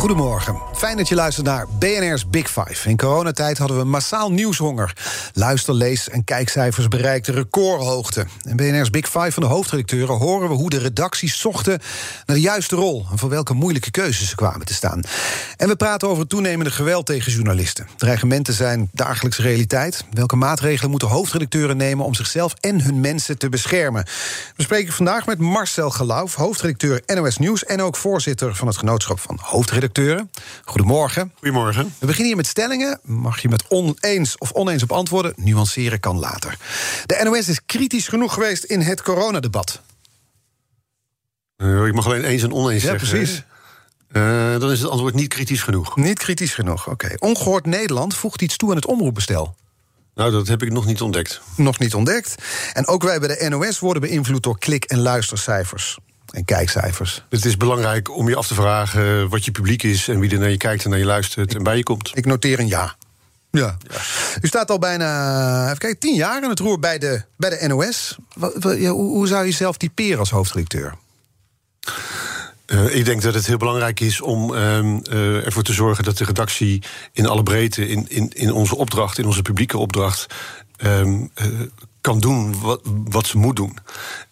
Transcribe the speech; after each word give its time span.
Goedemorgen. 0.00 0.56
Fijn 0.74 0.96
dat 0.96 1.08
je 1.08 1.14
luistert 1.14 1.46
naar 1.46 1.66
BNR's 1.78 2.28
Big 2.28 2.50
Five. 2.50 2.88
In 2.88 2.96
coronatijd 2.96 3.58
hadden 3.58 3.78
we 3.78 3.84
massaal 3.84 4.32
nieuwshonger. 4.32 4.92
Luister, 5.34 5.74
lees 5.74 6.08
en 6.08 6.24
kijkcijfers 6.24 6.88
bereikten 6.88 7.34
recordhoogte. 7.34 8.26
In 8.48 8.56
BNR's 8.56 8.90
Big 8.90 9.08
Five 9.08 9.32
van 9.32 9.42
de 9.42 9.48
hoofdredacteuren 9.48 10.16
horen 10.16 10.48
we 10.48 10.54
hoe 10.54 10.70
de 10.70 10.78
redacties 10.78 11.38
zochten 11.38 11.80
naar 12.26 12.36
de 12.36 12.42
juiste 12.42 12.76
rol 12.76 13.06
en 13.10 13.18
voor 13.18 13.28
welke 13.28 13.54
moeilijke 13.54 13.90
keuzes 13.90 14.28
ze 14.28 14.34
kwamen 14.34 14.66
te 14.66 14.74
staan. 14.74 15.00
En 15.56 15.68
we 15.68 15.76
praten 15.76 16.08
over 16.08 16.26
toenemende 16.26 16.70
geweld 16.70 17.06
tegen 17.06 17.32
journalisten. 17.32 17.86
Dreigementen 17.96 18.54
zijn 18.54 18.88
dagelijkse 18.92 19.42
realiteit. 19.42 20.04
Welke 20.12 20.36
maatregelen 20.36 20.90
moeten 20.90 21.08
hoofdredacteuren 21.08 21.76
nemen 21.76 22.04
om 22.04 22.14
zichzelf 22.14 22.54
en 22.60 22.82
hun 22.82 23.00
mensen 23.00 23.38
te 23.38 23.48
beschermen? 23.48 24.04
We 24.56 24.62
spreken 24.62 24.92
vandaag 24.92 25.26
met 25.26 25.38
Marcel 25.38 25.90
Gelauf, 25.90 26.34
hoofdredacteur 26.34 27.02
NOS 27.06 27.38
Nieuws 27.38 27.64
en 27.64 27.82
ook 27.82 27.96
voorzitter 27.96 28.54
van 28.54 28.66
het 28.66 28.76
genootschap 28.76 29.20
van 29.20 29.38
hoofdredacteuren. 29.42 29.88
Goedemorgen. 30.64 31.32
Goedemorgen. 31.34 31.94
We 31.98 32.06
beginnen 32.06 32.26
hier 32.26 32.36
met 32.36 32.46
stellingen. 32.46 33.00
Mag 33.02 33.42
je 33.42 33.48
met 33.48 33.64
oneens 33.68 34.38
of 34.38 34.52
oneens 34.52 34.82
op 34.82 34.92
antwoorden? 34.92 35.32
Nuanceren 35.36 36.00
kan 36.00 36.18
later. 36.18 36.56
De 37.06 37.20
NOS 37.24 37.48
is 37.48 37.64
kritisch 37.66 38.08
genoeg 38.08 38.34
geweest 38.34 38.64
in 38.64 38.80
het 38.80 39.02
coronadebat. 39.02 39.80
Uh, 41.56 41.86
ik 41.86 41.94
mag 41.94 42.06
alleen 42.06 42.24
eens 42.24 42.42
en 42.42 42.52
oneens 42.52 42.82
ja, 42.82 42.88
zeggen. 42.88 43.08
precies. 43.08 43.42
Uh, 44.12 44.58
dan 44.58 44.70
is 44.70 44.80
het 44.80 44.90
antwoord 44.90 45.14
niet 45.14 45.28
kritisch 45.28 45.62
genoeg. 45.62 45.96
Niet 45.96 46.18
kritisch 46.18 46.54
genoeg, 46.54 46.88
oké. 46.88 47.14
Ongehoord 47.18 47.66
Nederland 47.66 48.14
voegt 48.14 48.42
iets 48.42 48.56
toe 48.56 48.70
aan 48.70 48.76
het 48.76 48.86
omroepbestel. 48.86 49.54
Nou, 50.14 50.32
dat 50.32 50.48
heb 50.48 50.62
ik 50.62 50.72
nog 50.72 50.86
niet 50.86 51.00
ontdekt. 51.00 51.40
Nog 51.56 51.78
niet 51.78 51.94
ontdekt. 51.94 52.34
En 52.72 52.86
ook 52.86 53.02
wij 53.02 53.18
bij 53.20 53.28
de 53.28 53.48
NOS 53.48 53.78
worden 53.78 54.02
beïnvloed 54.02 54.42
door 54.42 54.58
klik- 54.58 54.84
en 54.84 54.98
luistercijfers 54.98 55.98
en 56.30 56.44
kijkcijfers. 56.44 57.24
Het 57.28 57.44
is 57.44 57.56
belangrijk 57.56 58.16
om 58.16 58.28
je 58.28 58.36
af 58.36 58.46
te 58.46 58.54
vragen 58.54 59.28
wat 59.28 59.44
je 59.44 59.50
publiek 59.50 59.82
is 59.82 60.08
en 60.08 60.20
wie 60.20 60.30
er 60.30 60.38
naar 60.38 60.50
je 60.50 60.56
kijkt 60.56 60.84
en 60.84 60.90
naar 60.90 60.98
je 60.98 61.04
luistert 61.04 61.54
en 61.54 61.62
bij 61.62 61.76
je 61.76 61.82
komt. 61.82 62.10
Ik 62.14 62.26
noteer 62.26 62.58
een 62.58 62.68
ja. 62.68 62.96
Ja. 63.50 63.76
U 64.40 64.46
staat 64.46 64.70
al 64.70 64.78
bijna 64.78 65.64
even 65.64 65.78
kijken, 65.78 65.98
tien 65.98 66.14
jaar 66.14 66.42
aan 66.42 66.50
het 66.50 66.58
roer 66.58 66.78
bij 66.78 66.98
de, 66.98 67.22
bij 67.36 67.50
de 67.50 67.66
NOS. 67.68 68.16
Wat, 68.34 68.54
wat, 68.58 68.78
ja, 68.78 68.90
hoe, 68.90 69.10
hoe, 69.10 69.26
zou 69.26 69.46
je 69.46 69.52
zelf 69.52 69.76
typeren 69.76 70.18
als 70.18 70.30
hoofdredacteur? 70.30 70.94
Uh, 72.66 72.94
ik 72.94 73.04
denk 73.04 73.22
dat 73.22 73.34
het 73.34 73.46
heel 73.46 73.56
belangrijk 73.56 74.00
is 74.00 74.20
om 74.20 74.54
uh, 74.54 74.58
uh, 74.58 75.44
ervoor 75.44 75.62
te 75.62 75.72
zorgen 75.72 76.04
dat 76.04 76.18
de 76.18 76.24
redactie 76.24 76.82
in 77.12 77.26
alle 77.26 77.42
breedte, 77.42 77.88
in, 77.88 78.06
in, 78.08 78.28
in 78.28 78.52
onze 78.52 78.76
opdracht, 78.76 79.18
in 79.18 79.26
onze 79.26 79.42
publieke 79.42 79.78
opdracht, 79.78 80.26
um, 80.84 81.30
kan 82.00 82.20
doen 82.20 82.60
wat, 82.60 82.80
wat 82.84 83.26
ze 83.26 83.38
moet 83.38 83.56
doen. 83.56 83.78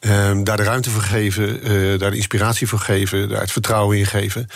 Um, 0.00 0.44
daar 0.44 0.56
de 0.56 0.62
ruimte 0.62 0.90
voor 0.90 1.02
geven, 1.02 1.72
uh, 1.72 1.98
daar 1.98 2.10
de 2.10 2.16
inspiratie 2.16 2.68
voor 2.68 2.78
geven, 2.78 3.28
daar 3.28 3.40
het 3.40 3.52
vertrouwen 3.52 3.98
in 3.98 4.06
geven. 4.06 4.46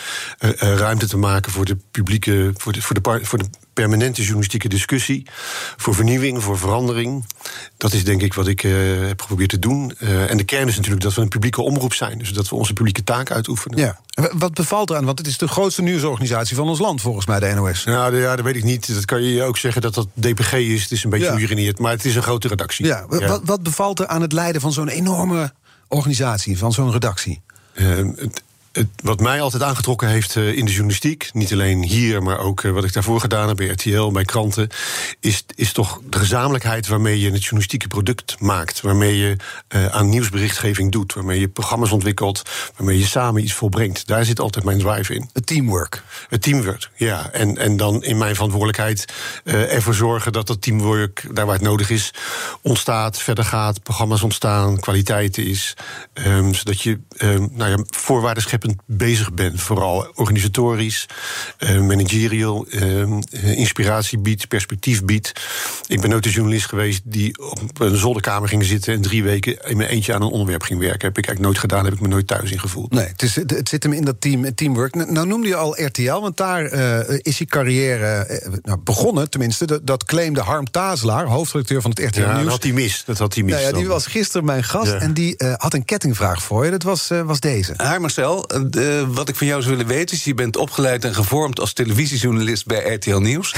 Uh, 0.40 0.50
uh, 0.50 0.56
ruimte 0.74 1.06
te 1.06 1.16
maken 1.16 1.52
voor 1.52 1.64
de 1.64 1.76
publieke, 1.90 2.50
voor 2.56 2.74
voor 2.78 3.02
de, 3.02 3.20
voor 3.24 3.38
de 3.38 3.48
permanente 3.72 4.20
journalistieke 4.20 4.68
discussie. 4.68 5.26
Voor 5.76 5.94
vernieuwing, 5.94 6.42
voor 6.42 6.58
verandering. 6.58 7.26
Dat 7.76 7.92
is 7.92 8.04
denk 8.04 8.22
ik 8.22 8.34
wat 8.34 8.46
ik 8.46 8.60
heb 8.60 9.20
geprobeerd 9.20 9.50
te 9.50 9.58
doen. 9.58 9.92
en 9.98 10.36
de 10.36 10.44
kern 10.44 10.68
is 10.68 10.76
natuurlijk 10.76 11.02
dat 11.02 11.14
we 11.14 11.20
een 11.20 11.28
publieke 11.28 11.62
omroep 11.62 11.94
zijn. 11.94 12.18
Dus 12.18 12.32
dat 12.32 12.48
we 12.48 12.54
onze 12.54 12.72
publieke 12.72 13.04
taak 13.04 13.30
uitoefenen. 13.30 13.78
Ja. 13.78 14.00
Wat 14.32 14.54
bevalt 14.54 14.90
eraan? 14.90 15.04
Want 15.04 15.18
het 15.18 15.26
is 15.26 15.38
de 15.38 15.48
grootste 15.48 15.82
nieuwsorganisatie 15.82 16.56
van 16.56 16.68
ons 16.68 16.78
land, 16.78 17.00
volgens 17.00 17.26
mij, 17.26 17.40
de 17.40 17.54
NOS. 17.54 17.84
Nou, 17.84 18.16
ja, 18.16 18.36
dat 18.36 18.44
weet 18.44 18.56
ik 18.56 18.64
niet. 18.64 18.94
Dat 18.94 19.04
kan 19.04 19.22
je 19.22 19.42
ook 19.42 19.56
zeggen 19.56 19.82
dat 19.82 19.94
dat 19.94 20.06
DPG 20.14 20.52
is. 20.52 20.82
Het 20.82 20.90
is 20.90 21.04
een 21.04 21.10
beetje 21.10 21.60
ja. 21.60 21.72
maar 21.76 21.92
het 21.92 22.04
is 22.04 22.16
een 22.16 22.22
grote 22.22 22.48
redactie. 22.48 22.86
Ja. 22.86 23.06
Ja. 23.10 23.26
Wat, 23.26 23.40
wat, 23.44 23.62
bevalt 23.62 24.00
er 24.00 24.06
aan 24.06 24.20
het 24.20 24.32
leiden 24.32 24.60
van 24.60 24.72
zo'n 24.72 24.88
enorme 24.88 25.52
organisatie, 25.88 26.58
van 26.58 26.72
zo'n 26.72 26.92
redactie? 26.92 27.40
Uh, 27.74 27.96
het, 28.16 28.42
het, 28.72 28.86
wat 29.02 29.20
mij 29.20 29.40
altijd 29.40 29.62
aangetrokken 29.62 30.08
heeft 30.08 30.34
uh, 30.34 30.56
in 30.56 30.64
de 30.64 30.70
journalistiek, 30.70 31.30
niet 31.32 31.52
alleen 31.52 31.82
hier, 31.82 32.22
maar 32.22 32.38
ook 32.38 32.62
uh, 32.62 32.72
wat 32.72 32.84
ik 32.84 32.92
daarvoor 32.92 33.20
gedaan 33.20 33.48
heb 33.48 33.56
bij 33.56 33.66
RTL, 33.66 34.10
bij 34.10 34.24
kranten, 34.24 34.68
is, 35.20 35.44
is 35.54 35.72
toch 35.72 36.00
de 36.10 36.18
gezamenlijkheid 36.18 36.86
waarmee 36.86 37.20
je 37.20 37.30
het 37.30 37.42
journalistieke 37.42 37.88
product 37.88 38.40
maakt. 38.40 38.80
Waarmee 38.80 39.16
je 39.16 39.36
uh, 39.74 39.86
aan 39.86 40.08
nieuwsberichtgeving 40.08 40.92
doet, 40.92 41.14
waarmee 41.14 41.40
je 41.40 41.48
programma's 41.48 41.90
ontwikkelt, 41.90 42.42
waarmee 42.76 42.98
je 42.98 43.06
samen 43.06 43.42
iets 43.42 43.52
volbrengt. 43.52 44.06
Daar 44.06 44.24
zit 44.24 44.40
altijd 44.40 44.64
mijn 44.64 44.78
drive 44.78 45.14
in. 45.14 45.30
Het 45.32 45.46
teamwork. 45.46 46.02
Het 46.28 46.42
teamwork, 46.42 46.90
ja. 46.94 47.30
En, 47.30 47.58
en 47.58 47.76
dan 47.76 48.02
in 48.02 48.18
mijn 48.18 48.34
verantwoordelijkheid 48.34 49.04
ervoor 49.44 49.94
zorgen 49.94 50.32
dat 50.32 50.46
dat 50.46 50.62
teamwork, 50.62 51.26
daar 51.32 51.46
waar 51.46 51.54
het 51.54 51.64
nodig 51.64 51.90
is, 51.90 52.10
ontstaat, 52.62 53.18
verder 53.18 53.44
gaat, 53.44 53.82
programma's 53.82 54.22
ontstaan, 54.22 54.80
kwaliteit 54.80 55.38
is. 55.38 55.74
Um, 56.26 56.54
zodat 56.54 56.82
je 56.82 57.00
um, 57.18 57.48
nou 57.52 57.70
ja, 57.70 57.84
voorwaarden 57.90 58.42
schept 58.42 58.61
bezig 58.86 59.32
ben. 59.32 59.58
Vooral 59.58 60.10
organisatorisch, 60.14 61.06
uh, 61.58 61.80
managerial, 61.80 62.66
uh, 62.70 63.20
inspiratie 63.58 64.18
biedt, 64.18 64.48
perspectief 64.48 65.04
biedt. 65.04 65.32
Ik 65.86 66.00
ben 66.00 66.10
nooit 66.10 66.26
een 66.26 66.32
journalist 66.32 66.66
geweest 66.66 67.00
die 67.04 67.50
op 67.50 67.80
een 67.80 67.96
zolderkamer 67.96 68.48
ging 68.48 68.64
zitten... 68.64 68.94
en 68.94 69.02
drie 69.02 69.22
weken 69.22 69.68
in 69.68 69.76
mijn 69.76 69.88
eentje 69.88 70.14
aan 70.14 70.22
een 70.22 70.28
onderwerp 70.28 70.62
ging 70.62 70.80
werken. 70.80 71.08
Heb 71.08 71.18
ik 71.18 71.26
eigenlijk 71.26 71.40
nooit 71.40 71.58
gedaan, 71.58 71.84
heb 71.84 71.94
ik 71.94 72.00
me 72.00 72.08
nooit 72.08 72.26
thuis 72.26 72.50
in 72.50 72.60
gevoeld. 72.60 72.92
Nee, 72.92 73.06
het, 73.06 73.22
is, 73.22 73.34
het 73.34 73.68
zit 73.68 73.82
hem 73.82 73.92
in 73.92 74.04
dat 74.04 74.20
team, 74.20 74.54
teamwork. 74.54 74.94
Nou 74.94 75.26
noemde 75.26 75.48
je 75.48 75.56
al 75.56 75.82
RTL, 75.84 76.20
want 76.20 76.36
daar 76.36 76.72
uh, 76.72 77.18
is 77.18 77.38
je 77.38 77.44
carrière 77.44 78.40
nou, 78.62 78.78
begonnen. 78.78 79.30
Tenminste, 79.30 79.66
dat, 79.66 79.86
dat 79.86 80.04
claimde 80.04 80.40
Harm 80.40 80.70
Tazelaar, 80.70 81.26
hoofdredacteur 81.26 81.80
van 81.82 81.90
het 81.90 81.98
RTL 81.98 82.20
ja, 82.20 82.26
Nieuws. 82.26 82.42
dat 82.42 82.52
had 82.52 82.62
hij 82.62 82.72
mis. 82.72 83.02
Dat 83.06 83.18
had 83.18 83.34
hij 83.34 83.42
mis 83.42 83.52
nou 83.52 83.66
ja, 83.66 83.72
die 83.72 83.86
was 83.86 84.06
gisteren 84.06 84.44
mijn 84.44 84.64
gast 84.64 84.90
Ja. 84.90 84.98
en 84.98 85.14
die 85.14 85.34
had 85.56 85.74
een 85.74 85.84
kettingvraag 85.84 86.42
voor 86.42 86.64
je. 86.64 86.70
Dat 86.70 86.82
was, 86.82 87.10
was 87.24 87.40
deze. 87.40 87.74
Hi 87.76 87.98
Marcel, 87.98 88.44
uh, 88.76 89.02
wat 89.08 89.28
ik 89.28 89.36
van 89.36 89.46
jou 89.46 89.62
zou 89.62 89.76
willen 89.76 89.92
weten 89.92 90.16
is... 90.16 90.24
je 90.24 90.34
bent 90.34 90.56
opgeleid 90.56 91.04
en 91.04 91.14
gevormd 91.14 91.60
als 91.60 91.72
televisiejournalist 91.72 92.66
bij 92.66 92.94
RTL 92.94 93.16
Nieuws. 93.16 93.54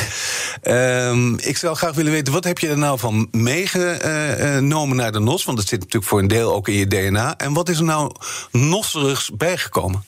Uh, 0.64 1.32
ik 1.36 1.56
zou 1.56 1.76
graag 1.76 1.94
willen 1.94 2.12
weten, 2.12 2.32
wat 2.32 2.44
heb 2.44 2.58
je 2.58 2.68
er 2.68 2.78
nou 2.78 2.98
van 2.98 3.28
meegenomen 3.30 4.96
naar 4.96 5.12
de 5.12 5.20
NOS? 5.20 5.44
Want 5.44 5.58
dat 5.58 5.68
zit 5.68 5.78
natuurlijk 5.78 6.06
voor 6.06 6.18
een 6.18 6.28
deel 6.28 6.54
ook 6.54 6.68
in 6.68 6.74
je 6.74 6.86
DNA. 6.86 7.36
En 7.36 7.52
wat 7.52 7.68
is 7.68 7.78
er 7.78 7.84
nou 7.84 8.14
nosserigs 8.50 9.30
bijgekomen? 9.36 10.04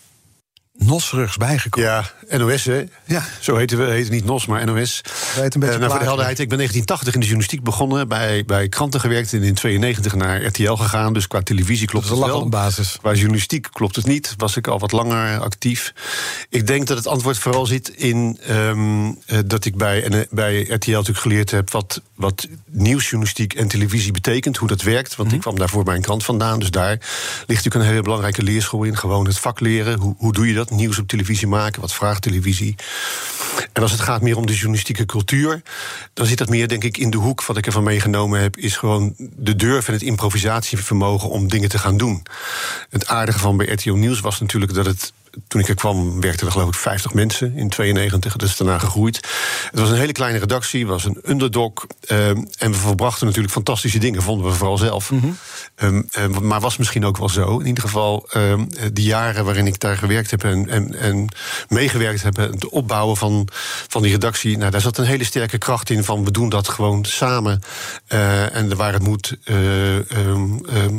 Nosserigs 0.79 1.37
bijgekomen? 1.37 1.89
Ja, 2.29 2.39
NOS, 2.39 2.65
hè? 2.65 2.85
Ja. 3.05 3.23
Zo 3.41 3.57
heten 3.57 3.79
we, 3.79 3.85
heet 3.85 4.11
niet 4.11 4.25
NOS, 4.25 4.47
maar 4.47 4.65
NOS. 4.67 5.01
Wij 5.35 5.45
het 5.45 5.55
een 5.55 5.61
beetje 5.61 5.75
Uh, 5.75 5.81
nou, 5.81 5.91
voor 5.91 5.99
de 5.99 6.05
helderheid, 6.07 6.39
ik 6.39 6.49
ben 6.49 6.57
1980 6.57 7.15
in 7.15 7.21
de 7.21 7.27
journalistiek 7.27 7.63
begonnen, 7.63 8.09
bij, 8.09 8.45
bij 8.47 8.69
kranten 8.69 9.01
gewerkt 9.01 9.33
en 9.33 9.43
in 9.43 9.55
92 9.55 10.15
naar 10.15 10.45
RTL 10.45 10.73
gegaan. 10.73 11.13
Dus 11.13 11.27
qua 11.27 11.43
televisie 11.43 11.87
klopt 11.87 12.09
Dat 12.09 12.17
is 12.17 12.23
het 12.25 12.33
een 12.33 12.39
wel. 12.41 12.49
basis. 12.49 12.97
Qua 13.01 13.13
journalistiek 13.13 13.69
klopt 13.73 13.97
het 13.97 14.07
niet. 14.07 14.35
Was 14.37 14.57
ik 14.57 14.67
al 14.67 14.79
wat 14.79 14.93
langer 14.93 15.39
actief. 15.41 15.93
Ik 16.49 16.67
denk 16.67 16.87
dat 16.87 16.97
het 16.97 17.07
antwoord 17.07 17.39
vooral 17.39 17.67
zit 17.67 17.89
in 17.89 18.39
um, 18.51 19.07
uh, 19.07 19.39
dat 19.47 19.65
ik 19.65 19.77
bij, 19.77 20.03
en, 20.05 20.13
uh, 20.13 20.21
bij 20.31 20.61
RTL 20.63 20.91
natuurlijk 20.91 21.19
geleerd 21.19 21.51
heb 21.51 21.71
wat, 21.71 22.01
wat 22.15 22.49
nieuwsjournalistiek 22.67 23.55
en 23.55 23.69
televisie 23.69 24.13
betekent, 24.13 24.57
hoe 24.57 24.69
dat 24.69 24.83
werkt. 24.83 25.17
Want 25.17 25.29
Mhm. 25.29 25.37
ik 25.37 25.43
kwam 25.43 25.59
daarvoor 25.59 25.85
bij 25.85 25.95
een 25.95 26.03
krant 26.03 26.25
vandaan. 26.25 26.59
Dus 26.59 26.71
daar 26.71 26.91
ligt 26.91 27.47
natuurlijk 27.47 27.75
een 27.75 27.91
hele 27.91 28.03
belangrijke 28.03 28.43
leerschool 28.43 28.83
in. 28.85 28.97
Gewoon 28.97 29.27
het 29.27 29.39
vak 29.39 29.61
leren. 29.61 29.99
Hoe, 29.99 30.15
hoe 30.19 30.33
doe 30.33 30.47
je 30.49 30.55
dat? 30.55 30.66
Nieuws 30.71 30.99
op 30.99 31.09
televisie 31.09 31.47
maken. 31.47 31.81
Wat 31.81 31.95
vraagt 31.95 32.23
televisie? 32.23 32.75
En 33.73 33.83
als 33.83 33.93
het 33.93 34.01
gaat 34.01 34.23
meer 34.23 34.37
om 34.37 34.47
de 34.47 34.55
journalistieke 34.55 35.07
cultuur, 35.07 35.63
dan 36.13 36.27
zit 36.27 36.39
dat 36.39 36.49
meer, 36.49 36.69
denk 36.69 36.85
ik, 36.85 36.97
in 36.97 37.11
de 37.11 37.17
hoek. 37.17 37.45
Wat 37.45 37.57
ik 37.57 37.67
ervan 37.67 37.83
meegenomen 37.83 38.41
heb, 38.41 38.57
is 38.57 38.77
gewoon 38.77 39.15
de 39.19 39.57
durf 39.57 39.87
en 39.87 39.93
het 39.93 40.03
improvisatievermogen 40.03 41.31
om 41.31 41.49
dingen 41.49 41.69
te 41.69 41.79
gaan 41.79 41.97
doen. 41.97 42.23
Het 42.91 43.07
aardige 43.07 43.39
van 43.39 43.57
bij 43.57 43.67
RTL 43.67 43.93
Nieuws 43.93 44.21
was 44.21 44.41
natuurlijk 44.41 44.75
dat 44.75 44.87
het 44.87 45.13
toen 45.49 45.61
ik 45.61 45.69
er 45.69 45.75
kwam, 45.75 46.21
werkten 46.21 46.47
er 46.47 46.53
geloof 46.53 46.69
ik 46.69 46.75
50 46.75 47.15
mensen 47.15 47.57
in 47.57 47.69
92. 47.69 48.37
Dat 48.37 48.49
is 48.49 48.57
daarna 48.57 48.79
gegroeid. 48.79 49.17
Het 49.71 49.81
was 49.81 49.91
een 49.91 49.97
hele 49.97 50.13
kleine 50.13 50.39
redactie, 50.39 50.87
was 50.87 51.05
een 51.05 51.19
underdog. 51.25 51.87
Uh, 52.09 52.29
en 52.29 52.47
we 52.59 52.75
verbrachten 52.75 53.27
natuurlijk 53.27 53.55
fantastische 53.55 53.99
dingen, 53.99 54.23
vonden 54.23 54.47
we 54.47 54.53
vooral 54.53 54.79
zelf. 54.79 55.11
Mhm. 55.11 55.27
Mm 55.27 55.37
-hmm. 55.77 55.89
um, 55.89 56.09
uh, 56.19 56.39
maar 56.39 56.61
was 56.61 56.77
misschien 56.77 57.05
ook 57.05 57.19
wel 57.19 57.29
zo. 57.29 57.59
In 57.59 57.67
ieder 57.67 57.83
geval, 57.83 58.29
die 58.93 59.05
jaren 59.05 59.45
waarin 59.45 59.67
ik 59.67 59.81
daar 59.81 59.97
gewerkt 59.97 60.31
heb 60.31 60.45
en, 60.45 60.69
en, 60.69 60.95
en 60.95 61.29
meegewerkt 61.69 62.23
heb, 62.23 62.37
het 62.37 62.69
opbouwen 62.69 63.17
van, 63.17 63.49
van 63.89 64.03
die 64.03 64.11
redactie. 64.11 64.57
Nou, 64.59 64.71
daar 64.71 64.81
zat 64.81 64.99
een 64.99 65.05
hele 65.05 65.25
sterke 65.25 65.59
kracht 65.59 65.91
in 65.91 66.05
van 66.05 66.25
we 66.25 66.31
doen 66.31 66.49
dat 66.49 66.69
gewoon 66.69 67.05
samen. 67.05 67.61
Uh, 68.09 68.55
en 68.57 68.77
waar 68.77 68.93
het 68.93 69.03
moet, 69.03 69.37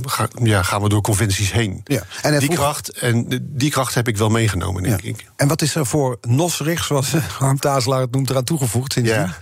ga, 0.01 0.27
ja, 0.43 0.63
gaan 0.63 0.81
we 0.81 0.89
door 0.89 1.01
conventies 1.01 1.51
heen. 1.51 1.81
Ja. 1.83 2.03
En 2.21 2.31
die, 2.31 2.41
vroeg... 2.41 2.55
kracht, 2.55 2.89
en 2.89 3.41
die 3.41 3.71
kracht 3.71 3.93
heb 3.93 4.07
ik 4.07 4.17
wel 4.17 4.26
meegenomen, 4.31 4.83
denk 4.83 5.01
ja. 5.01 5.09
ik. 5.09 5.25
En 5.35 5.47
wat 5.47 5.61
is 5.61 5.75
er 5.75 5.85
voor 5.85 6.17
nosserig, 6.21 6.83
zoals 6.83 7.13
Harm 7.39 7.59
Tazelaar 7.59 8.01
het 8.01 8.11
noemt, 8.11 8.29
eraan 8.29 8.43
toegevoegd 8.43 8.93
sindsdien? 8.93 9.33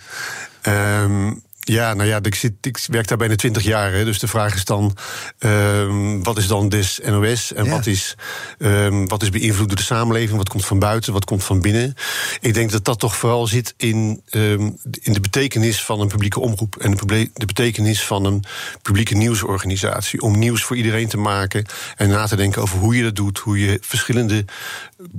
Ja. 0.61 1.03
Um, 1.03 1.43
Ja, 1.67 1.93
nou 1.93 2.09
ja, 2.09 2.19
ik, 2.21 2.35
zit, 2.35 2.53
ik 2.61 2.79
werk 2.87 3.07
daar 3.07 3.17
bijna 3.17 3.35
twintig 3.35 3.63
jaar. 3.63 3.93
Hè, 3.93 4.05
dus 4.05 4.19
de 4.19 4.27
vraag 4.27 4.55
is 4.55 4.65
dan: 4.65 4.97
um, 5.39 6.23
wat 6.23 6.37
is 6.37 6.47
dan 6.47 6.69
des 6.69 6.99
NOS? 7.05 7.53
En 7.53 7.69
wat, 7.69 7.85
is, 7.85 8.15
um, 8.57 9.07
wat 9.07 9.21
is 9.21 9.29
beïnvloed 9.29 9.67
door 9.67 9.77
de 9.77 9.83
samenleving? 9.83 10.37
Wat 10.37 10.49
komt 10.49 10.65
van 10.65 10.79
buiten? 10.79 11.13
Wat 11.13 11.25
komt 11.25 11.43
van 11.43 11.61
binnen? 11.61 11.93
Ik 12.39 12.53
denk 12.53 12.71
dat 12.71 12.85
dat 12.85 12.99
toch 12.99 13.15
vooral 13.15 13.47
zit 13.47 13.73
in, 13.77 14.21
um, 14.31 14.77
in 15.01 15.13
de 15.13 15.19
betekenis 15.19 15.83
van 15.83 15.99
een 16.01 16.07
publieke 16.07 16.39
omroep. 16.39 16.75
En 16.75 16.91
de, 16.91 17.29
de 17.33 17.45
betekenis 17.45 18.03
van 18.03 18.25
een 18.25 18.43
publieke 18.81 19.15
nieuwsorganisatie. 19.15 20.21
Om 20.21 20.39
nieuws 20.39 20.63
voor 20.63 20.75
iedereen 20.75 21.07
te 21.07 21.17
maken. 21.17 21.65
En 21.95 22.09
na 22.09 22.27
te 22.27 22.35
denken 22.35 22.61
over 22.61 22.77
hoe 22.77 22.95
je 22.95 23.03
dat 23.03 23.15
doet. 23.15 23.37
Hoe 23.37 23.59
je 23.59 23.77
verschillende 23.81 24.45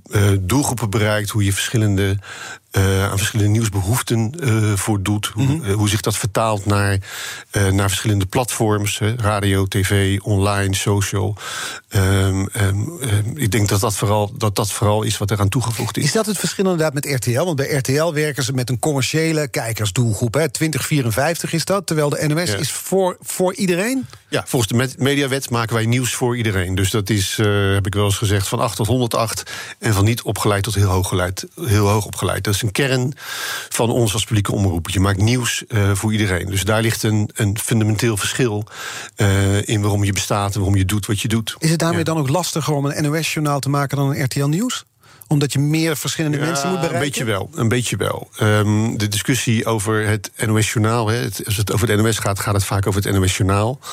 uh, 0.09 0.31
doelgroepen 0.41 0.91
bereikt. 0.91 1.31
Hoe 1.31 1.45
je 1.45 1.53
verschillende 1.53 2.19
uh, 2.77 3.11
aan 3.11 3.17
verschillende 3.17 3.53
nieuwsbehoeften 3.53 4.33
uh, 4.41 4.73
voor 4.77 5.03
doet. 5.03 5.27
Hoe, 5.27 5.45
mm 5.45 5.61
-hmm. 5.63 5.73
hoe, 5.73 5.89
zich 5.89 6.01
dat 6.01 6.17
vertaalt 6.17 6.67
naar, 6.67 6.99
naar 7.71 7.89
verschillende 7.89 8.27
platforms: 8.27 9.01
radio, 9.17 9.67
tv, 9.67 10.21
online, 10.21 10.75
social. 10.75 11.37
Um, 11.95 12.49
um, 12.57 12.99
ik 13.35 13.51
denk 13.51 13.69
dat 13.69 13.81
dat, 13.81 13.97
vooral, 13.97 14.33
dat 14.37 14.57
dat 14.57 14.73
vooral 14.73 15.03
is 15.03 15.19
wat 15.19 15.31
eraan 15.31 15.49
toegevoegd 15.49 15.97
is. 15.97 16.05
Is 16.05 16.13
dat 16.13 16.27
het 16.27 16.39
verschil 16.39 16.65
inderdaad 16.65 16.95
met 16.95 17.07
RTL? 17.07 17.45
Want 17.45 17.57
bij 17.57 17.69
RTL 17.69 18.13
werken 18.13 18.43
ze 18.43 18.53
met 18.53 18.71
een 18.71 18.79
commerciële 18.79 19.49
kijkersdoelgroep. 19.49 20.35
Hè? 20.35 20.51
2054 20.51 21.53
is 21.53 21.65
dat, 21.65 21.87
terwijl 21.87 22.09
de 22.09 22.27
NOS 22.29 22.51
ja. 22.51 22.57
is 22.57 22.73
voor, 22.73 23.17
voor 23.21 23.55
iedereen? 23.55 24.07
Ja, 24.37 24.45
volgens 24.47 24.73
de 24.73 25.03
mediawet 25.03 25.51
maken 25.51 25.75
wij 25.75 25.87
nieuws 25.87 26.15
voor 26.15 26.37
iedereen. 26.37 26.75
Dus 26.75 26.91
dat 26.91 27.11
is, 27.11 27.37
heb 27.37 27.87
ik 27.87 27.95
wel 27.95 28.05
eens 28.05 28.17
gezegd, 28.17 28.49
van 28.49 28.59
8 28.59 28.77
tot 28.77 28.87
108 28.87 29.51
en 29.79 29.95
van 29.95 30.05
niet 30.05 30.23
opgeleid 30.23 30.63
tot 30.63 30.75
heel 30.75 30.89
hoog, 30.89 31.09
geleid, 31.09 31.47
heel 31.61 31.89
hoog 31.89 32.05
opgeleid. 32.05 32.45
Dat 32.45 32.55
is 32.55 32.63
een 32.63 32.73
kern 32.73 33.13
van 33.69 33.91
ons 33.91 34.13
als 34.13 34.25
publieke 34.25 34.53
omroep. 34.53 34.89
Je 34.89 35.01
maakt 35.01 35.19
nieuws 35.19 35.65
uh, 35.69 35.91
voor 35.95 36.13
iedereen. 36.13 36.47
Dus 36.47 36.65
daar 36.65 36.83
ligt 36.83 37.03
een, 37.03 37.31
een 37.35 37.59
fundamenteel 37.59 38.17
verschil 38.17 38.67
uh, 39.17 39.69
in 39.69 39.81
waarom 39.81 40.05
je 40.05 40.13
bestaat 40.13 40.55
en 40.55 40.61
waarom 40.61 40.77
je 40.77 40.85
doet 40.85 41.07
wat 41.07 41.21
je 41.21 41.29
doet. 41.29 41.57
Is 41.59 41.71
het 41.71 41.79
daarmee 41.79 41.99
ja. 41.99 42.05
dan 42.05 42.19
ook 42.19 42.29
lastiger 42.29 42.75
om 42.75 42.85
een 42.85 43.03
NOS-journaal 43.03 43.61
te 43.61 43.69
maken 43.69 43.97
dan 43.97 44.11
een 44.11 44.25
RTL 44.25 44.45
Nieuws? 44.45 44.85
Omdat 45.29 45.53
je 45.53 45.59
meer 45.59 45.97
verschillende 45.97 46.39
ja, 46.39 46.45
mensen 46.45 46.69
moet 46.69 46.81
bereiken? 46.81 47.01
Een 47.03 47.09
beetje 47.09 47.25
wel. 47.25 47.51
Een 47.55 47.69
beetje 47.69 47.97
wel. 47.97 48.29
Um, 48.43 48.99
de 48.99 49.09
discussie 49.09 49.67
over 49.67 50.07
het 50.07 50.31
NOS-journaal. 50.47 51.11
Als 51.45 51.57
het 51.57 51.73
over 51.73 51.89
het 51.89 52.01
NOS 52.01 52.19
gaat, 52.19 52.41
gaat 52.41 52.55
het 52.55 52.65
vaak 52.65 52.87
over 52.87 53.03
het 53.03 53.19
NOS-journaal. 53.19 53.79
Uh, 53.81 53.85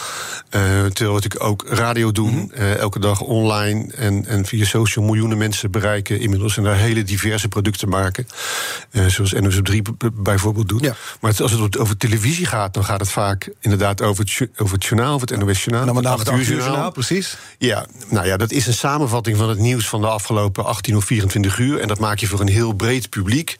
terwijl 0.52 0.92
we 0.96 1.06
natuurlijk 1.06 1.44
ook 1.44 1.66
radio 1.68 2.12
doen. 2.12 2.30
Mm 2.30 2.52
-hmm. 2.54 2.62
uh, 2.62 2.76
elke 2.76 3.00
dag 3.00 3.22
online 3.22 3.94
en, 3.94 4.26
en 4.26 4.46
via 4.46 4.66
social 4.66 5.06
miljoenen 5.06 5.38
mensen 5.38 5.72
bereiken. 5.72 6.20
Inmiddels 6.20 6.58
en 6.58 6.64
daar 6.64 6.76
hele 6.76 7.04
diverse 7.04 7.48
producten 7.48 7.90
maken. 7.90 8.28
Uh, 8.92 9.06
zoals 9.06 9.32
NOS 9.32 9.58
op 9.58 9.66
3 9.66 9.82
bijvoorbeeld 10.14 10.70
doet. 10.70 10.82
Ja. 10.82 10.96
Maar 11.20 11.42
als 11.42 11.52
het 11.52 11.78
over 11.78 11.98
televisie 11.98 12.46
gaat, 12.46 12.74
dan 12.74 12.86
gaat 12.86 13.00
het 13.00 13.12
vaak 13.12 13.50
inderdaad 13.60 14.02
over 14.02 14.24
het, 14.24 14.50
over 14.58 14.74
het 14.74 14.86
journaal, 14.86 15.14
over 15.14 15.28
het 15.28 15.40
NOS-journaal. 15.40 15.86
Nou, 15.86 16.02
maar 16.02 16.18
het 16.18 16.48
journaal, 16.48 16.92
precies. 16.92 17.38
Ja, 17.58 17.86
nou 18.10 18.26
ja, 18.28 18.38
dat 18.38 18.52
is 18.52 18.68
een 18.68 18.74
samenvatting 18.74 19.38
van 19.38 19.50
het 19.50 19.60
nieuws 19.60 19.88
van 19.88 20.02
de 20.02 20.08
afgelopen 20.08 20.66
18 20.66 20.96
of 20.96 21.06
24 21.06 21.23
uur. 21.58 21.80
En 21.80 21.88
dat 21.88 22.00
maak 22.00 22.20
je 22.20 22.28
voor 22.28 22.40
een 22.40 22.48
heel 22.48 22.74
breed 22.74 23.10
publiek, 23.10 23.58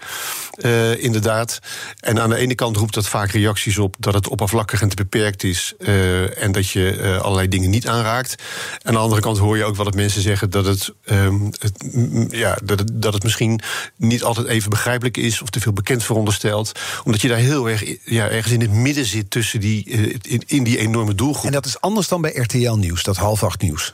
uh, 0.58 1.04
inderdaad. 1.04 1.60
En 2.00 2.22
aan 2.22 2.30
de 2.30 2.36
ene 2.36 2.56
kant 2.56 2.78
roept 2.78 2.94
dat 2.94 3.08
vaak 3.08 3.32
reacties 3.32 3.78
op 3.78 3.96
dat 4.00 4.14
het 4.14 4.28
oppervlakkig 4.28 4.82
en 4.82 4.90
te 4.90 4.96
beperkt 4.96 5.44
is. 5.44 5.74
Uh, 5.78 6.44
en 6.44 6.52
dat 6.52 6.70
je 6.70 6.98
uh, 6.98 7.22
allerlei 7.22 7.48
dingen 7.48 7.70
niet 7.70 7.88
aanraakt. 7.88 8.36
En 8.82 8.88
aan 8.88 8.94
de 8.94 9.00
andere 9.00 9.22
kant 9.22 9.38
hoor 9.38 9.58
je 9.58 9.64
ook 9.64 9.76
wel 9.76 9.86
dat 9.86 9.96
mensen 9.96 10.22
zeggen 10.22 10.50
dat 10.50 10.66
het, 10.66 10.94
um, 11.06 11.52
het, 11.60 11.74
ja, 12.30 12.58
dat 12.64 12.80
het, 12.80 12.92
dat 12.94 13.14
het 13.14 13.24
misschien 13.24 13.62
niet 13.98 14.24
altijd 14.24 14.48
even 14.48 14.70
begrijpelijk 14.70 15.18
is 15.18 15.42
of 15.42 15.50
te 15.50 15.60
veel 15.60 15.74
bekend 15.74 16.04
veronderstelt. 16.04 16.72
Omdat 17.04 17.22
je 17.22 17.28
daar 17.28 17.38
heel 17.38 17.70
erg 17.70 17.84
ja, 18.06 18.30
ergens 18.30 18.54
in 18.54 18.62
het 18.62 18.72
midden 18.72 19.06
zit 19.06 19.30
tussen 19.30 19.60
die, 19.60 19.84
in 20.46 20.64
die 20.64 20.78
enorme 20.78 21.16
doelgroep. 21.16 21.46
En 21.46 21.52
dat 21.52 21.66
is 21.66 21.82
anders 21.82 22.08
dan 22.08 22.22
bij 22.22 22.34
RTL 22.34 22.74
Nieuws, 22.74 23.04
dat 23.04 23.18
half 23.18 23.44
acht 23.44 23.62
nieuws. 23.62 23.94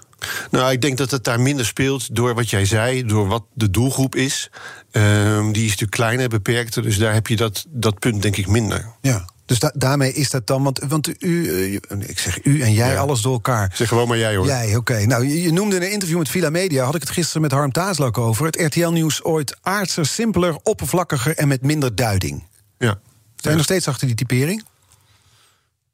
Nou, 0.51 0.71
ik 0.71 0.81
denk 0.81 0.97
dat 0.97 1.11
het 1.11 1.23
daar 1.23 1.39
minder 1.39 1.65
speelt 1.65 2.15
door 2.15 2.33
wat 2.33 2.49
jij 2.49 2.65
zei, 2.65 3.05
door 3.05 3.27
wat 3.27 3.43
de 3.53 3.69
doelgroep 3.69 4.15
is. 4.15 4.49
Um, 4.91 5.51
die 5.51 5.63
is 5.63 5.69
natuurlijk 5.69 5.91
kleiner, 5.91 6.29
beperkter, 6.29 6.83
dus 6.83 6.97
daar 6.97 7.13
heb 7.13 7.27
je 7.27 7.35
dat, 7.35 7.65
dat 7.69 7.99
punt 7.99 8.21
denk 8.21 8.37
ik 8.37 8.47
minder. 8.47 8.85
Ja. 9.01 9.25
Dus 9.49 9.59
da 9.59 9.71
daarmee 9.75 10.13
is 10.13 10.29
dat 10.29 10.47
dan, 10.47 10.63
want, 10.63 10.79
want 10.87 11.23
u, 11.23 11.29
uh, 11.29 11.73
ik 12.07 12.19
zeg 12.19 12.45
u 12.45 12.61
en 12.61 12.73
jij, 12.73 12.91
ja. 12.91 12.99
alles 12.99 13.21
door 13.21 13.33
elkaar. 13.33 13.71
Zeg 13.73 13.87
gewoon 13.87 14.07
maar 14.07 14.17
jij 14.17 14.35
hoor. 14.35 14.45
Jij, 14.45 14.67
oké. 14.67 14.77
Okay. 14.77 15.03
Nou, 15.03 15.27
je, 15.27 15.41
je, 15.41 15.51
noemde 15.51 15.75
in 15.75 15.81
een 15.81 15.91
interview 15.91 16.17
met 16.17 16.29
Villa 16.29 16.49
Media, 16.49 16.85
had 16.85 16.95
ik 16.95 17.01
het 17.01 17.09
gisteren 17.09 17.41
met 17.41 17.51
Harm 17.51 17.71
Taaslak 17.71 18.17
over. 18.17 18.45
Het 18.45 18.61
RTL-nieuws 18.61 19.23
ooit 19.23 19.57
aardser, 19.61 20.05
simpeler, 20.05 20.57
oppervlakkiger 20.63 21.37
en 21.37 21.47
met 21.47 21.61
minder 21.61 21.95
duiding. 21.95 22.47
Ja. 22.77 22.99
Zijn 23.35 23.55
nog 23.55 23.65
steeds 23.65 23.87
achter 23.87 24.07
die 24.07 24.15
typering? 24.15 24.63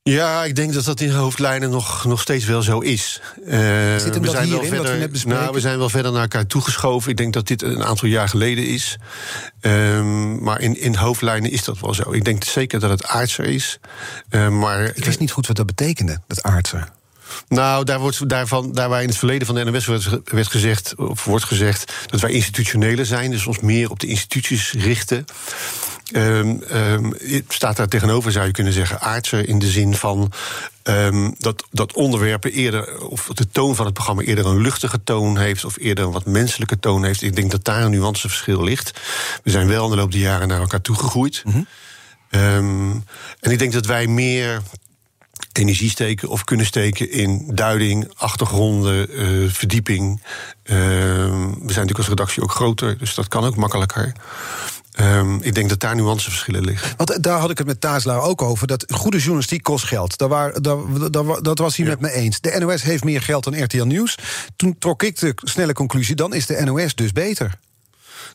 Ja, 0.10 0.44
ik 0.44 0.56
denk 0.56 0.74
dat 0.74 0.86
dat 0.86 1.00
in 1.00 1.10
hoofdlijnen 1.10 1.69
nog, 1.69 2.06
nog 2.06 2.22
steeds 2.22 2.46
wel 2.46 2.62
zo 2.62 2.80
is. 2.80 3.22
Uh, 3.46 3.52
hem 3.52 4.22
we 4.22 4.30
zijn 4.30 4.50
wel 4.50 4.63
verder, 4.63 4.92
we 4.92 4.98
net 4.98 5.12
bespreken? 5.12 5.42
Nou, 5.42 5.54
we 5.54 5.60
zijn 5.60 5.78
wel 5.78 5.90
verder 5.90 6.12
naar 6.12 6.22
elkaar 6.22 6.48
toegeschoven. 6.48 7.12
Ik 7.12 7.18
denk 7.18 7.34
dat 7.34 7.48
dit 7.48 7.62
een 7.62 7.84
aantal 7.84 8.07
jaar 8.07 8.30
geleden 8.30 8.68
is. 8.68 8.98
Um, 9.62 10.44
maar 10.44 10.62
in, 10.62 10.80
in 10.80 10.96
hoofdlijnen 10.96 11.52
is 11.52 11.63
dat 11.63 11.80
wel 11.80 11.94
zo. 11.94 12.12
Ik 12.12 12.24
denk 12.24 12.44
zeker 12.44 12.80
dat 12.80 12.90
het 12.90 13.06
aardser 13.06 13.46
is. 13.46 13.80
Uh, 14.30 14.50
maar, 14.50 14.92
ik 14.96 15.06
wist 15.06 15.19
niet 15.19 15.31
goed 15.31 15.48
wat 15.48 15.56
dat 15.56 15.66
betekende, 15.66 16.19
dat 16.28 16.44
aardser. 16.44 16.90
Nou, 17.48 17.83
daar, 17.83 18.00
wordt, 18.00 18.30
daarvan, 18.30 18.72
daar 18.72 18.89
waar 18.89 19.01
in 19.01 19.07
het 19.07 19.18
verleden 19.18 19.48
van 19.48 19.56
de 19.56 19.66
NWS 19.66 19.86
werd, 19.86 20.10
werd 20.24 20.48
gezegd, 20.48 20.95
of 20.95 21.24
wordt 21.24 21.45
gezegd, 21.45 21.94
dat 22.06 22.19
wij 22.19 22.31
institutioneler 22.31 23.06
zijn, 23.06 23.31
dus 23.31 23.48
ons 23.48 23.60
meer 23.60 23.89
op 23.89 24.00
de 24.00 24.07
instituties 24.07 24.72
richten. 24.72 25.25
Um, 26.13 26.63
um, 26.74 27.13
staat 27.48 27.77
daar 27.77 27.88
tegenover, 27.88 28.31
zou 28.31 28.45
je 28.45 28.51
kunnen 28.51 28.74
zeggen, 28.74 29.01
aardser 29.01 29.48
in 29.48 29.60
de 29.60 29.69
zin 29.69 29.95
van 29.95 30.31
um, 30.83 31.36
dat, 31.38 31.63
dat 31.72 31.94
onderwerpen 31.94 32.51
eerder, 32.51 33.00
of 33.00 33.30
de 33.33 33.50
toon 33.50 33.75
van 33.75 33.86
het 33.86 33.94
programma 33.94 34.22
eerder 34.22 34.45
een 34.45 34.62
luchtige 34.62 35.04
toon 35.04 35.38
heeft, 35.38 35.66
of 35.66 35.77
eerder 35.77 36.06
een 36.06 36.12
wat 36.12 36.25
menselijke 36.25 36.80
toon 36.80 37.04
heeft. 37.04 37.22
Ik 37.22 37.36
denk 37.36 37.51
dat 37.51 37.66
daar 37.66 37.83
een 37.83 37.92
nuanceverschil 37.92 38.63
ligt. 38.63 39.01
We 39.44 39.51
zijn 39.51 39.68
wel 39.68 39.83
in 39.83 39.89
de 39.89 39.95
loop 39.95 40.12
der 40.12 40.22
jaren 40.22 40.48
naar 40.48 40.60
elkaar 40.60 40.81
toegegroeid. 40.81 41.42
Mm 41.45 41.51
-hmm. 41.51 43.04
en 43.39 43.51
ik 43.51 43.60
denk 43.60 43.74
dat 43.74 43.86
wij 43.86 44.07
meer 44.07 44.62
energie 45.52 45.90
steken 45.90 46.30
of 46.30 46.44
kunnen 46.44 46.66
steken 46.66 47.12
in 47.12 47.52
duiding, 47.54 48.12
achtergronden, 48.16 49.08
uh, 49.10 49.50
verdieping. 49.52 50.22
Uh, 50.64 50.76
we 50.76 51.54
zijn 51.56 51.66
natuurlijk 51.66 51.98
als 51.98 52.08
redactie 52.08 52.44
ook 52.44 52.52
groter, 52.52 52.98
dus 52.98 53.16
dat 53.16 53.28
kan 53.28 53.46
ook 53.46 53.56
makkelijker. 53.56 54.14
Um, 55.00 55.42
ik 55.42 55.56
denk 55.56 55.70
dat 55.70 55.80
daar 55.80 55.96
nuanceverschillen 55.96 56.66
liggen. 56.66 56.94
Want 56.98 57.24
daar 57.24 57.40
had 57.40 57.50
ik 57.50 57.58
het 57.58 57.68
met 57.68 57.82
Taaslaar 57.82 58.22
ook 58.22 58.42
over. 58.42 58.68
Dat 58.68 58.86
goede 58.94 59.18
journalistiek 59.18 59.64
kost 59.64 59.86
geld. 59.86 60.18
Daar 60.18 60.30
waar, 60.30 60.62
daar, 60.62 60.78
daar, 61.12 61.42
dat 61.42 61.58
was 61.58 61.76
hij 61.76 61.86
ja. 61.86 61.92
met 61.92 62.00
me 62.00 62.12
eens. 62.12 62.42
De 62.42 62.56
NOS 62.60 62.82
heeft 62.82 63.04
meer 63.04 63.22
geld 63.22 63.44
dan 63.44 63.64
RTL 63.64 63.84
Nieuws. 63.84 64.18
Toen 64.56 64.76
trok 64.80 65.04
ik 65.04 65.20
de 65.20 65.34
snelle 65.36 65.74
conclusie: 65.74 66.16
dan 66.16 66.34
is 66.34 66.46
de 66.46 66.62
NOS 66.64 66.96
dus 66.96 67.12
beter. 67.12 67.58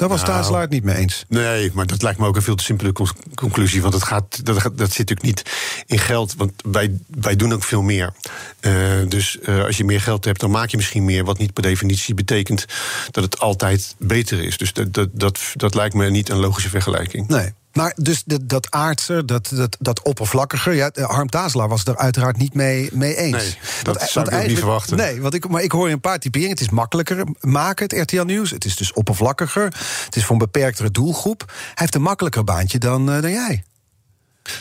Daar 0.00 0.08
was 0.08 0.50
nou, 0.50 0.66
niet 0.68 0.84
mee 0.84 0.96
eens. 0.96 1.24
Nee, 1.28 1.70
maar 1.74 1.86
dat 1.86 2.02
lijkt 2.02 2.18
me 2.18 2.26
ook 2.26 2.36
een 2.36 2.42
veel 2.42 2.54
te 2.54 2.64
simpele 2.64 2.92
conclusie. 3.34 3.82
Want 3.82 3.94
het 3.94 4.02
gaat, 4.02 4.46
dat, 4.46 4.62
dat 4.62 4.92
zit 4.92 5.08
natuurlijk 5.08 5.22
niet 5.22 5.42
in 5.86 5.98
geld. 5.98 6.34
Want 6.36 6.52
wij, 6.70 6.98
wij 7.06 7.36
doen 7.36 7.52
ook 7.52 7.62
veel 7.62 7.82
meer. 7.82 8.12
Uh, 8.60 8.72
dus 9.08 9.38
uh, 9.42 9.64
als 9.64 9.76
je 9.76 9.84
meer 9.84 10.00
geld 10.00 10.24
hebt, 10.24 10.40
dan 10.40 10.50
maak 10.50 10.68
je 10.68 10.76
misschien 10.76 11.04
meer. 11.04 11.24
Wat 11.24 11.38
niet 11.38 11.52
per 11.52 11.62
definitie 11.62 12.14
betekent 12.14 12.64
dat 13.10 13.24
het 13.24 13.38
altijd 13.38 13.94
beter 13.98 14.42
is. 14.42 14.56
Dus 14.56 14.72
dat, 14.72 14.92
dat, 14.92 15.08
dat, 15.12 15.40
dat 15.54 15.74
lijkt 15.74 15.94
me 15.94 16.10
niet 16.10 16.28
een 16.28 16.38
logische 16.38 16.68
vergelijking. 16.68 17.28
Nee. 17.28 17.52
Maar 17.72 17.92
dus 17.96 18.22
dat, 18.26 18.48
dat 18.48 18.70
aardse, 18.70 19.24
dat, 19.24 19.50
dat, 19.54 19.76
dat 19.80 20.02
oppervlakkiger... 20.02 20.74
Ja, 20.74 20.90
Harm 20.94 21.28
Tazelaar 21.28 21.68
was 21.68 21.84
er 21.84 21.96
uiteraard 21.96 22.36
niet 22.36 22.54
mee, 22.54 22.90
mee 22.92 23.16
eens. 23.16 23.36
Nee, 23.36 23.56
dat 23.82 23.96
want, 23.96 24.10
zou 24.10 24.36
ik 24.36 24.46
niet 24.46 24.58
verwachten. 24.58 24.96
Nee, 24.96 25.20
want 25.20 25.34
ik, 25.34 25.48
maar 25.48 25.62
ik 25.62 25.72
hoor 25.72 25.86
je 25.86 25.94
een 25.94 26.00
paar 26.00 26.18
typeringen. 26.18 26.56
Het 26.56 26.60
is 26.60 26.70
makkelijker 26.70 27.24
maken, 27.40 27.84
het 27.84 28.10
RTL 28.10 28.22
Nieuws. 28.22 28.50
Het 28.50 28.64
is 28.64 28.76
dus 28.76 28.92
oppervlakkiger. 28.92 29.64
Het 30.04 30.16
is 30.16 30.24
voor 30.24 30.32
een 30.32 30.38
beperktere 30.38 30.90
doelgroep. 30.90 31.44
Hij 31.46 31.72
heeft 31.74 31.94
een 31.94 32.02
makkelijker 32.02 32.44
baantje 32.44 32.78
dan, 32.78 33.14
uh, 33.14 33.22
dan 33.22 33.30
jij. 33.30 33.64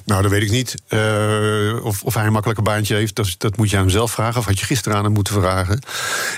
Nou, 0.06 0.22
dat 0.22 0.32
weet 0.32 0.42
ik 0.42 0.52
niet. 0.52 0.76
Uh, 0.90 1.86
of, 1.86 2.04
of 2.04 2.14
hij 2.14 2.26
een 2.26 2.32
makkelijker 2.32 2.64
baantje 2.64 2.96
heeft, 2.96 3.16
dat, 3.16 3.36
dat, 3.38 3.58
moet 3.58 3.70
je 3.70 3.76
aan 3.76 3.82
hem 3.82 3.92
zelf 3.92 4.12
vragen. 4.12 4.40
Of 4.40 4.46
had 4.46 4.60
je 4.60 4.66
gisteren 4.66 4.98
aan 4.98 5.04
hem 5.04 5.14
moeten 5.14 5.34
vragen. 5.34 5.82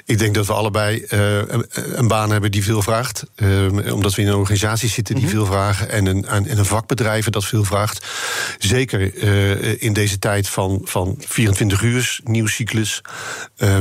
Ik 0.06 0.20
denk 0.20 0.36
dat 0.36 0.46
we 0.46 0.54
allebei 0.54 1.06
uh, 1.10 1.38
een, 1.38 1.66
een, 1.70 2.08
baan 2.08 2.32
hebben 2.32 2.52
die 2.52 2.64
veel 2.64 2.82
vraagt. 2.82 3.24
Uh, 3.36 3.94
omdat 3.94 4.16
we 4.16 4.22
in 4.22 4.28
een 4.28 4.36
organisatie 4.36 4.90
zitten 4.90 5.16
die 5.16 5.24
mm 5.24 5.30
-hmm. 5.30 5.40
veel 5.40 5.48
vragen. 5.54 5.90
En 5.90 6.06
een, 6.06 6.26
en 6.26 6.58
een 6.58 6.66
vakbedrijven 6.66 7.32
dat 7.32 7.46
veel 7.46 7.64
vraagt. 7.64 8.06
Zeker 8.60 9.16
in 9.82 9.94
deze 9.94 10.20
tijd 10.20 10.50
van, 10.50 10.82
van 10.84 11.16
24 11.28 11.82
uur 11.82 12.20
nieuwscyclus. 12.24 13.02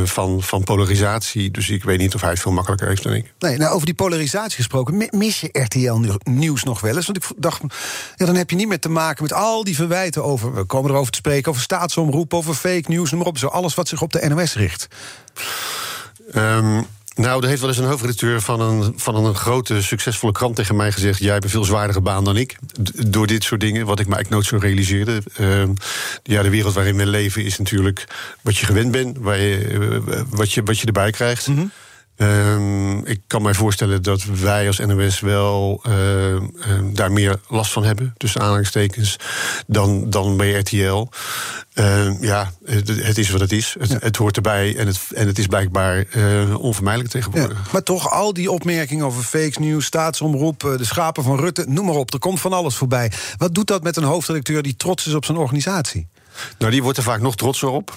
van, 0.04 0.42
van 0.42 0.64
polarisatie. 0.64 1.50
Dus 1.50 1.70
ik 1.70 1.84
weet 1.84 1.98
niet 1.98 2.14
of 2.14 2.20
hij 2.20 2.30
het 2.30 2.40
veel 2.40 2.52
makkelijker 2.52 2.88
heeft 2.88 3.02
dan 3.02 3.12
ik. 3.12 3.32
Nee, 3.38 3.56
nou, 3.56 3.74
over 3.74 3.86
die 3.86 3.94
polarisatie 3.94 4.56
gesproken. 4.56 5.08
Mis 5.10 5.40
je 5.40 5.48
RTL 5.52 6.18
Nieuws 6.22 6.62
nog 6.62 6.80
wel 6.80 6.96
eens? 6.96 7.06
Want 7.06 7.18
ik 7.18 7.24
dacht, 7.36 7.60
ja, 8.16 8.26
dan 8.26 8.34
heb 8.34 8.50
je 8.50 8.56
niet 8.56 8.68
meer 8.68 8.80
te 8.80 8.88
maken 8.88 9.22
met 9.22 9.32
al 9.32 9.49
die 9.58 9.74
verwijten 9.74 10.24
over. 10.24 10.54
We 10.54 10.64
komen 10.64 10.90
erover 10.90 11.12
te 11.12 11.18
spreken 11.18 11.50
over 11.50 11.62
staatsomroep, 11.62 12.34
over 12.34 12.54
fake 12.54 12.84
news, 12.86 13.10
noem 13.10 13.20
maar 13.20 13.28
op. 13.28 13.38
Zo 13.38 13.46
alles 13.46 13.74
wat 13.74 13.88
zich 13.88 14.02
op 14.02 14.12
de 14.12 14.28
NOS 14.28 14.54
richt. 14.54 14.86
Um, 16.34 16.86
Nou, 17.14 17.42
er 17.42 17.48
heeft 17.48 17.60
wel 17.60 17.68
eens 17.68 17.78
een 17.78 17.84
hoofdredacteur 17.84 18.40
van 18.40 18.60
een, 18.60 18.92
van 18.96 19.14
een 19.14 19.34
grote, 19.34 19.82
succesvolle 19.82 20.32
krant 20.32 20.56
tegen 20.56 20.76
mij 20.76 20.92
gezegd: 20.92 21.18
Jij 21.18 21.32
hebt 21.32 21.44
een 21.44 21.50
veel 21.50 21.64
zwaardere 21.64 22.00
baan 22.00 22.24
dan 22.24 22.36
ik. 22.36 22.56
Door 23.08 23.26
dit 23.26 23.44
soort 23.44 23.60
dingen, 23.60 23.86
wat 23.86 24.00
ik 24.00 24.06
me 24.06 24.14
eigenlijk 24.14 24.50
nooit 24.50 24.62
zo 24.62 24.66
realiseerde. 24.66 25.22
Uh, 25.40 25.62
ja, 26.22 26.42
de 26.42 26.50
wereld 26.50 26.74
waarin 26.74 26.96
we 26.96 27.06
leven 27.06 27.44
is 27.44 27.58
natuurlijk 27.58 28.04
wat 28.40 28.56
je 28.56 28.66
gewend 28.66 28.90
bent, 28.90 29.18
waar 29.18 29.38
je, 29.38 30.24
wat, 30.30 30.52
je, 30.52 30.62
wat 30.62 30.78
je 30.78 30.86
erbij 30.86 31.10
krijgt. 31.10 31.46
Mm 31.46 31.70
Um, 32.22 33.04
ik 33.06 33.20
kan 33.26 33.42
mij 33.42 33.54
voorstellen 33.54 34.02
dat 34.02 34.24
wij 34.24 34.66
als 34.66 34.78
NOS 34.78 35.20
wel 35.20 35.82
uh, 35.88 36.32
uh, 36.32 36.40
daar 36.92 37.12
meer 37.12 37.40
last 37.48 37.72
van 37.72 37.84
hebben, 37.84 38.14
tussen 38.16 38.40
aanhalingstekens, 38.40 39.16
dan, 39.66 40.10
dan 40.10 40.36
bij 40.36 40.52
RTL. 40.52 41.08
Uh, 41.74 42.20
ja, 42.20 42.52
het, 42.64 42.88
het, 42.88 43.18
is 43.18 43.30
wat 43.30 43.40
het 43.40 43.52
is. 43.52 43.76
Het, 43.78 43.90
ja. 43.90 43.96
het, 44.00 44.16
hoort 44.16 44.36
erbij 44.36 44.76
en 44.76 44.86
het, 44.86 45.00
en 45.14 45.26
het 45.26 45.38
is 45.38 45.46
blijkbaar 45.46 46.04
onvermijdelijk 46.56 47.12
tegenwoordig. 47.12 47.58
Ja, 47.58 47.72
maar 47.72 47.82
toch, 47.82 48.10
al 48.10 48.32
die 48.32 48.50
opmerkingen 48.50 49.04
over 49.06 49.22
fake 49.22 49.60
news, 49.60 49.84
staatsomroep, 49.84 50.60
de 50.60 50.84
schapen 50.84 51.22
van 51.22 51.38
Rutte, 51.38 51.64
noem 51.68 51.86
maar 51.86 51.94
op, 51.94 52.12
er 52.12 52.18
komt 52.18 52.40
van 52.40 52.52
alles 52.52 52.74
voorbij. 52.74 53.12
Wat 53.36 53.54
doet 53.54 53.66
dat 53.66 53.82
met 53.82 53.96
een 53.96 54.04
hoofdredacteur 54.04 54.62
die 54.62 54.76
trots 54.76 55.06
is 55.06 55.14
op 55.14 55.24
zijn 55.24 55.38
organisatie? 55.38 56.08
Nou, 56.58 56.72
die 56.72 56.82
wordt 56.82 56.98
er 56.98 57.04
vaak 57.04 57.20
nog 57.20 57.36
trotser 57.36 57.68
op. 57.68 57.96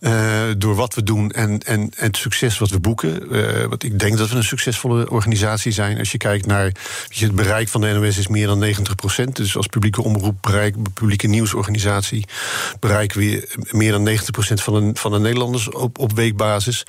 Uh, 0.00 0.40
door 0.58 0.74
wat 0.74 0.94
we 0.94 1.02
doen 1.02 1.30
en, 1.30 1.58
en, 1.58 1.90
en 1.96 2.04
het 2.04 2.16
succes 2.16 2.58
wat 2.58 2.70
we 2.70 2.80
boeken. 2.80 3.36
Uh, 3.36 3.64
want 3.66 3.82
ik 3.82 3.98
denk 3.98 4.18
dat 4.18 4.28
we 4.28 4.36
een 4.36 4.44
succesvolle 4.44 5.10
organisatie 5.10 5.72
zijn. 5.72 5.98
Als 5.98 6.12
je 6.12 6.18
kijkt 6.18 6.46
naar 6.46 6.72
je, 7.08 7.24
het 7.24 7.34
bereik 7.34 7.68
van 7.68 7.80
de 7.80 7.92
NOS 7.92 8.18
is 8.18 8.28
meer 8.28 8.46
dan 8.46 8.58
90 8.58 8.94
procent. 8.94 9.36
Dus 9.36 9.56
als 9.56 9.66
publieke 9.66 10.02
omroep, 10.02 10.36
bereik, 10.40 10.92
publieke 10.94 11.26
nieuwsorganisatie... 11.26 12.26
bereiken 12.80 13.20
we 13.20 13.48
meer 13.70 13.92
dan 13.92 14.02
90 14.02 14.30
procent 14.30 14.62
van 14.62 14.74
de, 14.74 15.00
van 15.00 15.12
de 15.12 15.18
Nederlanders 15.18 15.70
op, 15.70 15.98
op 15.98 16.12
weekbasis. 16.12 16.82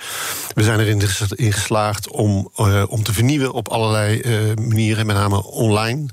We 0.54 0.64
zijn 0.64 0.80
erin 0.80 1.02
in 1.36 1.54
geslaagd 1.54 2.10
om, 2.10 2.50
uh, 2.58 2.84
om 2.88 3.04
te 3.04 3.14
vernieuwen 3.14 3.54
op 3.54 3.68
allerlei 3.68 4.22
manieren. 4.56 5.06
Met 5.06 5.16
name 5.16 5.44
online. 5.44 6.08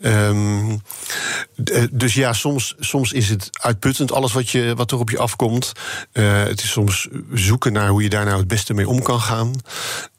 Um, 0.00 0.80
dus 1.90 2.14
ja, 2.14 2.32
soms, 2.32 2.74
soms 2.78 3.12
is 3.12 3.28
het 3.28 3.48
uitputtend 3.52 4.12
alles 4.14 4.32
wat, 4.32 4.50
je, 4.50 4.74
wat 4.76 4.90
er 4.90 4.98
op 4.98 5.10
je 5.10 5.18
afkomt. 5.18 5.72
Uh, 6.12 6.42
het 6.42 6.62
is 6.62 6.70
soms 6.70 7.08
zoeken 7.32 7.72
naar 7.72 7.88
hoe 7.88 8.02
je 8.02 8.08
daar 8.08 8.24
nou 8.24 8.38
het 8.38 8.48
beste 8.48 8.74
mee 8.74 8.88
om 8.88 9.02
kan 9.02 9.20
gaan. 9.20 9.52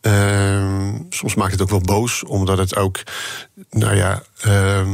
Uh, 0.01 0.93
soms 1.09 1.35
maakt 1.35 1.51
het 1.51 1.61
ook 1.61 1.69
wel 1.69 1.81
boos, 1.81 2.23
omdat 2.23 2.57
het 2.57 2.75
ook, 2.75 3.03
nou 3.69 3.95
ja. 3.95 4.21
Uh, 4.47 4.87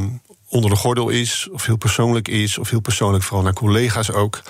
onder 0.52 0.70
de 0.70 0.76
gordel 0.76 1.10
is, 1.10 1.48
of 1.52 1.66
heel 1.66 1.78
persoonlijk 1.78 2.28
is, 2.28 2.58
of 2.58 2.70
heel 2.70 2.80
persoonlijk 2.80 3.24
vooral 3.24 3.44
naar 3.44 3.54
collega's 3.54 4.12
ook. 4.12 4.42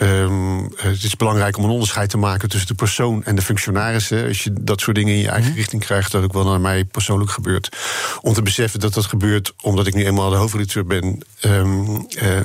Um, 0.00 0.72
het 0.76 1.02
is 1.02 1.16
belangrijk 1.16 1.56
om 1.56 1.64
een 1.64 1.70
onderscheid 1.70 2.10
te 2.10 2.16
maken 2.16 2.48
tussen 2.48 2.68
de 2.68 2.74
persoon 2.74 3.24
en 3.24 3.34
de 3.34 3.42
functionarissen. 3.42 4.26
Als 4.26 4.44
je 4.44 4.52
dat 4.60 4.80
soort 4.80 4.96
dingen 4.96 5.14
in 5.14 5.20
je 5.20 5.28
eigen 5.28 5.48
mhm. 5.48 5.58
richting 5.58 5.82
krijgt, 5.82 6.12
dat 6.12 6.24
ook 6.24 6.32
wel 6.32 6.44
naar 6.44 6.60
mij 6.60 6.84
persoonlijk 6.84 7.30
gebeurt. 7.30 7.76
Om 8.20 8.32
te 8.32 8.42
beseffen 8.42 8.80
dat 8.80 8.94
dat 8.94 9.06
gebeurt 9.06 9.52
omdat 9.62 9.86
ik 9.86 9.94
nu 9.94 10.06
eenmaal 10.06 10.30
de 10.30 10.36
hoofdredacteur 10.36 10.86
ben, 10.86 11.22
um, 11.44 12.06
uh, 12.22 12.36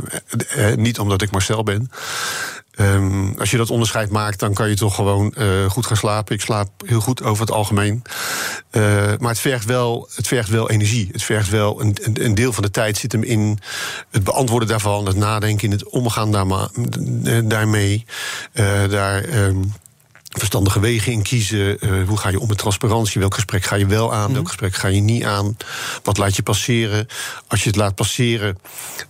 uh, 0.58 0.76
niet 0.76 1.00
omdat 1.00 1.22
ik 1.22 1.32
Marcel 1.32 1.64
ben. 1.64 1.92
Um, 2.80 3.34
als 3.40 3.52
je 3.52 3.58
dat 3.58 3.70
onderscheid 3.70 4.10
maakt, 4.10 4.40
dan 4.40 4.54
kan 4.54 4.70
je 4.70 4.76
toch 4.76 4.96
gewoon 4.96 5.34
uh, 5.38 5.70
goed 5.70 5.86
gaan 5.86 5.98
slapen. 5.98 6.36
Ik 6.36 6.42
slaap 6.42 6.70
heel 6.86 7.00
goed 7.00 7.24
over 7.24 7.46
het 7.46 7.54
algemeen. 7.54 8.02
Uh, 8.72 8.84
maar 9.20 9.30
het 9.30 9.40
vergt, 9.40 9.66
wel, 9.66 10.10
het 10.16 10.28
vergt 10.28 10.50
wel 10.50 10.70
energie. 10.70 11.10
Het 11.12 11.24
vergt 11.24 11.50
wel 11.50 11.82
een, 11.82 11.96
een, 12.14 12.36
deel 12.36 12.54
van 12.54 12.64
de 12.64 12.72
tijd 12.72 12.98
zit 12.98 13.12
hem 13.12 13.24
in 13.24 13.60
het 14.12 14.24
beantwoorden 14.24 14.68
daarvan, 14.68 15.06
het 15.06 15.16
nadenken, 15.16 15.66
in 15.66 15.72
het 15.72 15.90
omgaan 15.90 16.32
daarmee. 17.48 18.06
Uh, 18.54 18.90
daar. 18.90 19.46
Um, 19.46 19.74
verstandige 20.40 20.80
wegen 20.80 21.12
in 21.12 21.22
kiezen. 21.22 21.78
Uh, 21.80 22.08
hoe 22.08 22.18
ga 22.18 22.30
je 22.30 22.40
om 22.40 22.48
met 22.48 22.58
transparantie? 22.58 23.20
Welk 23.20 23.34
gesprek 23.34 23.64
ga 23.64 23.76
je 23.76 23.86
wel 23.86 24.14
aan? 24.14 24.28
Mm. 24.28 24.34
Welk 24.34 24.48
gesprek 24.48 24.76
ga 24.76 24.88
je 24.88 25.02
niet 25.02 25.24
aan? 25.24 25.58
Wat 26.04 26.18
laat 26.18 26.36
je 26.36 26.44
passeren? 26.44 27.08
Als 27.48 27.64
je 27.64 27.70
het 27.70 27.78
laat 27.78 27.96
passeren, 27.96 28.58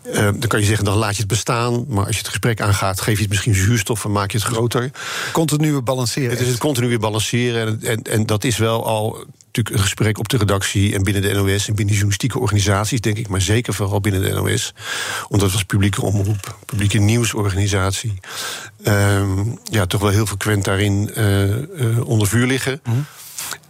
uh, 0.06 0.14
dan 0.16 0.48
kan 0.48 0.60
je 0.60 0.66
zeggen, 0.66 0.86
dan 0.86 0.98
laat 0.98 1.14
je 1.14 1.20
het 1.20 1.28
bestaan. 1.28 1.86
Maar 1.88 2.06
als 2.06 2.16
je 2.16 2.22
het 2.22 2.30
gesprek 2.30 2.62
aangaat, 2.62 3.02
geef 3.02 3.16
je 3.16 3.22
het 3.22 3.30
misschien 3.30 3.56
zuurstof 3.56 4.06
en 4.06 4.12
maak 4.12 4.32
je 4.32 4.38
het 4.38 4.48
groter. 4.48 4.92
Continue 5.32 5.82
balanceren. 5.82 6.30
Het 6.30 6.40
is 6.40 6.48
het 6.48 6.58
continue 6.58 7.00
balanceren. 7.00 7.68
En, 7.68 7.90
en, 7.90 8.02
en 8.02 8.26
dat 8.26 8.44
is 8.44 8.58
wel 8.58 8.86
al 8.86 9.26
natuurlijk 9.54 9.76
een 9.76 9.90
gesprek 9.92 10.20
op 10.20 10.30
de 10.30 10.38
redactie 10.38 10.96
en 10.96 11.04
binnen 11.04 11.22
de 11.22 11.34
NOS 11.34 11.68
en 11.68 11.76
binnen 11.76 11.86
de 11.86 11.92
journalistieke 11.92 12.40
organisaties, 12.40 13.02
denk 13.02 13.18
ik, 13.18 13.28
maar 13.28 13.42
zeker 13.42 13.74
vooral 13.74 14.00
binnen 14.00 14.22
de 14.22 14.32
NOS. 14.32 14.74
Omdat 15.28 15.48
we 15.48 15.54
als 15.54 15.64
publieke 15.64 16.02
omroep, 16.02 16.58
publieke 16.66 17.00
nieuwsorganisatie, 17.00 18.14
um, 18.84 19.60
ja, 19.64 19.86
toch 19.86 20.02
wel 20.02 20.10
heel 20.10 20.26
frequent 20.26 20.64
daarin 20.64 21.12
uh, 21.18 21.48
uh, 21.48 22.08
onder 22.08 22.28
vuur 22.28 22.48
liggen. 22.48 22.82
Mm. 22.84 23.06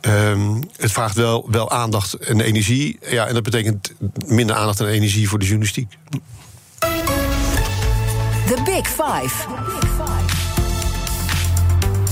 Um, 0.01 0.59
het 0.77 0.91
vraagt 0.91 1.15
wel, 1.15 1.47
wel 1.51 1.71
aandacht 1.71 2.13
en 2.13 2.41
energie. 2.41 2.99
Ja, 3.09 3.27
en 3.27 3.33
dat 3.33 3.43
betekent 3.43 3.93
minder 4.25 4.55
aandacht 4.55 4.79
en 4.79 4.87
energie 4.87 5.29
voor 5.29 5.39
de 5.39 5.45
journalistiek. 5.45 5.97
The 8.45 8.61
Big 8.65 8.87
Five. 8.87 9.47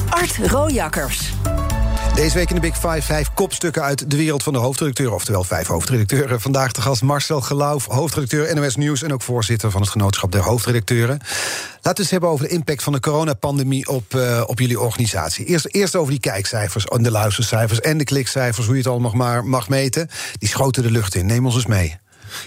Art 0.09 0.37
Rojakkers. 0.37 1.31
Deze 2.15 2.36
week 2.36 2.50
in 2.50 2.56
de 2.56 2.62
Big 2.62 2.75
Five 2.75 3.01
vijf 3.01 3.34
kopstukken 3.34 3.84
uit 3.84 4.12
de 4.12 4.18
wereld 4.18 4.44
van 4.44 4.53
de 4.53 4.60
hoofdredacteur. 4.60 5.13
Oftewel 5.13 5.44
vijf 5.44 5.68
hoofdredacteuren. 5.68 6.41
Vandaag 6.41 6.72
de 6.72 6.82
gast 6.82 7.01
Marcel 7.01 7.41
Geloof, 7.41 7.86
hoofdredacteur 7.86 8.56
NOS 8.56 8.75
Nieuws... 8.75 9.03
en 9.03 9.13
ook 9.13 9.22
voorzitter 9.22 9.72
van 9.72 9.82
het 9.82 9.89
genootschap 9.89 10.32
der 10.32 10.41
hoofdredacteuren. 10.41 11.20
Laten 11.74 11.94
we 11.94 12.00
eens 12.00 12.10
hebben 12.10 12.30
over 12.30 12.48
de 12.48 12.53
impact 12.53 12.84
van 12.84 12.94
de 12.94 13.00
coronapandemie 13.00 13.88
op, 13.88 14.13
uh, 14.15 14.44
op 14.46 14.60
jullie 14.60 14.80
organisatie. 14.80 15.46
Eerst, 15.46 15.65
eerst 15.65 15.96
over 15.96 16.12
die 16.12 16.20
kijkcijfers 16.20 16.86
de 16.86 17.12
luistercijfers 17.12 17.80
en 17.80 17.98
de 17.98 18.03
klikcijfers... 18.03 18.65
hoe 18.65 18.75
je 18.75 18.82
het 18.82 18.91
allemaal 18.91 19.12
maar 19.12 19.46
mag 19.46 19.70
meten. 19.70 20.10
Die 20.38 20.50
schoten 20.50 20.84
de 20.84 20.91
lucht 20.91 21.15
in. 21.15 21.25
Neem 21.25 21.46
ons 21.46 21.56
eens 21.56 21.65
mee. 21.65 22.00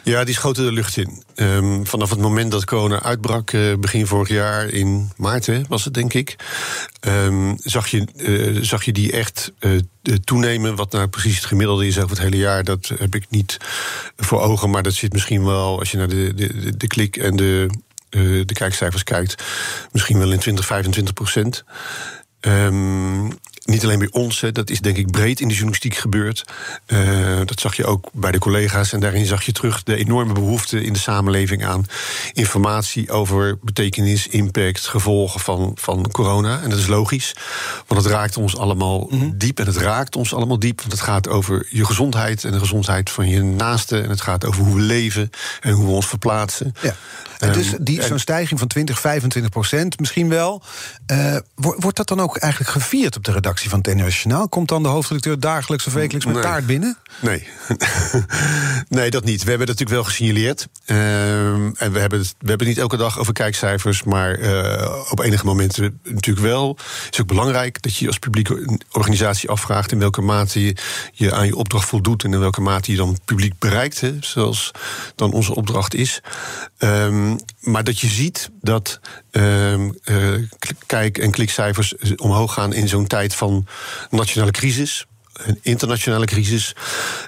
Ja, 0.03 0.25
die 0.25 0.35
schoten 0.35 0.65
de 0.65 0.73
lucht 0.73 0.97
in. 0.97 1.23
Um, 1.35 1.87
vanaf 1.87 2.11
het 2.11 2.19
moment 2.19 2.51
dat 2.51 2.65
corona 2.65 3.03
uitbrak, 3.03 3.53
uh, 3.53 3.75
begin 3.77 4.07
vorig 4.07 4.29
jaar, 4.29 4.69
in 4.69 5.13
maart 5.17 5.47
hè, 5.47 5.63
was 5.69 5.85
het 5.85 5.95
denk 5.95 6.15
ik, 6.15 6.37
um, 7.01 7.57
zag, 7.59 7.87
je, 7.89 8.07
uh, 8.17 8.63
zag 8.63 8.85
je 8.85 8.93
die 8.93 9.13
echt 9.13 9.53
uh, 9.61 9.81
toenemen. 10.25 10.77
Wat 10.77 10.93
nou 10.93 11.09
precies 11.09 11.37
het 11.37 11.45
gemiddelde 11.45 11.87
is 11.87 11.99
over 11.99 12.11
het 12.11 12.19
hele 12.19 12.37
jaar, 12.37 12.65
dat 12.65 12.93
heb 12.99 13.15
ik 13.15 13.27
niet 13.29 13.57
voor 14.17 14.41
ogen. 14.41 14.71
Maar 14.71 14.83
dat 14.83 14.95
zit 14.95 15.13
misschien 15.13 15.45
wel, 15.45 15.79
als 15.79 15.91
je 15.91 15.97
naar 15.97 16.09
de, 16.09 16.35
de, 16.35 16.77
de 16.77 16.87
klik 16.87 17.17
en 17.17 17.37
de, 17.37 17.71
de 18.47 18.53
kijkcijfers 18.53 19.05
kijkt, 19.05 19.45
misschien 19.93 20.19
wel 20.19 20.33
in 20.33 20.39
20, 20.39 20.67
25 20.67 21.15
procent. 21.15 21.65
Um, 22.41 23.39
niet 23.65 23.85
alleen 23.85 23.99
bij 23.99 24.09
ons, 24.11 24.41
hè, 24.41 24.53
dat 24.53 24.71
is 24.71 24.81
denk 24.81 24.97
ik 24.97 25.11
breed 25.11 25.41
in 25.41 25.49
de 25.49 25.55
journalistiek 25.55 25.95
gebeurd. 25.95 26.45
Uh, 26.87 27.39
dat 27.45 27.61
zag 27.61 27.77
je 27.77 27.87
ook 27.87 28.09
bij 28.13 28.31
de 28.31 28.39
collega's. 28.39 28.93
En 28.93 29.01
daarin 29.01 29.27
zag 29.27 29.43
je 29.43 29.53
terug 29.53 29.83
de 29.83 29.97
enorme 29.97 30.33
behoefte 30.33 30.83
in 30.83 30.93
de 30.93 30.99
samenleving 30.99 31.65
aan 31.65 31.87
informatie 32.33 33.11
over 33.11 33.59
betekenis, 33.63 34.27
impact, 34.27 34.87
gevolgen 34.87 35.41
van, 35.41 35.73
van 35.75 36.11
corona. 36.11 36.61
En 36.63 36.71
dat 36.71 36.79
is 36.79 36.87
logisch, 36.87 37.33
want 37.87 38.03
het 38.03 38.13
raakt 38.13 38.37
ons 38.37 38.57
allemaal 38.57 39.07
mm 39.11 39.21
-hmm. 39.21 39.39
diep. 39.39 39.61
En 39.61 39.67
het 39.67 39.77
raakt 39.77 40.17
ons 40.17 40.35
allemaal 40.35 40.59
diep, 40.59 40.81
want 40.81 40.93
het 40.93 41.01
gaat 41.01 41.29
over 41.29 41.67
je 41.71 41.85
gezondheid 41.85 42.45
en 42.45 42.53
de 42.53 42.59
gezondheid 42.59 43.11
van 43.11 43.29
je 43.29 43.43
naasten. 43.43 44.03
En 44.03 44.11
het 44.11 44.21
gaat 44.21 44.45
over 44.45 44.65
hoe 44.65 44.75
we 44.75 44.81
leven 44.81 45.31
en 45.61 45.73
hoe 45.73 45.85
we 45.85 45.91
ons 45.91 46.07
verplaatsen. 46.07 46.75
Ja. 46.83 46.95
En 47.39 47.53
dus 47.53 47.75
die, 47.81 48.03
zo'n 48.03 48.19
stijging 48.19 48.59
van 48.59 48.69
20, 48.69 49.01
25 49.01 49.51
procent 49.51 49.99
misschien 49.99 50.29
wel. 50.29 50.63
Uh, 51.13 51.37
wordt 51.55 51.97
dat 51.97 52.09
dan 52.09 52.21
ook 52.21 52.37
eigenlijk 52.37 52.73
gevierd 52.73 53.17
op 53.17 53.25
de 53.25 53.33
redactie 53.33 53.54
van 53.63 53.79
het 53.79 53.89
Internationaal? 53.89 54.49
Komt 54.49 54.69
dan 54.69 54.83
de 54.83 54.89
hoofdredacteur 54.89 55.41
dagelijks 55.41 55.87
of 55.87 55.93
wekelijks 55.93 56.27
met 56.27 56.35
nee. 56.35 56.45
taart 56.45 56.67
binnen? 56.67 56.97
Nee. 57.21 57.49
nee, 58.89 59.11
dat 59.11 59.25
niet. 59.25 59.43
We 59.43 59.49
hebben 59.49 59.69
het 59.69 59.79
natuurlijk 59.79 59.91
wel 59.91 60.05
gesignaleerd. 60.05 60.69
Uh, 60.87 61.53
en 61.55 61.93
we 61.93 61.99
hebben, 61.99 62.19
het, 62.19 62.35
we 62.39 62.49
hebben 62.49 62.67
niet 62.67 62.79
elke 62.79 62.97
dag 62.97 63.19
over 63.19 63.33
kijkcijfers, 63.33 64.03
maar 64.03 64.39
uh, 64.39 65.03
op 65.11 65.21
enige 65.21 65.45
momenten 65.45 66.01
natuurlijk 66.03 66.47
wel. 66.47 66.79
Het 67.05 67.15
is 67.15 67.21
ook 67.21 67.27
belangrijk 67.27 67.83
dat 67.83 67.97
je 67.97 68.07
als 68.07 68.19
publieke 68.19 68.79
organisatie 68.93 69.49
afvraagt 69.49 69.93
in 69.93 69.99
welke 69.99 70.21
mate 70.21 70.65
je, 70.65 70.77
je 71.13 71.33
aan 71.35 71.47
je 71.47 71.57
opdracht 71.57 71.89
voldoet 71.89 72.25
en 72.25 72.33
in 72.33 72.41
welke 72.41 72.61
mate 72.61 72.91
je 72.91 72.97
dan 72.97 73.19
publiek 73.25 73.59
bereikt, 73.59 74.01
hè, 74.01 74.17
zoals 74.21 74.71
dan 75.15 75.33
onze 75.33 75.55
opdracht 75.55 75.95
is. 75.95 76.21
Um, 76.85 77.39
maar 77.61 77.85
dat 77.85 78.01
je 78.01 78.07
ziet 78.07 78.51
dat 78.61 79.01
uh, 79.33 79.73
uh, 79.75 79.89
kijk- 80.87 81.19
en 81.19 81.31
klikcijfers 81.31 81.95
omhoog 82.17 82.53
gaan 82.53 82.73
in 82.73 82.89
zo'n 82.89 83.07
tijd 83.07 83.35
van 83.35 83.67
nationale 84.11 84.51
crisis 84.51 85.07
een 85.35 85.59
internationale 85.63 86.27
crisis. 86.27 86.75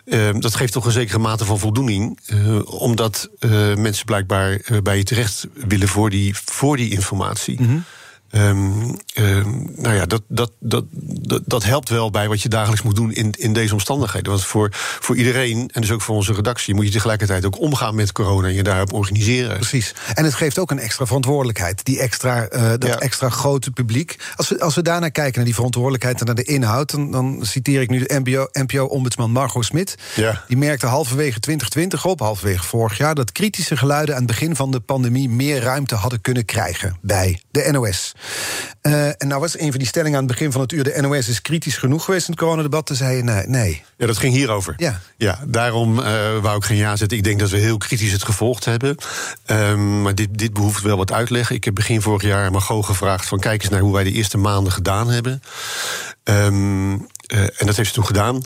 Uh, 0.04 0.28
dat 0.38 0.54
geeft 0.54 0.72
toch 0.72 0.84
een 0.84 0.92
zekere 0.92 1.18
mate 1.18 1.44
van 1.44 1.58
voldoening. 1.58 2.18
Uh, 2.26 2.80
omdat 2.80 3.30
uh, 3.40 3.50
mensen 3.74 4.04
blijkbaar 4.04 4.60
bij 4.82 4.96
je 4.96 5.02
terecht 5.02 5.46
willen 5.54 5.88
voor 5.88 6.10
die, 6.10 6.34
voor 6.44 6.76
die 6.76 6.90
informatie. 6.90 7.56
-hmm. 7.56 7.84
Um, 8.30 8.96
Ehm, 9.16 9.50
nou 9.76 9.94
ja, 9.94 10.06
dat, 10.06 10.22
dat, 10.28 10.52
dat, 10.60 10.84
dat, 10.90 11.42
dat, 11.46 11.64
helpt 11.64 11.88
wel 11.88 12.10
bij 12.10 12.28
wat 12.28 12.42
je 12.42 12.48
dagelijks 12.48 12.82
moet 12.82 12.96
doen 12.96 13.12
in, 13.12 13.34
in 13.38 13.52
deze 13.52 13.72
omstandigheden. 13.72 14.30
Want 14.30 14.44
voor, 14.44 14.68
voor 14.72 15.16
iedereen, 15.16 15.70
en 15.72 15.80
dus 15.80 15.90
ook 15.90 16.02
voor 16.02 16.14
onze 16.14 16.32
redactie, 16.32 16.74
moet 16.74 16.84
je 16.84 16.90
tegelijkertijd 16.90 17.44
ook 17.44 17.60
omgaan 17.60 17.94
met 17.94 18.12
corona 18.12 18.48
en 18.48 18.54
je 18.54 18.62
daarop 18.62 18.92
organiseren. 18.92 19.56
Precies. 19.56 19.94
En 20.14 20.24
het 20.24 20.34
geeft 20.34 20.58
ook 20.58 20.70
een 20.70 20.78
extra 20.78 21.06
verantwoordelijkheid. 21.06 21.84
Die 21.84 22.00
extra, 22.00 22.52
uh, 22.52 22.68
dat 22.78 22.98
extra 22.98 23.28
grote 23.28 23.70
publiek. 23.70 24.16
Als 24.36 24.48
we, 24.48 24.60
als 24.60 24.74
we 24.74 24.82
daarnaar 24.82 25.10
kijken, 25.10 25.34
naar 25.34 25.44
die 25.44 25.54
verantwoordelijkheid 25.54 26.20
en 26.20 26.26
naar 26.26 26.34
de 26.34 26.44
inhoud, 26.44 26.90
dan, 26.90 27.10
dan 27.10 27.38
citeer 27.42 27.80
ik 27.80 27.90
nu 27.90 27.98
de 27.98 28.48
NPO-ombudsman 28.52 29.30
Margot 29.30 29.64
Smit. 29.64 29.94
Ja. 30.14 30.44
Die 30.48 30.56
merkte 30.56 30.86
halverwege 30.86 31.40
2020 31.40 32.04
op, 32.04 32.20
halverwege 32.20 32.64
vorig 32.64 32.98
jaar, 32.98 33.14
dat 33.14 33.32
kritische 33.32 33.76
geluiden 33.76 34.14
aan 34.14 34.22
het 34.22 34.30
begin 34.30 34.56
van 34.56 34.70
de 34.70 34.80
pandemie 34.80 35.28
meer 35.28 35.60
ruimte 35.60 35.94
hadden 35.94 36.20
kunnen 36.20 36.44
krijgen 36.44 36.96
bij 37.00 37.40
de 37.50 37.68
NOS. 37.72 38.14
Uh, 38.82 39.06
en 39.06 39.28
nou 39.28 39.40
was 39.40 39.58
een 39.58 39.70
van 39.70 39.78
die 39.78 39.88
stellingen 39.88 40.18
aan 40.18 40.24
het 40.24 40.32
begin 40.32 40.52
van 40.52 40.60
het 40.60 40.72
uur... 40.72 40.84
de 40.84 40.98
NOS 41.00 41.28
is 41.28 41.42
kritisch 41.42 41.76
genoeg 41.76 42.04
geweest 42.04 42.26
in 42.26 42.32
het 42.32 42.42
coronadebat. 42.42 42.86
Toen 42.86 42.96
zei 42.96 43.16
je 43.16 43.22
nee. 43.22 43.46
nee. 43.46 43.82
Ja, 43.96 44.06
dat 44.06 44.18
ging 44.18 44.34
hierover. 44.34 44.74
Ja. 44.76 45.00
Ja, 45.16 45.38
daarom 45.46 45.98
uh, 45.98 46.38
wou 46.38 46.56
ik 46.56 46.64
geen 46.64 46.76
ja 46.76 46.96
zetten. 46.96 47.18
Ik 47.18 47.24
denk 47.24 47.38
dat 47.38 47.50
we 47.50 47.56
heel 47.56 47.76
kritisch 47.76 48.12
het 48.12 48.24
gevolgd 48.24 48.64
hebben. 48.64 48.96
Um, 49.46 50.02
maar 50.02 50.14
dit, 50.14 50.38
dit 50.38 50.52
behoeft 50.52 50.82
wel 50.82 50.96
wat 50.96 51.12
uitleg. 51.12 51.50
Ik 51.50 51.64
heb 51.64 51.74
begin 51.74 52.02
vorig 52.02 52.22
jaar 52.22 52.50
Margot 52.50 52.84
gevraagd... 52.84 53.26
van 53.26 53.38
kijk 53.38 53.62
eens 53.62 53.70
naar 53.70 53.80
hoe 53.80 53.92
wij 53.92 54.04
de 54.04 54.12
eerste 54.12 54.38
maanden 54.38 54.72
gedaan 54.72 55.10
hebben. 55.10 55.42
Um, 56.24 57.06
uh, 57.34 57.40
en 57.40 57.66
dat 57.66 57.76
heeft 57.76 57.88
ze 57.88 57.94
toen 57.94 58.06
gedaan. 58.06 58.42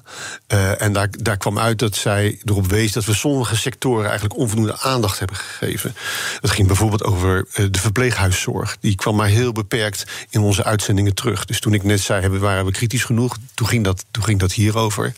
Uh, 0.53 0.83
en 0.83 0.93
daar, 0.93 1.09
daar 1.11 1.37
kwam 1.37 1.59
uit 1.59 1.79
dat 1.79 1.97
zij 1.97 2.41
erop 2.45 2.67
wees 2.67 2.93
dat 2.93 3.05
we 3.05 3.15
sommige 3.15 3.57
sectoren 3.57 4.05
eigenlijk 4.05 4.37
onvoldoende 4.37 4.79
aandacht 4.79 5.19
hebben 5.19 5.37
gegeven. 5.37 5.95
Dat 6.41 6.51
ging 6.51 6.67
bijvoorbeeld 6.67 7.05
over 7.05 7.47
uh, 7.55 7.67
de 7.71 7.81
verpleeghuiszorg. 7.81 8.77
Die 8.81 8.95
kwam 8.95 9.17
maar 9.17 9.29
heel 9.29 9.53
beperkt 9.53 10.05
in 10.31 10.41
onze 10.41 10.65
uitzendingen 10.65 11.15
terug. 11.15 11.45
Dus 11.45 11.61
toen 11.61 11.75
ik 11.75 11.83
net 11.83 12.01
zei, 12.01 12.21
hebben, 12.21 12.41
waren 12.41 12.65
we 12.65 12.73
kritisch 12.73 13.05
genoeg, 13.05 13.37
toen 13.55 13.69
ging 13.69 13.85
dat, 13.85 14.05
toen 14.11 14.25
ging 14.25 14.41
dat 14.41 14.53
hierover. 14.53 15.15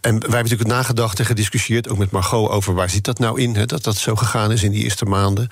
En 0.00 0.12
wij 0.12 0.20
hebben 0.20 0.42
natuurlijk 0.42 0.68
nagedacht 0.68 1.18
en 1.18 1.26
gediscussieerd, 1.26 1.88
ook 1.88 1.98
met 1.98 2.10
Margot, 2.10 2.50
over 2.50 2.74
waar 2.74 2.90
zit 2.90 3.04
dat 3.04 3.18
nou 3.18 3.40
in, 3.40 3.66
dat 3.66 3.84
dat 3.84 3.96
zo 3.96 4.16
gegaan 4.16 4.52
is 4.52 4.62
in 4.62 4.70
die 4.70 4.84
eerste 4.84 5.04
maanden. 5.04 5.48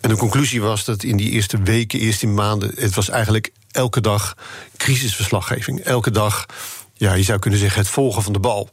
En 0.00 0.08
de 0.08 0.16
conclusie 0.16 0.60
was 0.60 0.84
dat 0.84 1.02
in 1.02 1.16
die 1.16 1.30
eerste 1.30 1.62
weken, 1.62 2.00
eerste 2.00 2.26
maanden, 2.26 2.72
het 2.76 2.94
was 2.94 3.08
eigenlijk 3.08 3.52
elke 3.74 4.00
dag 4.00 4.36
crisisverslaggeving. 4.76 5.80
Elke 5.80 6.10
dag, 6.10 6.46
ja, 6.94 7.12
je 7.14 7.22
zou 7.22 7.38
kunnen 7.38 7.60
zeggen, 7.60 7.80
het 7.80 7.90
volgen 7.90 8.22
van 8.22 8.32
de 8.32 8.38
bal. 8.38 8.70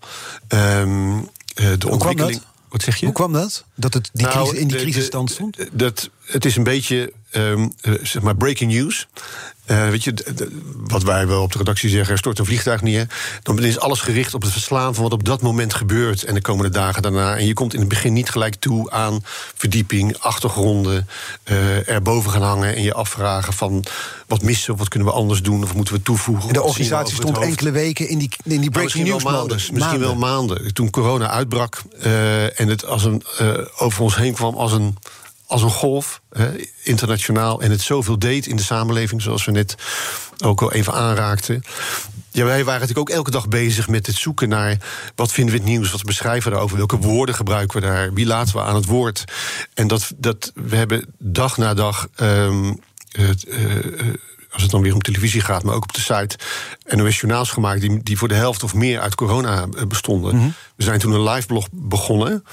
Um, 0.47 1.29
de 1.53 1.75
Hoe 1.79 1.91
ontwikkeling. 1.91 2.41
Wat 2.69 2.81
zeg 2.81 2.95
je? 2.95 3.05
Hoe 3.05 3.15
kwam 3.15 3.33
dat? 3.33 3.65
Dat 3.75 3.93
het 3.93 4.09
die 4.13 4.25
Nou, 4.25 4.37
crisis, 4.37 4.59
in 4.59 4.67
die 4.67 4.77
crisisstand 4.77 5.31
stond? 5.31 5.57
Dat, 5.71 6.09
het 6.25 6.45
is 6.45 6.55
een 6.55 6.63
beetje, 6.63 7.13
ehm, 7.31 7.67
eh, 7.81 7.93
zeg 8.01 8.21
maar, 8.21 8.35
breaking 8.35 8.71
news. 8.71 9.07
Eh, 9.71 9.89
weet 9.89 10.03
je, 10.03 10.13
wat 10.87 11.03
wij 11.03 11.27
wel 11.27 11.41
op 11.41 11.51
de 11.51 11.57
redactie 11.57 11.89
zeggen, 11.89 12.11
er 12.11 12.17
stort 12.17 12.39
een 12.39 12.45
vliegtuig 12.45 12.81
neer. 12.81 13.07
Dan 13.43 13.59
is 13.59 13.79
alles 13.79 14.01
gericht 14.01 14.33
op 14.33 14.41
het 14.41 14.51
verslaan 14.51 14.93
van 14.95 15.03
wat 15.03 15.13
op 15.13 15.25
dat 15.25 15.41
moment 15.41 15.73
gebeurt... 15.73 16.23
en 16.23 16.33
de 16.33 16.41
komende 16.41 16.71
dagen 16.71 17.01
daarna. 17.01 17.37
En 17.37 17.45
je 17.45 17.53
komt 17.53 17.73
in 17.73 17.79
het 17.79 17.89
begin 17.89 18.13
niet 18.13 18.29
gelijk 18.29 18.55
toe 18.55 18.91
aan 18.91 19.23
verdieping, 19.55 20.17
achtergronden... 20.17 21.07
eh 21.43 21.89
erboven 21.89 22.31
gaan 22.31 22.41
hangen 22.41 22.75
en 22.75 22.83
je 22.83 22.93
afvragen 22.93 23.53
van... 23.53 23.83
wat 24.27 24.41
missen, 24.41 24.73
of 24.73 24.79
wat 24.79 24.87
kunnen 24.87 25.07
we 25.07 25.13
anders 25.13 25.41
doen, 25.41 25.63
of 25.63 25.75
moeten 25.75 25.93
we 25.93 26.01
toevoegen? 26.01 26.47
En 26.47 26.53
de 26.53 26.61
organisatie 26.61 27.15
stond 27.15 27.37
enkele 27.37 27.71
weken 27.71 28.07
in 28.07 28.17
die, 28.17 28.29
in 28.43 28.61
die 28.61 28.69
breaking 28.69 28.83
misschien 28.83 29.03
news 29.03 29.23
wel 29.23 29.31
maanden, 29.31 29.49
modus. 29.49 29.71
Misschien 29.71 29.99
wel 29.99 30.15
maanden. 30.15 30.73
Toen 30.73 30.89
corona 30.89 31.29
uitbrak 31.29 31.81
eh, 32.01 32.59
en 32.59 32.67
het 32.67 32.85
als 32.85 33.03
een, 33.03 33.23
over 33.77 34.03
ons 34.03 34.15
heen 34.15 34.33
kwam 34.33 34.55
als 34.55 34.71
een, 34.71 34.97
als 35.51 35.61
een 35.61 35.69
golf, 35.69 36.21
internationaal. 36.83 37.61
En 37.61 37.71
het 37.71 37.81
zoveel 37.81 38.19
deed 38.19 38.47
in 38.47 38.55
de 38.55 38.63
samenleving, 38.63 39.21
zoals 39.21 39.45
we 39.45 39.51
net 39.51 39.75
ook 40.43 40.61
al 40.61 40.71
even 40.71 40.93
aanraakten. 40.93 41.63
Ja, 42.31 42.45
wij 42.45 42.63
waren 42.63 42.81
natuurlijk 42.81 43.09
ook 43.09 43.15
elke 43.15 43.31
dag 43.31 43.47
bezig 43.47 43.87
met 43.87 44.07
het 44.07 44.15
zoeken 44.15 44.49
naar 44.49 44.77
wat 45.15 45.31
vinden 45.31 45.53
we 45.53 45.59
het 45.59 45.69
nieuws, 45.69 45.91
wat 45.91 46.03
beschrijven 46.03 46.43
we 46.43 46.49
daarover, 46.49 46.77
welke 46.77 46.97
woorden 46.97 47.35
gebruiken 47.35 47.81
we 47.81 47.87
daar, 47.87 48.13
wie 48.13 48.25
laten 48.25 48.55
we 48.55 48.61
aan 48.61 48.75
het 48.75 48.85
woord. 48.85 49.23
En 49.73 49.87
dat, 49.87 50.11
dat 50.17 50.51
we 50.55 50.75
hebben 50.75 51.05
dag 51.17 51.57
na 51.57 51.73
dag. 51.73 52.07
ehm, 52.15 52.73
het, 53.11 53.45
eh, 53.45 53.77
eh, 53.77 54.15
als 54.51 54.61
het 54.61 54.71
dan 54.71 54.81
weer 54.81 54.93
om 54.93 55.01
televisie 55.01 55.41
gaat, 55.41 55.63
maar 55.63 55.75
ook 55.75 55.83
op 55.83 55.93
de 55.93 56.01
site 56.01 56.35
NOS 56.89 57.19
Journaals 57.19 57.49
gemaakt, 57.49 57.81
die, 57.81 58.03
die 58.03 58.17
voor 58.17 58.27
de 58.27 58.33
helft 58.33 58.63
of 58.63 58.73
meer 58.73 58.99
uit 58.99 59.15
corona 59.15 59.67
eh, 59.75 59.85
bestonden. 59.87 60.55
We 60.75 60.83
zijn 60.83 60.99
toen 60.99 61.13
een 61.13 61.29
live 61.29 61.47
blog 61.47 61.67
begonnen. 61.71 62.43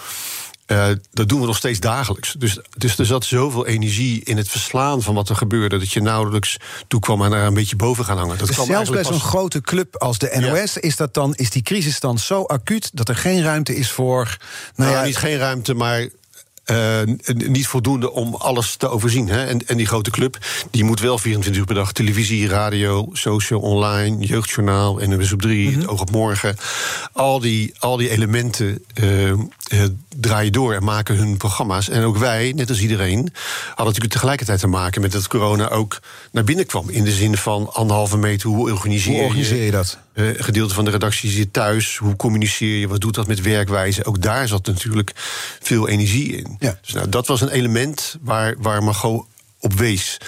Eh, 0.69 0.89
dat 1.13 1.29
doen 1.29 1.41
we 1.41 1.47
nog 1.47 1.57
steeds 1.57 1.81
dagelijks. 1.81 2.33
Dus, 2.39 2.59
dus 2.77 2.99
er 2.99 3.07
zat 3.07 3.25
zoveel 3.25 3.67
energie 3.67 4.25
in 4.25 4.37
het 4.37 4.49
verslaan 4.49 5.03
van 5.03 5.15
wat 5.15 5.29
er 5.29 5.37
gebeurde, 5.37 5.79
dat 5.79 5.93
je 5.93 6.01
nauwelijks 6.01 6.57
toe 6.89 7.01
kwam 7.01 7.23
en 7.25 7.33
er 7.33 7.47
een 7.47 7.55
beetje 7.55 7.77
boven 7.77 8.05
gaan 8.05 8.19
hangen. 8.19 8.39
Dat 8.39 8.47
Dus 8.47 8.57
zelfs 8.57 8.91
bij 8.91 9.05
zo'n 9.05 9.13
pas- 9.13 9.23
grote 9.23 9.61
club 9.61 9.97
als 9.97 10.19
de 10.19 10.37
NOS 10.41 10.77
is, 10.77 10.97
dat 10.97 11.15
dan, 11.15 11.35
is 11.35 11.51
die 11.51 11.63
crisisstand 11.63 12.21
zo 12.21 12.43
acuut 12.45 12.91
dat 12.93 13.09
er 13.09 13.17
geen 13.17 13.43
ruimte 13.43 13.77
is 13.77 13.91
voor. 13.91 14.25
Nou, 14.25 14.91
Nou 14.91 14.93
ja, 14.93 15.05
niet 15.05 15.17
geen 15.17 15.39
ruimte, 15.39 15.75
maar 15.75 16.09
eh, 16.69 17.35
niet 17.35 17.67
voldoende 17.67 18.13
om 18.13 18.35
alles 18.35 18.77
te 18.77 18.89
overzien. 18.89 19.29
Hè? 19.29 19.45
En, 19.47 19.67
en 19.67 19.77
die 19.77 19.87
grote 19.87 20.11
club 20.11 20.39
die 20.71 20.85
moet 20.85 21.01
wel 21.01 21.19
24 21.19 21.61
uur 21.61 21.67
per 21.67 21.75
dag 21.75 21.93
televisie, 21.93 22.49
radio, 22.49 23.09
social, 23.13 23.61
online, 23.61 24.27
jeugdjournaal, 24.27 24.95
NWS 24.97 25.33
op 25.33 25.41
3, 25.43 25.69
Mhm. 25.71 25.79
het 25.79 25.89
oog 25.89 26.01
op 26.01 26.11
morgen. 26.11 26.57
Al 27.13 27.41
die, 27.41 27.75
al 27.79 27.97
die 27.97 28.11
elementen 28.11 28.85
eh, 28.95 29.33
draaien 30.17 30.53
door 30.53 30.75
en 30.75 30.85
maken 30.85 31.17
hun 31.17 31.37
programma's. 31.37 31.89
En 31.89 32.03
ook 32.05 32.17
wij, 32.17 32.53
net 32.57 32.69
als 32.69 32.81
iedereen, 32.81 33.19
hadden 33.67 33.87
natuurlijk 33.87 34.13
tegelijkertijd 34.13 34.61
te 34.61 34.67
maken 34.67 35.01
met 35.01 35.13
dat 35.13 35.29
corona 35.29 35.69
ook 35.69 35.99
naar 36.33 36.45
binnen 36.45 36.67
kwam. 36.67 36.91
In 36.91 37.05
de 37.05 37.13
zin 37.13 37.37
van 37.37 37.73
anderhalve 37.75 38.17
meter, 38.17 38.49
hoe 38.49 38.71
organiseer, 38.71 39.15
hoe 39.15 39.23
organiseer 39.25 39.65
je 39.65 39.71
dat? 39.71 39.99
eh, 40.15 40.25
gedeelte 40.37 40.75
van 40.75 40.85
de 40.85 40.91
redactie 40.91 41.31
zit 41.31 41.53
thuis. 41.53 41.97
Hoe 41.97 42.17
communiceer 42.17 42.79
je? 42.79 42.89
Wat 42.89 43.01
doet 43.01 43.15
dat 43.15 43.27
met 43.27 43.41
werkwijze? 43.41 44.05
Ook 44.05 44.23
daar 44.23 44.49
zat 44.49 44.67
natuurlijk 44.67 45.13
veel 45.61 45.89
energie 45.89 46.37
in. 46.37 46.57
Ja. 46.59 46.79
Dus 46.83 46.93
nou, 46.93 47.09
dat 47.09 47.27
was 47.27 47.41
een 47.41 47.49
element 47.49 48.17
waar, 48.21 48.55
waar 48.59 48.83
Margot 48.83 49.27
op 49.61 49.73
wees. 49.73 50.19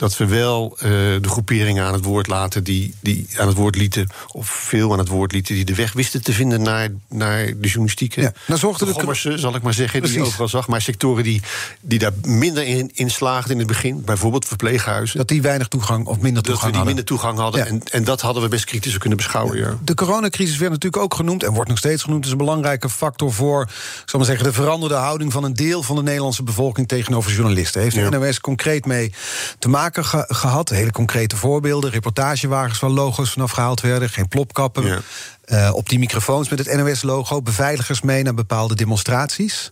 Dat 0.00 0.16
we 0.16 0.26
wel 0.26 0.76
eh, 0.78 0.88
de 0.90 1.28
groeperingen 1.28 1.84
aan 1.84 1.92
het 1.92 2.04
woord 2.04 2.26
laten 2.26 2.64
die, 2.64 2.94
die 3.00 3.26
aan 3.36 3.46
het 3.46 3.56
woord 3.56 3.76
lieten, 3.76 4.06
of 4.32 4.48
veel 4.48 4.92
aan 4.92 4.98
het 4.98 5.08
woord 5.08 5.32
lieten, 5.32 5.54
die 5.54 5.64
de 5.64 5.74
weg 5.74 5.92
wisten 5.92 6.22
te 6.22 6.32
vinden 6.32 6.62
naar, 6.62 6.88
naar 7.08 7.46
de 7.46 7.56
journalistiek. 7.60 8.14
hè. 8.14 8.22
Ja, 8.22 8.32
nou 8.46 8.58
zorgde 8.60 8.84
de- 8.84 8.92
Gommersen, 8.92 9.38
zal 9.38 9.54
ik 9.54 9.62
maar 9.62 9.74
zeggen, 9.74 10.02
die 10.02 10.12
je 10.12 10.20
overal 10.22 10.48
zag. 10.48 10.68
Maar 10.68 10.80
sectoren 10.82 11.24
die, 11.24 11.42
die 11.80 11.98
daar 11.98 12.12
minder 12.24 12.62
in, 12.64 12.90
in 12.94 13.10
slaagden 13.10 13.52
in 13.52 13.58
het 13.58 13.66
begin, 13.66 14.04
bijvoorbeeld 14.04 14.44
verpleeghuizen. 14.44 15.18
Dat 15.18 15.28
die 15.28 15.42
weinig 15.42 15.68
toegang 15.68 16.06
of 16.06 16.18
minder 16.20 16.32
dat 16.42 16.44
we 16.44 16.50
toegang 16.50 16.70
die 16.72 16.76
hadden. 16.76 16.86
minder 16.86 17.04
toegang 17.04 17.38
hadden. 17.38 17.60
Ja. 17.60 17.66
En, 17.66 17.82
en 17.90 18.04
dat 18.04 18.20
hadden 18.20 18.42
we 18.42 18.48
best 18.48 18.64
kritisch 18.64 18.98
kunnen 18.98 19.18
beschouwen. 19.18 19.58
Ja. 19.58 19.78
De 19.84 19.94
coronacrisis 19.94 20.56
werd 20.56 20.72
natuurlijk 20.72 21.02
ook 21.02 21.14
genoemd 21.14 21.42
en 21.42 21.52
wordt 21.52 21.68
nog 21.68 21.78
steeds 21.78 22.02
genoemd 22.02 22.22
als 22.22 22.32
een 22.32 22.38
belangrijke 22.38 22.88
factor 22.88 23.32
voor, 23.32 23.68
zal 24.04 24.18
maar 24.18 24.28
zeggen, 24.28 24.44
de 24.46 24.52
veranderde 24.52 24.94
houding 24.94 25.32
van 25.32 25.44
een 25.44 25.54
deel 25.54 25.82
van 25.82 25.96
de 25.96 26.02
Nederlandse 26.02 26.42
bevolking 26.42 26.88
tegenover 26.88 27.32
journalisten. 27.32 27.80
Heeft 27.80 27.94
de. 27.94 28.08
NOS 28.10 28.40
concreet 28.40 28.86
mee 28.86 29.12
te 29.58 29.68
maken 29.68 29.88
ge- 29.98 30.24
gehad? 30.28 30.68
Hele 30.68 30.90
concrete 30.90 31.36
voorbeelden, 31.36 31.90
reportagewagens 31.90 32.78
waar 32.78 32.90
logo's 32.90 33.30
vanaf 33.30 33.50
gehaald 33.50 33.80
werden, 33.80 34.08
geen 34.08 34.28
plopkappen. 34.28 34.86
Ja. 34.86 34.98
Eh, 35.44 35.74
op 35.74 35.88
die 35.88 35.98
microfoons 35.98 36.48
met 36.48 36.58
het 36.58 36.76
NOS-logo, 36.76 37.42
beveiligers 37.42 38.00
mee 38.00 38.22
naar 38.22 38.34
bepaalde 38.34 38.74
demonstraties. 38.74 39.70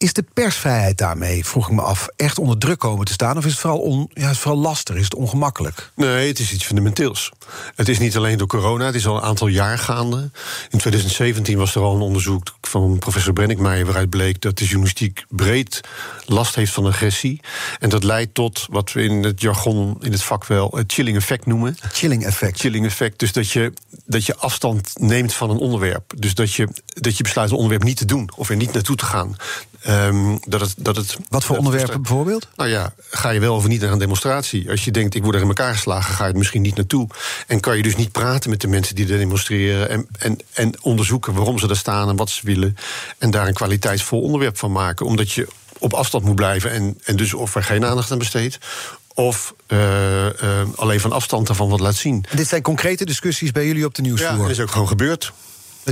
Is 0.00 0.12
de 0.12 0.24
persvrijheid 0.34 0.98
daarmee, 0.98 1.44
vroeg 1.44 1.68
ik 1.68 1.74
me 1.74 1.82
af, 1.82 2.08
echt 2.16 2.38
onder 2.38 2.58
druk 2.58 2.78
komen 2.78 3.06
te 3.06 3.12
staan? 3.12 3.36
Of 3.36 3.44
is 3.44 3.50
het 3.50 3.60
vooral, 3.60 3.78
on, 3.78 4.10
ja, 4.14 4.22
is 4.22 4.28
het 4.28 4.38
vooral 4.38 4.60
lastig? 4.60 4.96
Is 4.96 5.04
het 5.04 5.14
ongemakkelijk? 5.14 5.92
Nee, 5.94 6.28
het 6.28 6.38
is 6.38 6.52
iets 6.52 6.64
fundamenteels. 6.64 7.32
Het 7.74 7.88
is 7.88 7.98
niet 7.98 8.16
alleen 8.16 8.38
door 8.38 8.46
corona, 8.46 8.86
het 8.86 8.94
is 8.94 9.06
al 9.06 9.16
een 9.16 9.22
aantal 9.22 9.46
jaar 9.46 9.78
gaande. 9.78 10.30
In 10.70 10.78
2017 10.78 11.58
was 11.58 11.74
er 11.74 11.82
al 11.82 11.94
een 11.94 12.00
onderzoek 12.00 12.54
van 12.60 12.98
professor 12.98 13.32
Brennickmeijer... 13.32 13.84
waaruit 13.84 14.10
bleek 14.10 14.40
dat 14.40 14.58
de 14.58 14.64
journalistiek 14.64 15.24
breed 15.28 15.80
last 16.24 16.54
heeft 16.54 16.72
van 16.72 16.86
agressie. 16.86 17.40
En 17.78 17.88
dat 17.88 18.04
leidt 18.04 18.34
tot 18.34 18.66
wat 18.70 18.92
we 18.92 19.02
in 19.02 19.22
het 19.22 19.40
jargon, 19.40 19.96
in 20.00 20.12
het 20.12 20.22
vak 20.22 20.46
wel... 20.46 20.70
het 20.74 20.92
chilling 20.92 21.16
effect 21.16 21.46
noemen. 21.46 21.76
Chilling 21.92 22.24
effect. 22.24 22.60
Chilling 22.60 22.86
effect, 22.86 23.18
dus 23.18 23.32
dat 23.32 23.50
je, 23.50 23.72
dat 24.06 24.26
je 24.26 24.36
afstand 24.36 24.92
neemt 24.98 25.34
van 25.34 25.50
een 25.50 25.58
onderwerp. 25.58 26.12
Dus 26.16 26.34
dat 26.34 26.52
je, 26.52 26.68
dat 26.86 27.16
je 27.16 27.22
besluit 27.22 27.50
een 27.50 27.56
onderwerp 27.56 27.84
niet 27.84 27.96
te 27.96 28.04
doen 28.04 28.30
of 28.36 28.48
er 28.48 28.56
niet 28.56 28.72
naartoe 28.72 28.96
te 28.96 29.04
gaan. 29.04 29.36
Ehm, 29.82 30.36
dat 30.46 30.60
het, 30.60 30.74
dat 30.76 30.96
het, 30.96 31.16
Wat 31.28 31.44
voor 31.44 31.56
onderwerpen 31.56 32.02
bijvoorbeeld? 32.02 32.48
nou 32.56 32.70
ja, 32.70 32.94
ga 33.10 33.30
je 33.30 33.40
wel 33.40 33.54
of 33.54 33.66
niet 33.66 33.80
naar 33.80 33.92
een 33.92 33.98
demonstratie? 33.98 34.70
Als 34.70 34.84
je 34.84 34.90
denkt, 34.90 35.14
ik 35.14 35.22
word 35.22 35.34
er 35.34 35.40
in 35.40 35.48
elkaar 35.48 35.74
geslagen, 35.74 36.14
ga 36.14 36.26
je 36.26 36.32
er 36.32 36.38
misschien 36.38 36.62
niet 36.62 36.76
naartoe. 36.76 37.08
En 37.46 37.60
kan 37.60 37.76
je 37.76 37.82
dus 37.82 37.96
niet 37.96 38.12
praten 38.12 38.50
met 38.50 38.60
de 38.60 38.68
mensen 38.68 38.94
die 38.94 39.12
er 39.12 39.18
demonstreren... 39.18 39.88
en, 39.90 40.06
en, 40.18 40.38
en 40.52 40.82
onderzoeken 40.82 41.34
waarom 41.34 41.58
ze 41.58 41.66
daar 41.66 41.76
staan 41.76 42.08
en 42.08 42.16
wat 42.16 42.30
ze 42.30 42.40
willen... 42.46 42.76
en 43.18 43.30
daar 43.30 43.46
een 43.46 43.54
kwaliteitsvol 43.54 44.20
onderwerp 44.20 44.58
van 44.58 44.72
maken. 44.72 45.06
Omdat 45.06 45.32
je 45.32 45.46
op 45.78 45.92
afstand 45.92 46.24
moet 46.24 46.34
blijven 46.34 46.70
en, 46.70 46.98
en 47.04 47.16
dus 47.16 47.34
of 47.34 47.54
er 47.54 47.62
geen 47.64 47.84
aandacht 47.84 48.10
aan 48.10 48.18
besteedt... 48.18 48.58
of 49.14 49.54
eh, 49.66 50.26
eh, 50.60 50.68
alleen 50.76 51.00
van 51.00 51.12
afstand 51.12 51.46
daarvan 51.46 51.68
wat 51.68 51.80
laat 51.80 51.94
zien. 51.96 52.24
En 52.30 52.36
dit 52.36 52.48
zijn 52.48 52.62
concrete 52.62 53.04
discussies 53.04 53.52
bij 53.52 53.66
jullie 53.66 53.84
op 53.84 53.94
de 53.94 54.02
Ja, 54.02 54.08
nieuwsvloer. 54.08 54.38
dat 54.42 54.50
is 54.50 54.60
ook 54.60 54.70
gewoon 54.70 54.88
gebeurd. 54.88 55.32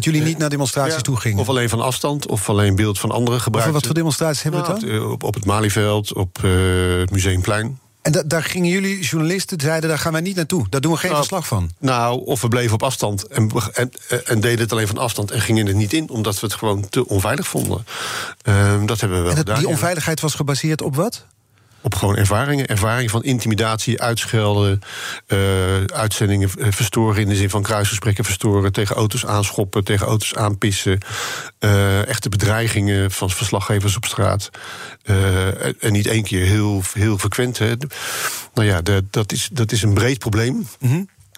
Dat 0.04 0.12
jullie 0.12 0.28
niet 0.28 0.38
naar 0.38 0.50
demonstraties 0.50 0.94
Ja, 0.94 1.00
toe 1.00 1.16
gingen. 1.16 1.38
Of 1.38 1.48
alleen 1.48 1.68
van 1.68 1.80
afstand, 1.80 2.26
of 2.26 2.48
alleen 2.48 2.76
beeld 2.76 2.98
van 2.98 3.10
anderen 3.10 3.30
Over 3.30 3.42
gebruikt. 3.42 3.72
wat 3.72 3.84
voor 3.86 3.94
demonstraties 3.94 4.42
hebben 4.42 4.64
we 4.64 4.72
het 4.72 4.80
dan? 4.80 5.10
op, 5.10 5.22
op 5.22 5.34
het 5.34 5.44
Malieveld, 5.44 6.14
op 6.14 6.38
eh, 6.44 6.50
het 6.98 7.10
Museumplein. 7.10 7.78
En 8.02 8.12
da- 8.12 8.22
daar 8.26 8.42
gingen 8.42 8.70
jullie 8.70 9.00
journalisten, 9.00 9.60
zeiden, 9.60 9.88
daar 9.88 9.98
gaan 9.98 10.12
wij 10.12 10.20
niet 10.20 10.36
naartoe. 10.36 10.66
Daar 10.70 10.80
doen 10.80 10.92
we 10.92 10.98
geen 10.98 11.10
Nou, 11.10 11.22
verslag 11.24 11.46
van. 11.46 11.70
Nou, 11.78 12.24
of 12.24 12.40
we 12.40 12.48
bleven 12.48 12.72
op 12.74 12.82
afstand 12.82 13.26
en, 13.26 13.50
en, 13.72 13.90
en 14.24 14.40
deden 14.40 14.58
het 14.60 14.72
alleen 14.72 14.86
van 14.86 14.98
afstand 14.98 15.30
en 15.30 15.40
gingen 15.40 15.66
het 15.66 15.76
niet 15.76 15.92
in, 15.92 16.10
omdat 16.10 16.40
we 16.40 16.46
het 16.46 16.54
gewoon 16.54 16.88
te 16.88 17.06
onveilig 17.08 17.48
vonden. 17.48 17.86
Ehm, 18.42 18.86
dat 18.86 19.00
hebben 19.00 19.18
we 19.18 19.24
wel 19.24 19.32
En 19.32 19.36
dat, 19.36 19.46
gedaan. 19.46 19.58
die 19.58 19.68
onveiligheid 19.68 20.20
was 20.20 20.34
gebaseerd 20.34 20.82
op 20.82 20.96
wat? 20.96 21.26
Op 21.82 21.94
gewoon 21.94 22.16
ervaringen. 22.16 22.66
Ervaring 22.66 23.10
van 23.10 23.22
intimidatie, 23.22 24.00
uitschelden, 24.00 24.80
eh, 25.26 25.38
uitzendingen 25.84 26.50
eh, 26.58 26.66
verstoren... 26.70 27.20
in 27.22 27.28
de 27.28 27.36
zin 27.36 27.50
van 27.50 27.62
kruisgesprekken 27.62 28.24
verstoren, 28.24 28.72
tegen 28.72 28.96
auto's 28.96 29.26
aanschoppen... 29.26 29.84
tegen 29.84 30.06
auto's 30.06 30.34
aanpissen. 30.34 30.98
eh, 31.58 32.06
echte 32.08 32.28
bedreigingen 32.28 33.10
van 33.10 33.30
verslaggevers 33.30 33.96
op 33.96 34.04
straat. 34.04 34.50
En- 35.80 35.92
niet 35.92 36.06
één 36.06 36.22
keer, 36.22 36.46
heel, 36.46 36.82
heel 36.92 37.18
frequent. 37.18 37.58
Hè. 37.58 37.72
Nou 38.54 38.68
ja, 38.68 38.82
de- 38.82 39.04
dat, 39.10 39.32
is, 39.32 39.48
dat 39.52 39.72
is 39.72 39.82
een 39.82 39.94
breed 39.94 40.18
probleem. 40.18 40.66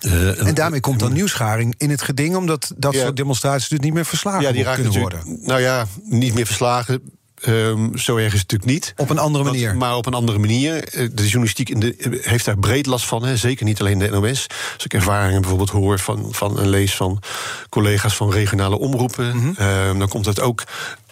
Eh, 0.00 0.46
En 0.46 0.54
daarmee 0.54 0.80
komt 0.80 1.00
dan 1.00 1.12
nieuwsgaring 1.12 1.74
in 1.78 1.90
het 1.90 2.02
geding, 2.02 2.36
omdat 2.36 2.72
dat 2.76 2.92
Ja. 2.94 3.00
soort 3.02 3.16
demonstraties 3.16 3.68
dus 3.68 3.78
niet 3.78 3.92
meer 3.94 4.04
verslagen 4.04 4.42
ja, 4.42 4.52
die 4.52 4.64
kunnen 4.74 5.00
worden. 5.00 5.38
Nou 5.42 5.60
ja, 5.60 5.86
niet 6.04 6.34
meer 6.34 6.46
verslagen. 6.46 7.02
Ehm, 7.40 7.96
zo 7.96 8.16
erg 8.16 8.32
is 8.34 8.40
het 8.40 8.50
natuurlijk 8.50 8.70
niet. 8.70 8.92
Op 8.96 9.10
een 9.10 9.18
andere 9.18 9.44
manier. 9.44 9.76
maar 9.76 9.96
op 9.96 10.06
een 10.06 10.14
andere 10.14 10.38
manier. 10.38 10.84
Eh, 10.84 11.08
De 11.12 11.22
journalistiek 11.22 11.68
in 11.68 11.80
de, 11.80 12.18
heeft 12.22 12.44
daar 12.44 12.58
breed 12.58 12.86
last 12.86 13.06
van. 13.06 13.24
Hè. 13.24 13.36
Zeker 13.36 13.64
niet 13.64 13.80
alleen 13.80 13.98
de 13.98 14.08
NOS. 14.10 14.46
Als 14.74 14.84
ik 14.84 14.94
ervaringen 14.94 15.40
bijvoorbeeld 15.40 15.70
hoor 15.70 15.98
van, 15.98 16.28
van 16.30 16.58
en 16.60 16.68
lees 16.68 16.94
van 16.96 17.22
collega's 17.68 18.16
van 18.16 18.30
regionale 18.32 18.78
omroepen. 18.78 19.36
Mhm. 19.36 19.50
ehm, 19.56 19.98
dan 19.98 20.08
komt 20.08 20.24
dat 20.24 20.40
ook. 20.40 20.62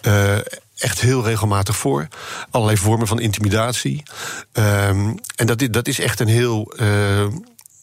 eh, 0.01 0.37
Echt 0.77 1.01
heel 1.01 1.23
regelmatig 1.23 1.77
voor. 1.77 2.07
Allerlei 2.51 2.77
vormen 2.77 3.07
van 3.07 3.19
intimidatie. 3.19 4.03
Ehm, 4.51 5.13
en 5.35 5.45
dat, 5.47 5.61
is- 5.61 5.69
dat 5.69 5.87
is 5.87 5.99
echt 5.99 6.19
een 6.19 6.27
heel. 6.27 6.73
eh, 6.77 7.25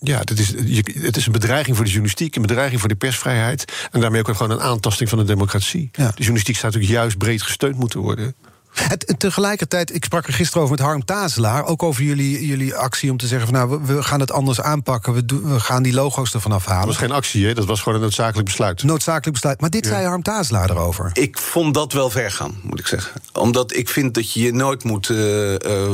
ja, 0.06 0.20
dat 0.22 0.38
is, 0.38 0.54
je, 0.64 0.84
het 1.00 1.16
is 1.16 1.26
een 1.26 1.32
bedreiging 1.32 1.76
voor 1.76 1.84
de 1.84 1.90
journalistiek, 1.90 2.36
een 2.36 2.42
bedreiging 2.42 2.80
voor 2.80 2.88
de 2.88 2.94
persvrijheid. 2.94 3.88
En 3.90 4.00
daarmee 4.00 4.20
ook 4.20 4.36
gewoon 4.36 4.58
een 4.58 4.64
aantasting 4.64 5.08
van 5.08 5.18
de 5.18 5.24
democratie. 5.24 5.88
Ja. 5.92 6.06
De 6.06 6.12
journalistiek 6.16 6.56
zou 6.56 6.72
natuurlijk 6.72 7.00
juist 7.00 7.18
breed 7.18 7.42
gesteund 7.42 7.76
moeten 7.76 8.00
worden. 8.00 8.34
Het, 8.76 9.14
tegelijkertijd, 9.18 9.94
ik 9.94 10.04
sprak 10.04 10.26
er 10.26 10.32
gisteren 10.32 10.62
over 10.62 10.76
met 10.76 10.86
Harm 10.86 11.04
Tazelaar... 11.04 11.64
ook 11.64 11.82
over 11.82 12.02
jullie, 12.02 12.46
jullie 12.46 12.74
actie 12.74 13.10
om 13.10 13.16
te 13.16 13.26
zeggen... 13.26 13.48
van, 13.48 13.56
nou, 13.56 13.80
we, 13.86 13.94
we 13.94 14.02
gaan 14.02 14.20
het 14.20 14.30
anders 14.32 14.60
aanpakken, 14.60 15.12
we, 15.12 15.24
doen- 15.24 15.52
we 15.52 15.60
gaan 15.60 15.82
die 15.82 15.92
logo's 15.92 16.34
ervan 16.34 16.50
Dat 16.50 16.60
afhalen. 16.60 16.86
was 16.86 16.96
geen 16.96 17.10
actie, 17.10 17.46
hè? 17.46 17.54
dat 17.54 17.64
was 17.64 17.78
gewoon 17.80 17.94
een 17.94 18.00
noodzakelijk 18.04 18.48
besluit. 18.48 18.82
Noodzakelijk 18.82 19.32
besluit. 19.32 19.60
Maar 19.60 19.70
dit 19.70 19.86
zei 19.86 20.06
Harm 20.06 20.22
Tazelaar 20.22 20.70
erover. 20.70 21.10
Ik 21.12 21.38
vond 21.38 21.74
dat 21.74 21.92
wel 21.92 22.10
ver 22.10 22.30
gaan, 22.30 22.54
moet 22.62 22.78
ik 22.78 22.86
zeggen. 22.86 23.12
Omdat 23.32 23.74
ik 23.76 23.88
vind 23.88 24.14
dat 24.14 24.32
je 24.32 24.40
je 24.42 24.52
nooit 24.52 24.84
moet 24.84 25.10
eh, 25.10 25.54
eh, 25.84 25.92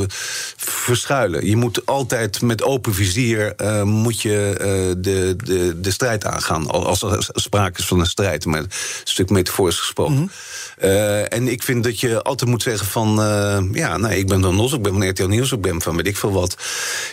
verschuilen. 0.57 1.45
Je 1.45 1.55
moet 1.55 1.85
altijd 1.85 2.41
met 2.41 2.63
open 2.63 2.93
vizier 2.93 3.55
eh, 3.55 3.83
moet 3.83 4.21
je, 4.21 4.55
eh, 4.59 4.67
de, 5.03 5.35
de, 5.43 5.79
de 5.81 5.91
strijd 5.91 6.25
aangaan. 6.25 6.67
Al- 6.67 6.85
Als 6.87 7.01
er 7.01 7.29
sprake 7.33 7.79
is 7.79 7.85
van 7.87 7.99
een 7.99 8.05
strijd, 8.05 8.45
maar 8.45 8.59
een 8.59 8.71
stuk 9.03 9.29
metaforisch 9.29 9.79
gesproken. 9.79 10.31
Eh, 10.77 11.33
en 11.33 11.47
ik 11.47 11.63
vind 11.63 11.83
dat 11.83 11.99
je 11.99 12.21
altijd 12.23 12.49
moet 12.49 12.61
zeggen 12.61 12.71
van... 12.81 13.21
eh, 13.21 13.59
ja, 13.71 13.97
nee, 13.97 14.17
ik 14.17 14.27
ben 14.27 14.41
dan 14.41 14.55
Nos, 14.55 14.73
ik 14.73 14.81
ben 14.81 14.93
van 14.93 15.09
RTL 15.09 15.27
Nieuws, 15.27 15.51
ik 15.51 15.61
ben 15.61 15.81
van 15.81 15.95
weet 15.95 16.07
ik 16.07 16.17
veel 16.17 16.31
wat. 16.31 16.57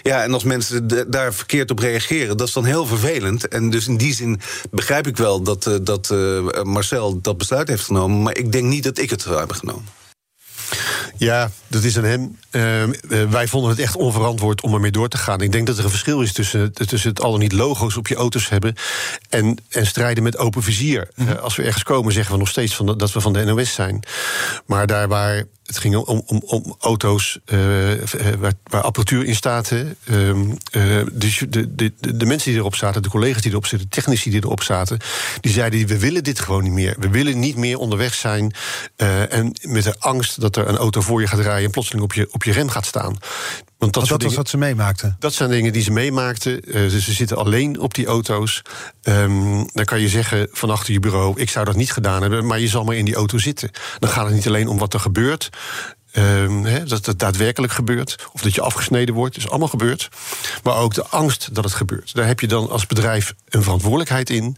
Ja, 0.03 0.23
en 0.23 0.33
als 0.33 0.45
mensen 0.45 0.89
daar 1.11 1.35
verkeerd 1.35 1.71
op 1.71 1.79
reageren, 1.79 2.37
dat 2.37 2.49
is 2.49 2.55
dan 2.55 2.65
heel 2.65 2.87
vervelend. 2.87 3.49
En 3.49 3.71
dus 3.71 3.87
in 3.87 3.97
die 3.97 4.15
zin 4.15 4.41
begrijp 4.71 5.07
ik 5.07 5.17
wel 5.17 5.43
dat, 5.43 5.67
eh, 5.67 5.75
dat 5.83 6.11
eh, 6.11 6.63
Marcel 6.63 7.21
dat 7.21 7.39
besluit 7.39 7.69
heeft 7.69 7.85
genomen. 7.85 8.23
Maar 8.23 8.37
ik 8.37 8.53
denk 8.53 8.65
niet 8.65 8.85
dat 8.85 8.99
ik 8.99 9.11
het 9.11 9.23
zou 9.23 9.39
hebben 9.39 9.57
genomen. 9.57 10.00
Ja, 11.17 11.51
dat 11.67 11.85
is 11.85 11.99
aan 11.99 12.05
hem. 12.05 12.39
Eh, 12.51 12.83
eh, 12.83 12.91
wij 13.31 13.49
vonden 13.49 13.71
het 13.71 13.79
echt 13.79 13.97
onverantwoord 13.97 14.61
om 14.63 14.75
ermee 14.75 14.91
door 14.91 15.09
te 15.09 15.19
gaan. 15.19 15.41
Ik 15.41 15.53
denk 15.53 15.67
dat 15.67 15.79
er 15.79 15.85
een 15.85 15.91
verschil 15.91 16.21
is 16.23 16.33
tussen, 16.33 16.73
tussen 16.73 17.11
het 17.11 17.21
al 17.21 17.31
dan 17.31 17.41
niet 17.41 17.53
logo's 17.53 17.97
op 17.97 18.09
je 18.09 18.15
auto's 18.15 18.49
hebben 18.49 18.75
en, 19.29 19.57
en 19.69 19.87
strijden 19.87 20.23
met 20.23 20.39
open 20.39 20.63
vizier. 20.63 21.11
Eh, 21.15 21.39
als 21.39 21.57
we 21.57 21.63
ergens 21.63 21.83
komen, 21.83 22.13
zeggen 22.13 22.33
we 22.33 22.39
nog 22.39 22.49
steeds 22.49 22.77
van, 22.77 22.99
dat 22.99 23.13
we 23.13 23.21
van 23.21 23.33
de 23.33 23.45
NOS 23.45 23.75
zijn. 23.75 24.03
Maar 24.67 24.87
daar 24.87 25.09
waar 25.09 25.45
het 25.71 25.79
ging 25.79 25.97
om, 25.97 26.23
om, 26.27 26.43
om 26.47 26.77
auto's 26.81 27.39
eh, 27.45 27.93
eh, 27.93 28.35
waar, 28.39 28.53
waar 28.65 28.83
apparatuur 28.83 29.25
in 29.25 29.35
staat. 29.35 29.71
ehm, 29.71 30.51
eh, 30.71 31.03
dus 31.13 31.45
de, 31.49 31.75
de, 31.75 31.93
de, 32.01 32.27
mensen 32.27 32.51
die 32.51 32.61
erop 32.61 32.75
zaten, 32.75 33.03
de 33.03 33.09
collega's 33.09 33.43
die 33.43 33.51
erop 33.51 33.67
zitten, 33.67 33.89
de 33.89 33.95
technici 33.95 34.31
die 34.31 34.45
erop 34.45 34.63
zaten, 34.63 34.99
die 35.41 35.53
zeiden: 35.53 35.87
we 35.87 35.99
willen 35.99 36.25
dit 36.25 36.41
gewoon 36.41 36.63
niet 36.63 36.73
meer. 36.73 36.97
We 36.99 37.09
willen 37.09 37.39
niet 37.39 37.57
meer 37.57 37.79
onderweg 37.79 38.15
zijn 38.15 38.55
en 38.97 39.55
met 39.61 39.85
de 39.85 39.95
angst 39.99 40.41
dat 40.41 40.57
er 40.57 40.69
een 40.69 40.77
auto 40.77 41.01
voor 41.01 41.21
je 41.21 41.27
gaat 41.27 41.41
rijden 41.41 41.65
en 41.65 41.71
plotseling 41.71 42.05
op 42.05 42.13
je, 42.13 42.29
op 42.31 42.45
je 42.45 42.53
rem 42.53 42.69
gaat 42.69 42.87
staan. 42.87 43.17
Want 43.81 43.95
dat, 43.95 44.23
was 44.23 44.35
wat 44.35 44.49
ze 44.49 44.57
meemaakten. 44.57 45.17
dat 45.19 45.33
zijn 45.33 45.51
dingen 45.51 45.73
die 45.73 45.83
ze 45.83 45.91
meemaakten. 45.91 46.61
Dus 46.63 47.05
ze 47.05 47.13
zitten 47.13 47.37
alleen 47.37 47.79
op 47.79 47.95
die 47.95 48.07
auto's. 48.07 48.63
Ehm, 49.03 49.65
dan 49.73 49.85
kan 49.85 50.01
je 50.01 50.09
zeggen 50.09 50.49
van 50.53 50.71
achter 50.71 50.93
je 50.93 51.01
bureau: 51.01 51.41
ik 51.41 51.51
zou 51.51 51.65
dat 51.65 51.77
niet 51.77 51.93
gedaan 51.93 52.21
hebben, 52.21 52.47
maar 52.47 52.61
je 52.61 52.69
zal 52.69 52.85
maar 52.85 52.97
in 52.97 53.05
die 53.05 53.15
auto 53.15 53.39
zitten. 53.39 53.71
Dan 53.99 54.11
gaat 54.11 54.27
het 54.27 54.35
niet 54.35 54.47
alleen 54.47 54.69
om 54.69 54.79
wat 54.79 54.95
er 54.95 55.01
gebeurt. 55.01 55.49
hè, 56.11 56.85
dat 56.85 57.07
het 57.07 57.19
daadwerkelijk 57.19 57.73
gebeurt. 57.73 58.29
Of 58.33 58.41
dat 58.41 58.55
je 58.55 58.61
afgesneden 58.61 59.15
wordt. 59.15 59.37
is 59.37 59.49
allemaal 59.49 59.69
gebeurd. 59.69 60.09
Maar 60.63 60.77
ook 60.77 60.95
de 60.95 61.07
angst 61.07 61.55
dat 61.55 61.65
het 61.65 61.73
gebeurt. 61.75 62.15
Daar 62.15 62.27
heb 62.27 62.41
je 62.41 62.47
dan 62.47 62.71
als 62.71 62.87
bedrijf 62.87 63.35
een 63.49 63.63
verantwoordelijkheid 63.63 64.31
in. 64.31 64.57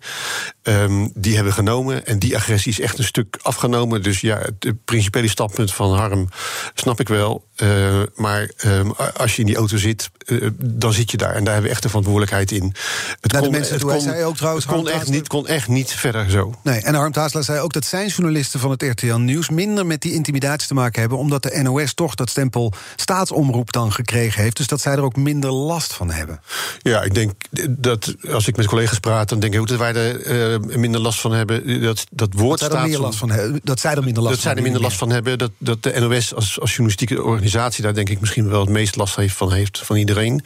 Ehm, 0.63 1.09
die 1.15 1.35
hebben 1.35 1.53
genomen. 1.53 2.07
En 2.07 2.19
die 2.19 2.37
agressie 2.37 2.73
is 2.73 2.81
echt 2.81 2.99
een 2.99 3.05
stuk 3.05 3.39
afgenomen. 3.43 4.03
Dus 4.03 4.21
ja, 4.21 4.39
het 4.59 4.85
principiële 4.85 5.29
standpunt 5.29 5.73
van 5.75 5.95
Harm 5.95 6.29
snap 6.75 7.01
ik 7.01 7.09
wel. 7.09 7.45
Eh, 7.63 8.03
maar 8.15 8.51
ehm, 8.57 8.91
als 9.17 9.35
je 9.35 9.41
in 9.41 9.47
die 9.47 9.57
auto 9.57 9.77
zit, 9.77 10.11
eh, 10.27 10.49
dan 10.57 10.93
zit 10.93 11.11
je 11.11 11.17
daar. 11.17 11.35
En 11.35 11.45
daar 11.45 11.53
hebben 11.53 11.63
we 11.63 11.71
echt 11.75 11.83
de 11.83 11.89
verantwoordelijkheid 11.89 12.51
in. 12.53 12.75
Het 13.21 13.31
de 13.31 13.51
mensen 13.51 13.79
toe, 13.79 13.91
hij 13.91 14.01
zei 14.01 14.25
ook 14.25 14.37
trouwens, 14.37 14.65
het 14.65 14.75
kon 14.75 14.89
echt, 14.89 15.09
niet, 15.09 15.29
kon 15.29 15.47
echt 15.47 15.69
niet 15.69 15.91
verder 15.91 16.31
zo. 16.31 16.55
Nee, 16.63 16.81
en 16.81 16.95
Harm 16.95 17.13
Tazelaar 17.13 17.45
zei 17.45 17.61
ook 17.61 17.73
dat 17.73 17.85
zijn 17.85 18.09
journalisten 18.09 18.61
van 18.61 18.71
het 18.71 18.83
RTL 18.83 19.15
Nieuws... 19.15 19.49
minder 19.49 19.87
met 19.87 20.01
die 20.01 20.13
intimidatie 20.13 20.69
te 20.69 20.75
maken 20.75 21.01
hebben... 21.01 21.19
omdat 21.19 21.43
de 21.43 21.61
NOS 21.63 21.95
toch 21.95 22.15
dat 22.15 22.31
stempel 22.31 22.73
staatsomroep 22.97 23.73
dan 23.73 23.93
gekregen 23.93 24.43
heeft. 24.43 24.57
Dus 24.57 24.67
dat 24.67 24.81
zij 24.81 24.93
er 24.93 25.03
ook 25.03 25.17
minder 25.17 25.51
last 25.51 25.93
van 25.93 26.11
hebben. 26.11 26.41
Ja, 26.79 27.03
ik 27.03 27.15
denk 27.15 27.33
dat 27.71 28.15
als 28.31 28.49
ik 28.49 28.57
met 28.57 28.67
collega's 28.67 28.99
praat, 28.99 29.29
dan 29.29 29.39
denk 29.41 29.55
ik 29.55 29.61
ook 29.61 29.69
dat 29.69 29.79
wij 29.79 29.95
er 29.95 30.23
eh, 30.53 30.77
minder 30.77 31.01
last 31.01 31.21
van 31.21 31.33
hebben. 31.33 31.83
Dat, 31.83 32.05
dat 32.11 32.33
woord 32.33 32.61
Dat, 32.61 32.71
zij 32.71 32.81
er 32.81 32.85
staatsom- 32.85 33.05
last 33.05 33.19
van 33.19 33.31
hebben. 33.31 33.61
dat 33.65 33.81
zij 33.81 33.95
er 33.95 34.05
minder 34.05 34.23
last 34.23 34.35
dat 34.35 34.43
zij 34.43 34.51
er 34.51 34.57
van 34.63 34.71
minder 34.71 34.83
hebben. 34.91 34.99
last 34.99 34.99
van 34.99 35.11
hebben. 35.11 35.39
Dat, 35.39 35.51
dat 35.59 35.83
de 35.83 36.01
NOS 36.01 36.35
als, 36.35 36.61
als 36.61 36.71
journalistieke 36.71 37.23
organisatie 37.23 37.51
daar 37.53 37.95
denk 37.95 38.09
ik 38.09 38.21
misschien 38.21 38.49
wel 38.49 38.61
het 38.61 38.69
meest 38.69 38.97
last 38.97 39.17
heeft 39.17 39.37
van 39.37 39.53
heeft 39.53 39.79
van 39.79 39.97
iedereen. 39.97 40.45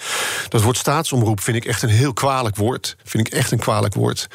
Dat 0.48 0.62
woord 0.62 0.76
staatsomroep 0.76 1.40
vind 1.40 1.56
ik 1.56 1.64
echt 1.64 1.82
een 1.82 1.88
heel 1.88 2.12
kwalijk 2.12 2.56
woord. 2.56 2.96
Vind 3.04 3.26
ik 3.26 3.32
echt 3.32 3.50
een 3.50 3.58
kwalijk 3.58 3.94
woord. 3.94 4.28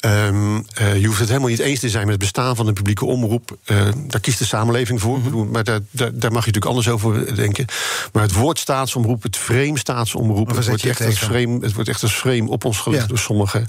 Ehm, 0.00 0.60
eh, 0.74 1.00
je 1.00 1.06
hoeft 1.06 1.18
het 1.18 1.28
helemaal 1.28 1.48
niet 1.48 1.58
eens 1.58 1.80
te 1.80 1.88
zijn 1.88 2.02
met 2.02 2.10
het 2.10 2.20
bestaan 2.20 2.56
van 2.56 2.66
een 2.66 2.74
publieke 2.74 3.04
omroep. 3.04 3.56
Eh, 3.64 3.88
daar 4.06 4.20
kiest 4.20 4.38
de 4.38 4.44
samenleving 4.44 5.00
voor. 5.00 5.20
Bedoel, 5.20 5.44
Maar 5.44 5.64
daar, 5.64 5.80
daar, 5.90 6.10
daar 6.12 6.32
mag 6.32 6.44
je 6.44 6.52
natuurlijk 6.52 6.64
anders 6.66 6.88
over 6.88 7.36
denken. 7.36 7.64
Maar 8.12 8.22
het 8.22 8.32
woord 8.32 8.58
staatsomroep, 8.58 9.22
het 9.22 9.36
frame 9.36 9.78
staatsomroep, 9.78 10.46
het 10.46 10.66
wordt, 10.66 10.84
echt 10.84 11.04
als 11.04 11.18
frame, 11.18 11.58
het 11.60 11.72
wordt 11.72 11.88
echt 11.88 12.02
als 12.02 12.14
frame 12.14 12.48
op 12.48 12.64
ons 12.64 12.78
gelegd 12.78 13.02
Ja. 13.02 13.08
door 13.08 13.18
sommigen. 13.18 13.66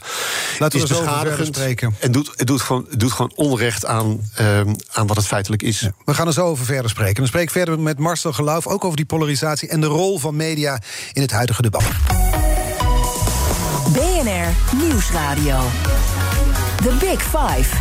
Laten 0.59 0.79
we 0.79 0.85
is 0.85 0.91
verder 0.91 1.05
beschadigend 1.05 1.47
spreken. 1.47 1.95
En 1.99 2.11
doet, 2.11 2.31
het, 2.35 2.47
doet 2.47 2.61
gewoon, 2.61 2.87
doet 2.97 3.11
gewoon 3.11 3.31
onrecht 3.35 3.85
aan, 3.85 4.19
ehm, 4.35 4.73
aan 4.91 5.07
wat 5.07 5.17
het 5.17 5.27
feitelijk 5.27 5.61
is. 5.61 5.89
We 6.05 6.13
gaan 6.13 6.27
er 6.27 6.33
zo 6.33 6.45
over 6.45 6.65
verder 6.65 6.89
spreken. 6.89 7.15
Dan 7.15 7.27
spreek 7.27 7.43
ik 7.43 7.51
verder 7.51 7.79
met 7.79 7.99
Marcel 7.99 8.33
Geloof 8.33 8.67
ook 8.67 8.83
over 8.83 8.97
die 8.97 9.05
polarisatie 9.05 9.69
en 9.69 9.81
de 9.81 9.87
rol 9.87 10.19
van 10.19 10.35
media 10.35 10.81
in 11.13 11.21
het 11.21 11.31
huidige 11.31 11.61
debat. 11.61 11.83
BNR 13.93 14.77
Nieuwsradio. 14.77 15.59
The 16.83 16.97
Big 16.99 17.21
Five. 17.21 17.75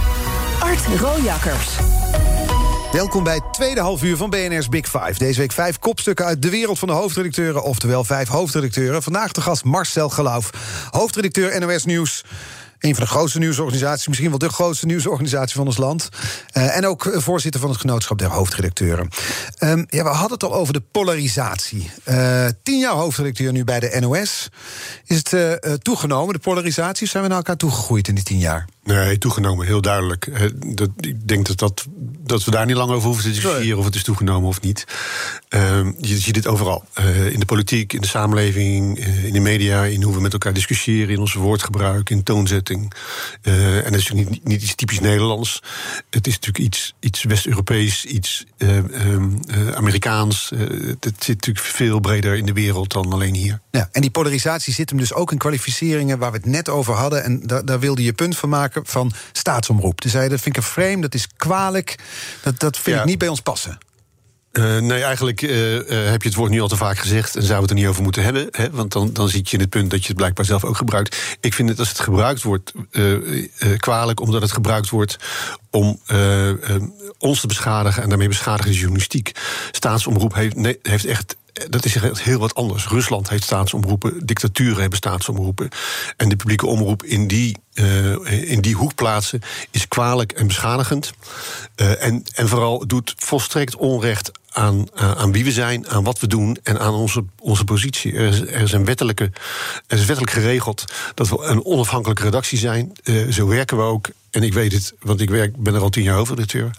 Art 0.60 1.00
Rojakkers. 1.00 1.76
Welkom 2.92 3.24
bij 3.24 3.34
het 3.34 3.52
tweede 3.52 3.80
half 3.80 4.02
uur 4.02 4.16
van 4.16 4.30
BNR's 4.30 4.68
Big 4.68 4.86
Five. 4.86 5.14
Deze 5.18 5.40
week 5.40 5.52
vijf 5.52 5.78
kopstukken 5.78 6.24
uit 6.24 6.42
de 6.42 6.50
wereld 6.50 6.78
van 6.78 6.88
de 6.88 6.94
hoofdredacteuren, 6.94 7.62
oftewel 7.62 8.04
vijf 8.04 8.28
hoofdredacteuren. 8.28 9.02
Vandaag 9.02 9.32
de 9.32 9.40
gast 9.40 9.64
Marcel 9.64 10.08
Geloof, 10.08 10.50
hoofdredacteur 10.90 11.60
NOS 11.60 11.84
Nieuws. 11.84 12.24
Een 12.80 12.94
van 12.94 13.04
de 13.04 13.10
grootste 13.10 13.38
nieuwsorganisaties, 13.38 14.06
misschien 14.06 14.30
wel 14.30 14.38
de 14.38 14.48
grootste 14.48 14.86
nieuwsorganisatie 14.86 15.56
van 15.56 15.66
ons 15.66 15.76
land. 15.76 16.08
Eh, 16.52 16.76
en 16.76 16.86
ook 16.86 17.06
eh, 17.06 17.20
voorzitter 17.20 17.60
van 17.60 17.70
het 17.70 17.80
genootschap 17.80 18.18
der 18.18 18.28
hoofdredacteuren. 18.28 19.08
Ehm, 19.58 19.84
ja, 19.88 20.02
we 20.02 20.08
hadden 20.08 20.32
het 20.32 20.42
al 20.42 20.54
over 20.54 20.72
de 20.72 20.82
polarisatie. 20.90 21.90
Eh, 22.04 22.46
tien 22.62 22.78
jaar 22.78 22.92
hoofdredacteur 22.92 23.52
nu 23.52 23.64
bij 23.64 23.80
de 23.80 23.96
NOS. 24.00 24.48
Is 25.04 25.16
het 25.16 25.82
toegenomen, 25.82 26.34
de 26.34 26.40
polarisatie? 26.40 27.08
Zijn 27.08 27.22
we 27.22 27.28
naar 27.28 27.38
elkaar 27.38 27.56
toegegroeid 27.56 28.08
in 28.08 28.14
die 28.14 28.24
tien 28.24 28.38
jaar? 28.38 28.66
Nee, 28.86 29.18
toegenomen, 29.18 29.66
heel 29.66 29.80
duidelijk. 29.80 30.26
Eh, 30.26 30.46
dat, 30.66 30.90
ik 31.00 31.28
denk 31.28 31.46
dat, 31.46 31.58
dat, 31.58 31.86
dat 32.20 32.44
we 32.44 32.50
daar 32.50 32.66
niet 32.66 32.76
lang 32.76 32.90
over 32.90 33.06
hoeven 33.06 33.24
te 33.24 33.30
discussiëren 33.30 33.78
of 33.78 33.84
het 33.84 33.94
is 33.94 34.02
toegenomen 34.02 34.48
of 34.48 34.60
niet. 34.60 34.84
Uh, 35.50 35.86
je 36.00 36.18
ziet 36.18 36.34
dit 36.34 36.46
overal. 36.46 36.84
Uh, 36.98 37.30
in 37.32 37.40
de 37.40 37.46
politiek, 37.46 37.92
in 37.92 38.00
de 38.00 38.06
samenleving, 38.06 38.98
uh, 38.98 39.24
in 39.24 39.32
de 39.32 39.40
media, 39.40 39.84
in 39.84 40.02
hoe 40.02 40.14
we 40.14 40.20
met 40.20 40.32
elkaar 40.32 40.52
discussiëren, 40.52 41.14
in 41.14 41.20
ons 41.20 41.34
woordgebruik, 41.34 42.10
in 42.10 42.22
toonzetting. 42.22 42.92
en 43.42 43.82
dat 43.84 43.94
is 43.94 44.10
niet, 44.10 44.44
niet 44.44 44.62
iets 44.62 44.74
typisch 44.74 45.00
Nederlands. 45.00 45.62
Het 46.10 46.26
is 46.26 46.34
natuurlijk 46.34 46.64
iets, 46.64 46.94
iets 47.00 47.24
West-Europees, 47.24 48.04
iets 48.04 48.44
um, 48.58 49.40
Amerikaans. 49.74 50.52
het 51.00 51.14
zit 51.18 51.34
natuurlijk 51.34 51.66
veel 51.66 52.00
breder 52.00 52.36
in 52.36 52.46
de 52.46 52.52
wereld 52.52 52.92
dan 52.92 53.12
alleen 53.12 53.34
hier. 53.34 53.60
Ja, 53.70 53.88
en 53.92 54.00
die 54.00 54.10
polarisatie 54.10 54.74
zit 54.74 54.90
hem 54.90 54.98
dus 54.98 55.12
ook 55.12 55.32
in 55.32 55.38
kwalificeringen 55.38 56.18
waar 56.18 56.30
we 56.30 56.36
het 56.36 56.46
net 56.46 56.68
over 56.68 56.94
hadden. 56.94 57.24
En 57.24 57.40
daar, 57.46 57.64
daar 57.64 57.80
wilde 57.80 58.02
je 58.02 58.12
punt 58.12 58.36
van 58.36 58.48
maken 58.48 58.75
van 58.82 59.12
staatsomroep. 59.32 60.00
Toen 60.00 60.10
zei 60.10 60.28
dat 60.28 60.40
vind 60.40 60.56
ik 60.56 60.62
een 60.62 60.68
frame, 60.68 61.00
dat 61.00 61.14
is 61.14 61.28
kwalijk. 61.36 61.98
Dat, 62.42 62.60
dat 62.60 62.78
vind 62.78 62.98
ik 62.98 63.04
niet 63.04 63.18
bij 63.18 63.28
ons 63.28 63.40
passen. 63.40 63.78
Uh, 64.52 64.78
nee, 64.78 65.02
eigenlijk 65.02 65.42
uh, 65.42 65.74
uh, 65.74 65.82
heb 65.88 66.22
je 66.22 66.28
het 66.28 66.36
woord 66.36 66.50
nu 66.50 66.60
al 66.60 66.68
te 66.68 66.76
vaak 66.76 66.98
gezegd 66.98 67.36
en 67.36 67.42
zou 67.42 67.60
het 67.60 67.70
er 67.70 67.76
niet 67.76 67.86
over 67.86 68.02
moeten 68.02 68.22
hebben. 68.22 68.48
Hè? 68.50 68.70
Want 68.70 68.92
dan, 68.92 69.12
dan 69.12 69.28
zit 69.28 69.48
je 69.48 69.56
in 69.56 69.62
het 69.62 69.70
punt 69.70 69.90
dat 69.90 70.00
je 70.00 70.06
het 70.06 70.16
blijkbaar 70.16 70.44
zelf 70.44 70.64
ook 70.64 70.76
gebruikt. 70.76 71.36
Ik 71.40 71.54
vind 71.54 71.68
het 71.68 71.78
als 71.78 71.88
het 71.88 72.00
gebruikt 72.00 72.42
wordt 72.42 72.72
kwalijk, 73.76 74.20
omdat 74.20 74.42
het 74.42 74.52
gebruikt 74.52 74.88
wordt 74.88 75.16
om 75.70 76.00
ons 77.18 77.40
te 77.40 77.46
beschadigen 77.46 78.02
en 78.02 78.08
daarmee 78.08 78.28
beschadigen 78.28 78.70
de 78.70 78.78
journalistiek. 78.78 79.32
Staatsomroep 79.70 80.34
heeft, 80.34 80.56
nee, 80.56 80.78
heeft 80.82 81.04
echt 81.04 81.36
dat 81.68 81.84
is 81.84 81.96
heel 82.18 82.38
wat 82.38 82.54
anders. 82.54 82.88
Rusland 82.88 83.28
heeft 83.28 83.44
staatsomroepen, 83.44 84.26
dictaturen 84.26 84.80
hebben 84.80 84.98
staatsomroepen. 84.98 85.68
En 86.16 86.28
de 86.28 86.36
publieke 86.36 86.66
omroep 86.66 87.02
in 87.02 87.26
die, 87.26 87.56
uh, 87.74 88.50
in 88.50 88.60
die 88.60 88.74
hoek 88.74 88.94
plaatsen 88.94 89.40
is 89.70 89.88
kwalijk 89.88 90.32
en 90.32 90.46
beschadigend. 90.46 91.12
Uh, 91.76 92.02
en, 92.02 92.22
en 92.34 92.48
vooral 92.48 92.86
doet 92.86 93.14
volstrekt 93.16 93.76
onrecht 93.76 94.30
aan, 94.50 94.86
aan 94.94 95.32
wie 95.32 95.44
we 95.44 95.52
zijn, 95.52 95.88
aan 95.88 96.04
wat 96.04 96.18
we 96.18 96.26
doen 96.26 96.58
en 96.62 96.80
aan 96.80 96.94
onze, 96.94 97.24
onze 97.38 97.64
positie. 97.64 98.12
Er 98.12 98.62
is, 98.62 98.72
een 98.72 98.84
wettelijke, 98.84 99.30
er 99.86 99.98
is 99.98 100.04
wettelijk 100.04 100.32
geregeld 100.32 100.84
dat 101.14 101.28
we 101.28 101.42
een 101.42 101.64
onafhankelijke 101.64 102.22
redactie 102.22 102.58
zijn. 102.58 102.92
zo 103.30 103.46
werken 103.46 103.76
we 103.76 103.82
ook. 103.82 104.08
En 104.30 104.42
ik 104.42 104.52
weet 104.52 104.72
het, 104.72 104.94
want 105.00 105.20
ik 105.20 105.30
werk, 105.30 105.56
ben 105.56 105.74
er 105.74 105.80
al 105.80 105.88
tien 105.88 106.02
jaar 106.02 106.16
hoofdredacteur. 106.16 106.70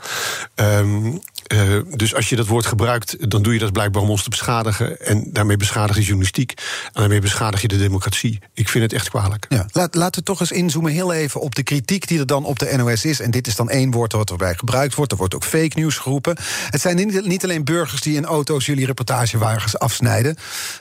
Um, 0.55 1.21
uh, 1.53 1.79
dus 1.95 2.15
als 2.15 2.29
je 2.29 2.35
dat 2.35 2.47
woord 2.47 2.65
gebruikt, 2.65 3.29
dan 3.29 3.41
doe 3.41 3.53
je 3.53 3.59
dat 3.59 3.71
blijkbaar 3.71 4.01
om 4.01 4.09
ons 4.09 4.23
te 4.23 4.29
beschadigen. 4.29 4.99
En 4.99 5.23
daarmee 5.31 5.57
beschadig 5.57 5.95
je 5.95 6.01
journalistiek. 6.01 6.53
En 6.85 6.99
daarmee 6.99 7.21
beschadig 7.21 7.61
je 7.61 7.67
de 7.67 7.77
democratie. 7.77 8.39
Ik 8.53 8.69
vind 8.69 8.83
het 8.83 8.93
echt 8.93 9.09
kwalijk. 9.09 9.45
Ja, 9.49 9.65
laat, 9.71 9.95
laten 9.95 10.19
we 10.19 10.25
toch 10.25 10.39
eens 10.39 10.51
inzoomen 10.51 10.91
heel 10.91 11.13
even 11.13 11.41
op 11.41 11.55
de 11.55 11.63
kritiek 11.63 12.07
die 12.07 12.19
er 12.19 12.25
dan 12.25 12.45
op 12.45 12.59
de 12.59 12.73
NOS 12.77 13.05
is. 13.05 13.19
En 13.19 13.31
dit 13.31 13.47
is 13.47 13.55
dan 13.55 13.69
één 13.69 13.91
woord 13.91 14.11
wat 14.11 14.29
erbij 14.29 14.55
gebruikt 14.55 14.95
wordt. 14.95 15.11
Er 15.11 15.17
wordt 15.17 15.35
ook 15.35 15.43
fake 15.43 15.79
news 15.79 15.97
geroepen. 15.97 16.37
Het 16.69 16.81
zijn 16.81 16.95
niet, 17.27 17.43
alleen 17.43 17.63
burgers 17.63 18.01
die 18.01 18.15
in 18.15 18.25
auto's 18.25 18.65
jullie 18.65 18.85
reportagewagens 18.85 19.79
afsnijden. 19.79 20.37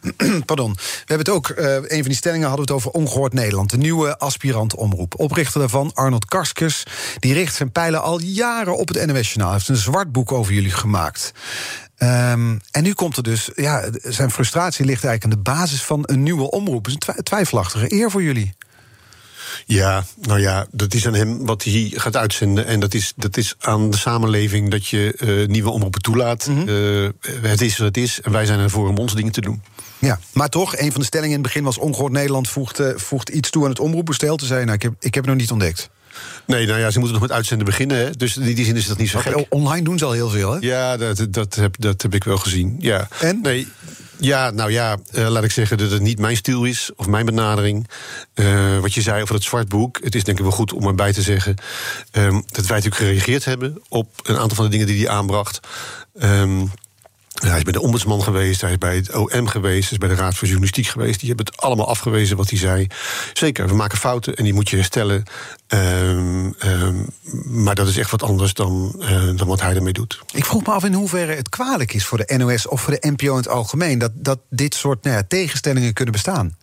Pardon. 0.46 0.72
We 0.72 0.82
hebben 0.98 1.26
het 1.26 1.28
ook, 1.28 1.48
uh, 1.48 1.74
een 1.74 1.86
van 1.88 2.02
die 2.02 2.14
stellingen 2.14 2.48
hadden 2.48 2.66
we 2.66 2.72
het 2.72 2.82
over 2.82 3.00
Ongehoord 3.00 3.32
Nederland. 3.32 3.70
De 3.70 3.76
nieuwe 3.76 4.18
aspirant 4.18 4.74
omroep. 4.74 5.14
Oprichter 5.18 5.60
daarvan, 5.60 5.90
Arnold 5.94 6.24
Karskes. 6.24 6.82
Die 7.18 7.32
richt 7.32 7.54
zijn 7.54 7.72
pijlen 7.72 8.02
al 8.02 8.20
jaren 8.20 8.76
op 8.76 8.88
het 8.88 9.06
NOS-journaal. 9.06 9.48
Hij 9.48 9.56
heeft 9.56 9.68
een 9.68 9.76
zwart 9.76 10.12
boek 10.12 10.32
over 10.32 10.54
jullie 10.56 10.70
gemaakt. 10.70 11.32
Um, 11.98 12.60
en 12.70 12.82
nu 12.82 12.92
komt 12.92 13.16
er 13.16 13.22
dus, 13.22 13.50
ja, 13.54 13.88
zijn 14.02 14.30
frustratie 14.30 14.84
ligt 14.84 15.04
eigenlijk 15.04 15.24
aan 15.24 15.42
de 15.42 15.50
basis 15.50 15.82
van 15.82 16.02
een 16.02 16.22
nieuwe 16.22 16.50
omroep. 16.50 16.84
Het 16.84 17.08
is 17.08 17.14
een 17.16 17.22
twijfelachtige 17.22 17.92
eer 17.92 18.10
voor 18.10 18.22
jullie. 18.22 18.54
Ja, 19.66 20.04
nou 20.20 20.40
ja, 20.40 20.66
dat 20.70 20.94
is 20.94 21.06
aan 21.06 21.14
hem 21.14 21.46
wat 21.46 21.62
hij 21.62 21.92
gaat 21.94 22.16
uitzenden. 22.16 22.66
En 22.66 22.80
dat 22.80 22.94
is, 22.94 23.12
dat 23.16 23.36
is 23.36 23.54
aan 23.58 23.90
de 23.90 23.96
samenleving 23.96 24.70
dat 24.70 24.86
je 24.86 25.16
uh, 25.18 25.48
nieuwe 25.48 25.70
omroepen 25.70 26.02
toelaat. 26.02 26.46
Mm 26.46 26.56
-hmm. 26.56 26.68
uh, 26.68 27.08
het 27.42 27.60
is 27.60 27.76
wat 27.76 27.86
het 27.86 27.96
is. 27.96 28.20
En 28.20 28.32
wij 28.32 28.46
zijn 28.46 28.58
ervoor 28.58 28.88
om 28.88 28.98
ons 28.98 29.14
dingen 29.14 29.32
te 29.32 29.40
doen. 29.40 29.62
Ja, 29.98 30.18
maar 30.32 30.48
toch, 30.48 30.76
een 30.76 30.92
van 30.92 31.00
de 31.00 31.06
stellingen 31.06 31.36
in 31.36 31.42
het 31.42 31.52
begin 31.52 31.64
was... 31.64 31.78
Ongehoord 31.78 32.12
Nederland 32.12 32.48
voegt, 32.48 32.80
uh, 32.80 32.88
voegt 32.96 33.28
iets 33.28 33.50
toe 33.50 33.62
aan 33.64 33.70
het 33.70 33.80
omroepbestel. 33.80 34.36
Toen 34.36 34.48
zei 34.48 34.64
nou, 34.64 34.76
ik 34.76 34.82
heb, 34.82 34.92
ik 35.00 35.14
heb 35.14 35.24
het 35.24 35.32
nog 35.32 35.40
niet 35.42 35.50
ontdekt. 35.50 35.90
Nee, 36.46 36.66
nou 36.66 36.78
ja, 36.78 36.90
ze 36.90 36.98
moeten 36.98 37.18
nog 37.18 37.28
met 37.28 37.36
uitzenden 37.36 37.66
beginnen. 37.66 37.96
Hè? 37.96 38.10
Dus 38.10 38.36
in 38.36 38.54
die 38.54 38.64
zin 38.64 38.76
is 38.76 38.86
dat 38.86 38.98
niet 38.98 39.10
zo 39.10 39.18
gek. 39.18 39.46
Online 39.48 39.84
doen 39.84 39.98
ze 39.98 40.04
al 40.04 40.12
heel 40.12 40.30
veel, 40.30 40.52
hè? 40.52 40.58
Ja, 40.60 40.96
dat, 40.96 41.26
dat, 41.30 41.54
heb, 41.54 41.74
dat 41.78 42.02
heb 42.02 42.14
ik 42.14 42.24
wel 42.24 42.38
gezien. 42.38 42.76
Ja. 42.78 43.08
En? 43.20 43.40
Nee, 43.42 43.68
ja, 44.18 44.50
nou 44.50 44.70
ja, 44.70 44.96
uh, 45.12 45.28
laat 45.28 45.44
ik 45.44 45.50
zeggen 45.50 45.78
dat 45.78 45.90
het 45.90 46.02
niet 46.02 46.18
mijn 46.18 46.36
stil 46.36 46.64
is, 46.64 46.90
of 46.96 47.06
mijn 47.06 47.26
benadering. 47.26 47.88
Uh, 48.34 48.78
wat 48.78 48.94
je 48.94 49.00
zei 49.00 49.22
over 49.22 49.34
het 49.34 49.44
zwartboek. 49.44 49.98
Het 50.02 50.14
is 50.14 50.24
denk 50.24 50.38
ik 50.38 50.44
wel 50.44 50.52
goed 50.52 50.72
om 50.72 50.86
erbij 50.86 51.12
te 51.12 51.22
zeggen... 51.22 51.54
Um, 52.12 52.44
dat 52.46 52.66
wij 52.66 52.76
natuurlijk 52.76 53.02
gereageerd 53.02 53.44
hebben 53.44 53.82
op 53.88 54.08
een 54.22 54.36
aantal 54.36 54.56
van 54.56 54.64
de 54.64 54.70
dingen 54.70 54.86
die 54.86 55.06
hij 55.06 55.14
aanbracht. 55.14 55.60
Um, 56.22 56.70
hij 57.44 57.56
is 57.56 57.62
bij 57.62 57.72
de 57.72 57.80
ombudsman 57.80 58.22
geweest, 58.22 58.60
hij 58.60 58.70
is 58.70 58.78
bij 58.78 58.96
het 58.96 59.14
OM 59.14 59.46
geweest, 59.46 59.82
hij 59.82 59.92
is 59.92 60.06
bij 60.06 60.08
de 60.08 60.14
Raad 60.14 60.34
voor 60.34 60.46
Journalistiek 60.48 60.86
geweest. 60.86 61.20
Die 61.20 61.28
hebben 61.28 61.46
het 61.46 61.56
allemaal 61.56 61.88
afgewezen 61.88 62.36
wat 62.36 62.50
hij 62.50 62.58
zei. 62.58 62.86
Zeker, 63.32 63.68
we 63.68 63.74
maken 63.74 63.98
fouten 63.98 64.36
en 64.36 64.44
die 64.44 64.54
moet 64.54 64.68
je 64.68 64.76
herstellen. 64.76 65.22
Um, 65.68 66.54
um, 66.64 67.06
maar 67.44 67.74
dat 67.74 67.88
is 67.88 67.96
echt 67.96 68.10
wat 68.10 68.22
anders 68.22 68.54
dan, 68.54 68.94
uh, 68.98 69.36
dan 69.36 69.46
wat 69.46 69.60
hij 69.60 69.74
ermee 69.74 69.92
doet. 69.92 70.20
Ik 70.32 70.44
vroeg 70.44 70.66
me 70.66 70.72
af 70.72 70.84
in 70.84 70.92
hoeverre 70.92 71.34
het 71.34 71.48
kwalijk 71.48 71.92
is 71.92 72.06
voor 72.06 72.18
de 72.18 72.36
NOS 72.36 72.68
of 72.68 72.80
voor 72.80 72.98
de 73.00 73.08
NPO 73.10 73.30
in 73.30 73.36
het 73.36 73.48
algemeen... 73.48 73.98
dat, 73.98 74.12
dat 74.14 74.38
dit 74.50 74.74
soort 74.74 75.04
nou 75.04 75.16
ja, 75.16 75.22
tegenstellingen 75.28 75.92
kunnen 75.92 76.12
bestaan. 76.12 76.56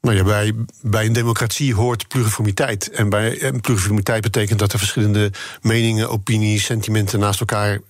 Nou 0.00 0.16
ja, 0.16 0.24
bij, 0.24 0.54
bij 0.82 1.06
een 1.06 1.12
democratie 1.12 1.74
hoort 1.74 2.08
pluriformiteit. 2.08 2.90
En, 2.90 3.08
bij, 3.08 3.40
en 3.40 3.60
pluriformiteit 3.60 4.22
betekent 4.22 4.58
dat 4.58 4.72
er 4.72 4.78
verschillende 4.78 5.32
meningen, 5.62 6.10
opinies, 6.10 6.64
sentimenten 6.64 7.18
naast 7.18 7.40
elkaar 7.40 7.80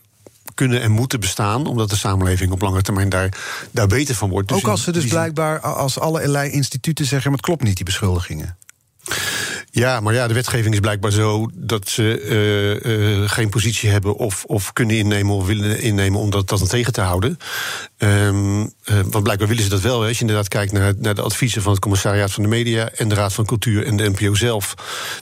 kunnen 0.61 0.81
en 0.81 0.90
moeten 0.90 1.20
bestaan, 1.20 1.66
omdat 1.66 1.90
de 1.90 1.96
samenleving 1.96 2.53
op 2.53 2.61
lange 2.61 2.83
termijn 2.83 3.09
daar, 3.09 3.29
daar 3.70 3.87
beter 3.87 4.14
van 4.14 4.29
wordt. 4.31 4.49
Dus 4.49 4.57
Ook 4.57 4.68
als 4.68 4.83
ze 4.83 4.92
dus 4.92 5.07
blijkbaar, 5.07 5.61
als 5.61 5.99
allerlei 5.99 6.51
instituten 6.51 7.07
zeggen, 7.07 7.31
maar 7.31 7.38
het 7.38 7.46
klopt 7.46 7.62
niet, 7.62 7.77
die 7.77 7.85
beschuldigingen. 7.85 8.57
Ja, 9.72 10.00
maar 10.00 10.14
ja, 10.14 10.26
de 10.26 10.35
wetgeving 10.35 10.74
is 10.74 10.80
blijkbaar 10.80 11.11
zo 11.11 11.50
dat 11.54 11.88
ze 11.88 12.22
uh, 12.85 13.20
uh, 13.20 13.30
geen 13.30 13.48
positie 13.48 13.90
hebben 13.90 14.14
of, 14.14 14.44
of 14.44 14.72
kunnen 14.72 14.96
innemen 14.96 15.35
of 15.35 15.46
willen 15.46 15.80
innemen 15.80 16.20
om 16.20 16.30
dat, 16.30 16.48
dat 16.48 16.68
tegen 16.68 16.92
te 16.92 17.00
houden. 17.00 17.38
Um, 17.98 18.61
uh, 18.62 18.68
want 18.85 19.22
blijkbaar 19.22 19.48
willen 19.48 19.62
ze 19.62 19.68
dat 19.68 19.80
wel. 19.80 20.00
Hè. 20.00 20.09
Als 20.09 20.16
je 20.16 20.20
inderdaad 20.20 20.48
kijkt 20.48 20.72
naar, 20.72 20.92
naar 20.98 21.14
de 21.14 21.22
adviezen 21.22 21.62
van 21.62 21.72
het 21.72 21.80
Commissariaat 21.80 22.33
van 22.33 22.42
de 22.42 22.48
Media 22.48 22.90
en 22.90 23.09
de 23.09 23.14
Raad 23.14 23.33
van 23.33 23.44
Cultuur 23.44 23.87
en 23.87 23.96
de 23.96 24.11
NPO 24.11 24.35
zelf, 24.35 24.74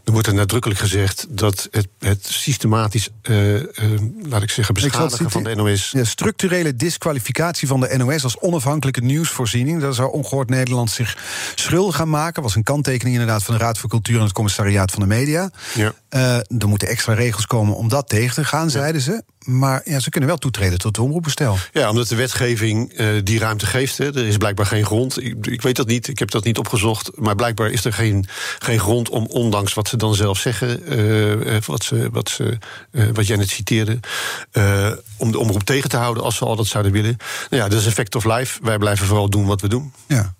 dan 0.04 0.14
wordt 0.14 0.28
er 0.28 0.34
nadrukkelijk 0.34 0.80
gezegd 0.80 1.26
dat 1.28 1.68
het, 1.70 1.88
het 1.98 2.26
systematisch, 2.26 3.10
laat 4.22 4.42
ik 4.42 4.50
zeggen, 4.50 4.74
beschadigen 4.74 5.24
ik 5.24 5.30
van 5.30 5.42
de 5.42 5.54
NOS. 5.54 5.90
Ja, 5.90 6.04
structurele 6.04 6.76
disqualificatie 6.76 7.68
van 7.68 7.80
de 7.80 7.96
NOS 7.96 8.24
als 8.24 8.38
onafhankelijke 8.40 9.00
nieuwsvoorziening. 9.00 9.80
Daar 9.80 9.94
zou 9.94 10.12
ongehoord 10.12 10.50
Nederland 10.50 10.90
zich 10.90 11.16
schuldig 11.54 11.96
gaan 11.96 12.10
maken. 12.10 12.42
Was 12.42 12.54
een 12.54 12.62
kanttekening 12.62 13.16
inderdaad 13.16 13.42
van 13.42 13.54
de 13.54 13.60
Raad 13.60 13.78
voor 13.78 13.90
Cultuur 13.90 14.16
en 14.16 14.24
het 14.24 14.32
Commissariaat 14.38 14.90
van 14.90 15.00
de 15.00 15.06
Media. 15.06 15.50
Ja. 15.74 15.92
Uh, 16.10 16.36
er 16.36 16.68
moeten 16.68 16.88
extra 16.88 17.14
regels 17.14 17.46
komen 17.46 17.76
om 17.76 17.88
dat 17.88 18.08
tegen 18.08 18.34
te 18.34 18.44
gaan, 18.44 18.70
zeiden 18.70 19.00
ze. 19.00 19.22
Maar 19.38 19.80
ja, 19.84 20.00
ze 20.00 20.10
kunnen 20.10 20.28
wel 20.28 20.38
toetreden 20.38 20.78
tot 20.78 20.96
het 20.96 21.04
omroepbestel. 21.04 21.56
Ja, 21.72 21.88
omdat 21.90 22.08
de 22.08 22.16
wetgeving 22.16 23.00
uh, 23.00 23.20
die 23.24 23.38
ruimte 23.38 23.66
geeft. 23.66 23.98
Hè. 23.98 24.16
Er 24.16 24.26
is 24.26 24.36
blijkbaar 24.36 24.66
geen 24.66 24.84
grond. 24.84 25.24
Ik, 25.24 25.46
ik, 25.46 25.62
weet 25.62 25.76
dat 25.76 25.86
niet, 25.86 26.08
ik 26.08 26.18
heb 26.18 26.30
dat 26.30 26.44
niet 26.44 26.58
opgezocht. 26.58 27.10
Maar 27.14 27.34
blijkbaar 27.34 27.70
is 27.70 27.84
er 27.84 27.92
geen, 27.92 28.26
geen 28.58 28.78
grond 28.78 29.08
om, 29.08 29.26
ondanks 29.26 29.74
wat 29.74 29.88
ze 29.88 29.96
dan 29.96 30.14
zelf 30.14 30.38
zeggen... 30.38 30.98
Uh, 30.98 31.56
wat, 31.66 31.84
ze, 31.84 32.08
wat, 32.12 32.28
ze, 32.28 32.58
wat 33.12 33.26
jij 33.26 33.36
net 33.36 33.48
citeerde... 33.48 34.00
om 35.16 35.32
de 35.32 35.38
omroep 35.38 35.62
tegen 35.62 35.90
te 35.90 35.96
houden 35.96 36.22
als 36.22 36.36
ze 36.36 36.44
al 36.44 36.56
dat 36.56 36.66
zouden 36.66 36.92
willen. 36.92 37.16
Nou 37.50 37.62
ja, 37.62 37.68
dat 37.68 37.80
is 37.80 37.86
een 37.86 37.92
fact 37.92 38.14
of 38.14 38.24
life. 38.24 38.58
Wij 38.62 38.78
blijven 38.78 39.06
vooral 39.06 39.30
doen 39.30 39.46
wat 39.46 39.60
we 39.60 39.68
doen. 39.68 39.92
Ja. 40.06 40.36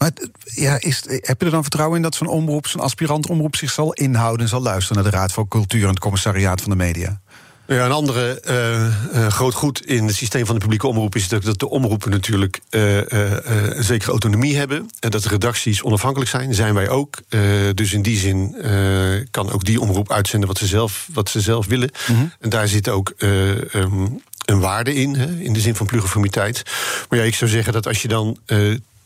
Maar 0.00 0.12
ja, 0.44 0.80
is, 0.80 1.02
heb 1.06 1.40
je 1.40 1.44
er 1.44 1.50
dan 1.50 1.62
vertrouwen 1.62 1.96
in 1.96 2.02
dat 2.02 2.14
zo'n 2.14 2.26
omroep, 2.26 2.66
zo'n 2.66 2.80
aspirant 2.80 3.26
omroep 3.26 3.56
zich 3.56 3.70
zal 3.70 3.92
inhouden 3.92 4.40
en 4.40 4.48
zal 4.48 4.62
luisteren 4.62 5.02
naar 5.02 5.12
de 5.12 5.16
Raad 5.16 5.32
voor 5.32 5.48
Cultuur 5.48 5.82
en 5.82 5.88
het 5.88 5.98
Commissariaat 5.98 6.60
van 6.60 6.70
de 6.70 6.76
Media? 6.76 7.20
Ja, 7.66 7.84
een 7.84 7.92
andere 7.92 8.42
uh, 8.48 9.20
uh, 9.20 9.26
groot 9.26 9.54
goed 9.54 9.86
in 9.86 10.06
het 10.06 10.16
systeem 10.16 10.46
van 10.46 10.54
de 10.54 10.60
publieke 10.60 10.86
omroep 10.86 11.14
is 11.14 11.28
dat, 11.28 11.42
dat 11.42 11.58
de 11.58 11.68
omroepen 11.68 12.10
natuurlijk 12.10 12.60
uh, 12.70 12.96
een 12.96 13.84
zekere 13.84 14.10
autonomie 14.10 14.56
hebben. 14.56 14.90
En 15.00 15.10
dat 15.10 15.22
de 15.22 15.28
redacties 15.28 15.82
onafhankelijk 15.82 16.30
zijn, 16.30 16.54
zijn 16.54 16.74
wij 16.74 16.88
ook. 16.88 17.18
dus 17.74 17.92
in 17.92 18.02
die 18.02 18.18
zin 18.18 18.56
kan 19.30 19.52
ook 19.52 19.64
die 19.64 19.80
omroep 19.80 20.12
uitzenden 20.12 20.48
wat 20.48 20.58
ze 20.58 20.66
zelf, 20.66 21.08
wat 21.12 21.28
ze 21.28 21.40
zelf 21.40 21.66
willen. 21.66 21.90
Mm 22.08 22.16
-hmm. 22.16 22.32
En 22.40 22.48
daar 22.48 22.68
zit 22.68 22.88
ook 22.88 23.12
um, 23.18 24.22
een 24.44 24.60
waarde 24.60 24.94
in, 24.94 25.14
hè, 25.14 25.36
in 25.38 25.52
de 25.52 25.60
zin 25.60 25.74
van 25.74 25.86
pluriformiteit. 25.86 26.62
Maar 27.08 27.18
ja, 27.18 27.24
ik 27.24 27.34
zou 27.34 27.50
zeggen 27.50 27.72
dat 27.72 27.86
als 27.86 28.02
je 28.02 28.08
dan 28.08 28.38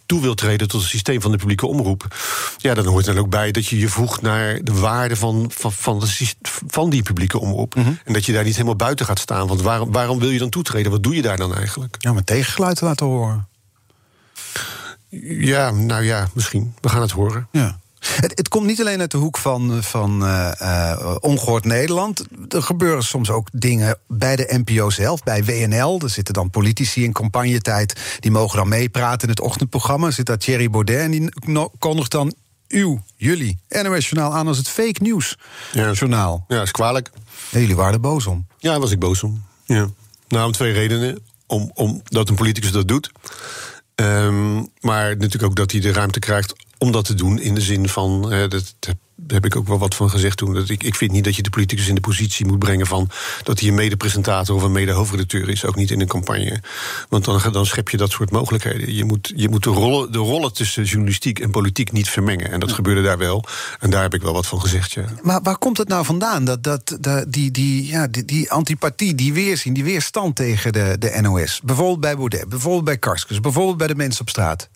toe 0.07 0.21
wilt 0.21 0.37
treden 0.37 0.69
tot 0.69 0.81
het 0.81 0.91
systeem 0.91 1.21
van 1.21 1.31
de 1.31 1.37
publieke 1.37 1.67
omroep, 1.67 2.17
ja, 2.57 2.75
dan 2.75 2.87
hoort 2.87 3.07
er 3.07 3.19
ook 3.19 3.31
bij 3.31 3.51
dat 3.51 3.67
je 3.67 3.79
je 3.79 3.89
voegt 3.89 4.23
naar 4.23 4.61
de 4.63 4.75
waarde 4.75 5.17
van, 5.17 5.51
van, 5.55 5.73
van, 5.73 6.01
de, 6.01 6.27
van 6.67 6.91
die 6.91 7.03
publieke 7.03 7.39
omroep. 7.39 7.75
Mm 7.75 7.83
-hmm. 7.83 7.99
En 8.05 8.13
dat 8.13 8.25
je 8.25 8.33
daar 8.33 8.45
niet 8.45 8.55
helemaal 8.55 8.77
buiten 8.77 9.07
gaat 9.07 9.19
staan. 9.19 9.47
Want 9.47 9.63
waarom, 9.63 9.93
waarom 9.93 10.19
wil 10.19 10.31
je 10.31 10.39
dan 10.39 10.51
toetreden? 10.51 10.91
Wat 10.91 11.03
doe 11.03 11.15
je 11.15 11.23
daar 11.23 11.37
dan 11.37 11.55
eigenlijk? 11.55 11.97
Ja, 11.99 12.13
maar 12.13 12.25
tegengeluiden 12.25 12.85
laten 12.85 13.07
horen. 13.07 13.49
Ja, 15.27 15.71
nou 15.71 16.05
ja, 16.05 16.29
misschien. 16.33 16.75
We 16.81 16.89
gaan 16.89 17.01
het 17.01 17.11
horen. 17.11 17.49
Ja. 17.53 17.79
Het, 18.21 18.33
het 18.35 18.49
komt 18.49 18.67
niet 18.67 18.81
alleen 18.81 19.01
uit 19.01 19.11
de 19.11 19.17
hoek 19.17 19.39
van, 19.39 19.83
van 19.83 20.23
uh, 20.23 20.53
uh, 20.63 21.17
ongehoord 21.21 21.65
Nederland. 21.65 22.25
Er 22.49 22.63
gebeuren 22.63 23.03
soms 23.03 23.31
ook 23.31 23.49
dingen 23.53 23.99
bij 24.07 24.37
de 24.37 24.63
NPO 24.65 24.91
zelf, 24.91 25.23
bij 25.23 25.45
WNL. 25.45 26.01
Er 26.03 26.11
zitten 26.11 26.35
dan 26.35 26.51
politici 26.51 27.05
in 27.05 27.13
campagnetijd, 27.13 28.19
die 28.21 28.31
mogen 28.31 28.57
dan 28.57 28.69
meepraten 28.69 29.23
in 29.23 29.29
het 29.29 29.41
ochtendprogramma. 29.41 30.07
Er 30.07 30.13
zit 30.13 30.27
daar 30.27 30.39
Thierry 30.39 30.71
Baudet 30.71 31.01
en 31.01 31.11
die 31.11 31.31
kondigt 31.79 32.11
dan 32.11 32.35
uw, 32.69 33.03
jullie, 33.17 33.59
NOS 33.69 34.09
Journaal 34.09 34.35
aan 34.35 34.49
als 34.49 34.57
het 34.57 34.69
fake 34.69 35.03
nieuws 35.03 35.39
ja, 35.73 35.93
journaal. 35.93 36.45
Ja, 36.49 36.63
is 36.63 36.71
kwalijk. 36.71 37.11
En 37.51 37.61
jullie 37.61 37.77
waren 37.77 37.93
er 37.93 38.01
boos 38.01 38.27
om. 38.27 38.47
Ja, 38.59 38.71
daar 38.71 38.81
was 38.81 38.91
ik 38.91 38.99
boos 38.99 39.23
om. 39.23 39.45
Ja. 39.65 39.89
Nou, 40.29 40.47
om 40.47 40.53
twee 40.53 40.73
redenen. 40.73 41.19
Om, 41.47 41.71
omdat 41.75 42.29
een 42.29 42.35
politicus 42.35 42.73
dat 42.73 42.89
doet. 42.89 43.11
Um, 43.95 44.69
maar 44.81 45.17
natuurlijk 45.17 45.43
ook 45.43 45.57
dat 45.57 45.71
hij 45.71 45.81
de 45.81 45.93
ruimte 45.93 46.19
krijgt 46.19 46.55
om 46.79 46.93
dat 46.93 47.05
te 47.05 47.15
doen. 47.15 47.41
In 47.41 47.55
de 47.55 47.61
zin 47.61 47.89
van, 47.89 48.33
uh, 48.33 48.49
dat, 48.49 48.75
daar 48.79 48.95
heb 49.27 49.45
ik 49.45 49.57
ook 49.57 49.69
wel 49.69 49.79
wat 49.79 49.95
van 49.95 50.11
gezegd 50.11 50.37
toen. 50.37 50.55
Dat 50.55 50.69
ik, 50.69 50.83
ik 50.83 50.95
vind 50.95 51.13
niet 51.13 51.25
dat 51.25 51.37
je 51.37 51.43
de 51.43 51.51
politicus 51.51 51.89
in 51.89 51.95
de 51.95 52.01
positie 52.01 52.47
moet 52.47 52.59
brengen 52.59 52.87
van 52.87 53.11
dat 53.43 53.61
hij 53.61 53.69
een 53.69 53.75
mede-presentator 53.75 54.57
of 54.57 54.63
een 54.63 54.73
mede-hoofdredacteur 54.73 55.49
is. 55.49 55.65
Ook 55.65 55.77
niet 55.77 55.91
in 55.91 56.01
een 56.01 56.07
campagne. 56.07 56.63
Want 57.09 57.25
dan, 57.25 57.53
dan 57.53 57.67
schep 57.67 57.89
je 57.89 57.97
dat 57.97 58.11
soort 58.11 58.31
mogelijkheden. 58.31 58.95
Je 58.95 59.05
moet, 59.05 59.33
je 59.37 59.49
moet 59.49 59.63
de, 59.63 59.71
rollen, 59.71 60.13
de 60.13 60.19
rollen 60.19 60.53
tussen 60.53 60.85
journalistiek 60.85 61.39
en 61.39 61.51
politiek 61.51 61.93
niet 61.93 62.09
vermengen. 62.09 62.51
En 62.51 62.61
dat 62.61 62.73
gebeurde 62.73 63.03
daar 63.03 63.19
wel. 63.19 63.45
En 63.81 63.91
daar 63.91 64.03
heb 64.03 64.15
ik 64.15 64.23
wel 64.23 64.33
wat 64.33 64.47
van 64.47 64.61
gezegd. 64.61 64.93
Ja. 64.93 65.05
Maar 65.23 65.43
waar 65.43 65.59
komt 65.59 65.79
het 65.79 65.89
nou 65.89 66.05
vandaan? 66.05 66.45
Dat, 66.45 66.63
dat, 66.63 66.97
dat 67.01 67.33
die, 67.33 67.51
die, 67.51 67.87
ja, 67.87 68.07
die, 68.07 68.25
die 68.25 68.51
antipathie, 68.51 69.15
die 69.15 69.33
weerzien, 69.33 69.75
die 69.75 69.85
weerstand 69.85 70.37
tegen 70.37 70.73
de, 70.73 70.97
de 70.99 71.19
NOS. 71.21 71.61
Bijvoorbeeld 71.65 72.01
bij 72.01 72.17
Baudet, 72.17 72.49
bijvoorbeeld 72.49 72.85
bij 72.85 72.99
Karskens, 72.99 73.41
bijvoorbeeld 73.41 73.77
bij 73.77 73.87
de 73.87 73.95
mensen 73.95 74.21
op 74.21 74.29
straat. 74.29 74.69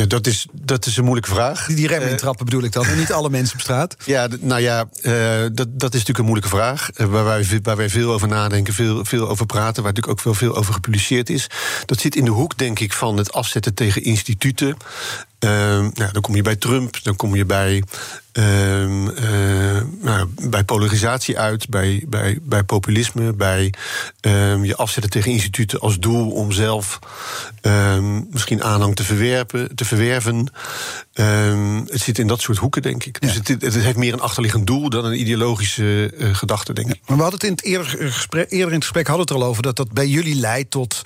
Ja, 0.00 0.06
dat 0.06 0.26
is, 0.26 0.46
dat 0.52 0.86
is 0.86 0.96
een 0.96 1.04
moeilijke 1.04 1.30
vraag. 1.30 1.66
Die 1.66 1.86
rem 1.86 2.02
intrappen 2.02 2.44
bedoel 2.44 2.62
ik 2.62 2.72
dan, 2.72 2.84
en 2.84 2.98
niet 2.98 3.12
alle 3.12 3.30
mensen 3.30 3.54
op 3.54 3.60
straat? 3.60 3.96
Ja, 4.04 4.28
nou 4.40 4.60
ja, 4.60 4.84
uh, 5.02 5.12
dat, 5.52 5.68
dat 5.70 5.94
is 5.94 5.98
natuurlijk 5.98 6.18
een 6.18 6.24
moeilijke 6.24 6.48
vraag. 6.48 6.90
Uh, 6.96 7.06
waar, 7.06 7.24
wij, 7.24 7.60
waar 7.62 7.76
wij 7.76 7.90
veel 7.90 8.12
over 8.12 8.28
nadenken, 8.28 8.74
veel, 8.74 9.04
veel 9.04 9.28
over 9.28 9.46
praten... 9.46 9.82
waar 9.82 9.92
natuurlijk 9.92 10.18
ook 10.18 10.24
wel 10.24 10.34
veel 10.34 10.56
over 10.56 10.74
gepubliceerd 10.74 11.30
is. 11.30 11.46
Dat 11.84 12.00
zit 12.00 12.16
in 12.16 12.24
de 12.24 12.30
hoek, 12.30 12.58
denk 12.58 12.78
ik, 12.78 12.92
van 12.92 13.16
het 13.16 13.32
afzetten 13.32 13.74
tegen 13.74 14.02
instituten... 14.02 14.76
Nou, 15.40 16.12
dan 16.12 16.22
kom 16.22 16.36
je 16.36 16.42
bij 16.42 16.56
Trump, 16.56 17.02
dan 17.02 17.16
kom 17.16 17.34
je 17.34 17.44
bij 17.44 17.82
uh, 18.32 18.82
uh, 18.82 19.82
nou, 20.00 20.28
bij 20.48 20.64
polarisatie 20.64 21.38
uit, 21.38 21.68
bij, 21.68 22.04
bij, 22.08 22.38
bij 22.42 22.62
populisme, 22.62 23.32
bij 23.32 23.72
uh, 24.26 24.64
je 24.64 24.76
afzetten 24.76 25.10
tegen 25.10 25.30
instituten 25.30 25.80
als 25.80 25.98
doel 25.98 26.30
om 26.30 26.52
zelf 26.52 26.98
ehm, 27.60 28.20
misschien 28.30 28.62
aanhang 28.62 28.96
te 28.96 29.04
verwerpen, 29.04 29.74
te 29.74 29.84
verwerven. 29.84 30.52
het 31.86 32.00
zit 32.00 32.18
in 32.18 32.26
dat 32.26 32.40
soort 32.40 32.58
hoeken, 32.58 32.82
denk 32.82 33.04
ik. 33.04 33.20
Dus 33.20 33.34
het, 33.34 33.48
het, 33.48 33.74
heeft 33.74 33.96
meer 33.96 34.12
een 34.12 34.20
achterliggend 34.20 34.66
doel 34.66 34.88
dan 34.88 35.04
een 35.04 35.20
ideologische 35.20 36.12
uh, 36.18 36.34
gedachte, 36.34 36.72
denk 36.72 36.88
ik. 36.88 37.00
maar 37.06 37.16
we 37.16 37.22
hadden 37.22 37.40
het 37.40 37.48
in 37.48 37.54
het 37.54 37.64
eerder, 37.64 38.12
gesprek, 38.12 38.50
eerder 38.50 38.68
in 38.68 38.74
het 38.74 38.82
gesprek 38.82 39.06
hadden 39.06 39.26
het 39.26 39.34
er 39.34 39.42
al 39.42 39.48
over 39.48 39.62
dat 39.62 39.76
dat 39.76 39.92
bij 39.92 40.06
jullie 40.06 40.34
leidt 40.34 40.70
tot 40.70 41.02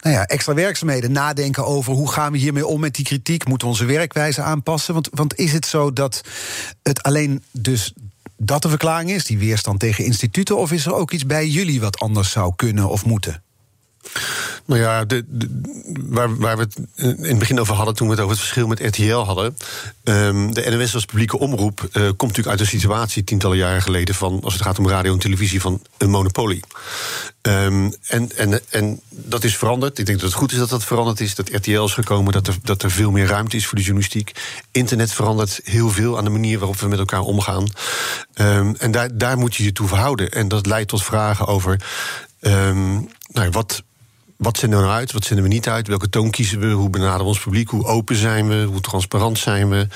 nou 0.00 0.14
ja, 0.14 0.24
extra 0.24 0.54
werkzaamheden. 0.54 1.12
Nadenken 1.12 1.66
over 1.66 1.92
hoe 1.92 2.12
gaan 2.12 2.32
we 2.32 2.38
hiermee 2.38 2.66
om 2.66 2.80
met 2.80 2.94
die 2.94 3.04
kritiek. 3.04 3.44
Moeten 3.44 3.66
we 3.66 3.71
onze 3.72 3.84
werkwijze 3.84 4.42
aanpassen? 4.42 4.94
Want, 4.94 5.08
want 5.12 5.38
is 5.38 5.52
het 5.52 5.66
zo 5.66 5.92
dat 5.92 6.20
het 6.82 7.02
alleen 7.02 7.42
dus 7.50 7.92
dat 8.36 8.62
de 8.62 8.68
verklaring 8.68 9.10
is, 9.10 9.24
die 9.24 9.38
weerstand 9.38 9.80
tegen 9.80 10.04
instituten, 10.04 10.58
of 10.58 10.72
is 10.72 10.86
er 10.86 10.94
ook 10.94 11.10
iets 11.10 11.26
bij 11.26 11.48
jullie 11.48 11.80
wat 11.80 11.98
anders 11.98 12.30
zou 12.30 12.52
kunnen 12.56 12.88
of 12.88 13.04
moeten? 13.04 13.42
Nou 14.64 14.80
ja, 14.80 15.04
waar, 16.00 16.36
waar, 16.36 16.56
we 16.56 16.62
het 16.62 16.76
in 16.96 17.24
het 17.24 17.38
begin 17.38 17.60
over 17.60 17.74
hadden, 17.74 17.94
toen 17.94 18.06
we 18.06 18.12
het 18.12 18.22
over 18.22 18.36
het 18.36 18.44
verschil 18.44 18.66
met 18.66 18.80
RTL 18.80 19.14
hadden. 19.14 19.56
Um, 20.04 20.54
de 20.54 20.70
NOS 20.70 20.94
als 20.94 21.04
publieke 21.04 21.38
omroep 21.38 21.80
uh, 21.80 21.88
komt 21.92 22.20
natuurlijk 22.20 22.48
uit 22.48 22.60
een 22.60 22.66
situatie 22.66 23.24
tientallen 23.24 23.56
jaren 23.56 23.82
geleden 23.82 24.14
van, 24.14 24.40
als 24.42 24.52
het 24.52 24.62
gaat 24.62 24.78
om 24.78 24.88
radio 24.88 25.12
en 25.12 25.18
televisie, 25.18 25.60
van 25.60 25.82
een 25.98 26.10
monopolie. 26.10 26.62
Um, 27.42 27.94
en, 28.06 28.36
en, 28.36 28.60
en 28.70 29.00
dat 29.08 29.44
is 29.44 29.56
veranderd. 29.56 29.98
Ik 29.98 30.06
denk 30.06 30.20
dat 30.20 30.28
het 30.28 30.38
goed 30.38 30.52
is 30.52 30.58
dat 30.58 30.68
dat 30.68 30.84
veranderd 30.84 31.20
is. 31.20 31.34
Dat 31.34 31.48
RTL 31.48 31.84
is 31.84 31.94
gekomen, 31.94 32.32
dat 32.32 32.46
er, 32.46 32.56
dat 32.62 32.82
er 32.82 32.90
veel 32.90 33.10
meer 33.10 33.26
ruimte 33.26 33.56
is 33.56 33.66
voor 33.66 33.78
de 33.78 33.84
journalistiek. 33.84 34.32
Internet 34.70 35.12
verandert 35.12 35.60
heel 35.64 35.90
veel 35.90 36.18
aan 36.18 36.24
de 36.24 36.30
manier 36.30 36.58
waarop 36.58 36.80
we 36.80 36.88
met 36.88 36.98
elkaar 36.98 37.20
omgaan. 37.20 37.66
Um, 38.34 38.74
en 38.78 38.90
daar, 38.90 39.16
daar 39.18 39.38
moet 39.38 39.54
je 39.54 39.64
je 39.64 39.72
toe 39.72 39.88
verhouden. 39.88 40.30
En 40.30 40.48
dat 40.48 40.66
leidt 40.66 40.88
tot 40.88 41.04
vragen 41.04 41.46
over. 41.46 41.80
Nou, 43.32 43.50
wat, 43.50 43.82
wat 44.42 44.58
zenden 44.58 44.78
we 44.78 44.84
nou 44.84 44.96
uit, 44.98 45.12
wat 45.12 45.24
zenden 45.24 45.44
we 45.44 45.50
niet 45.52 45.68
uit? 45.68 45.88
Welke 45.88 46.08
toon 46.08 46.30
kiezen 46.30 46.58
we? 46.60 46.70
Hoe 46.70 46.90
benaderen 46.90 47.20
we 47.20 47.26
ons 47.26 47.40
publiek? 47.40 47.68
Hoe 47.68 47.84
open 47.84 48.16
zijn 48.16 48.48
we? 48.48 48.64
Hoe 48.64 48.80
transparant 48.80 49.38
zijn 49.38 49.68
we? 49.68 49.86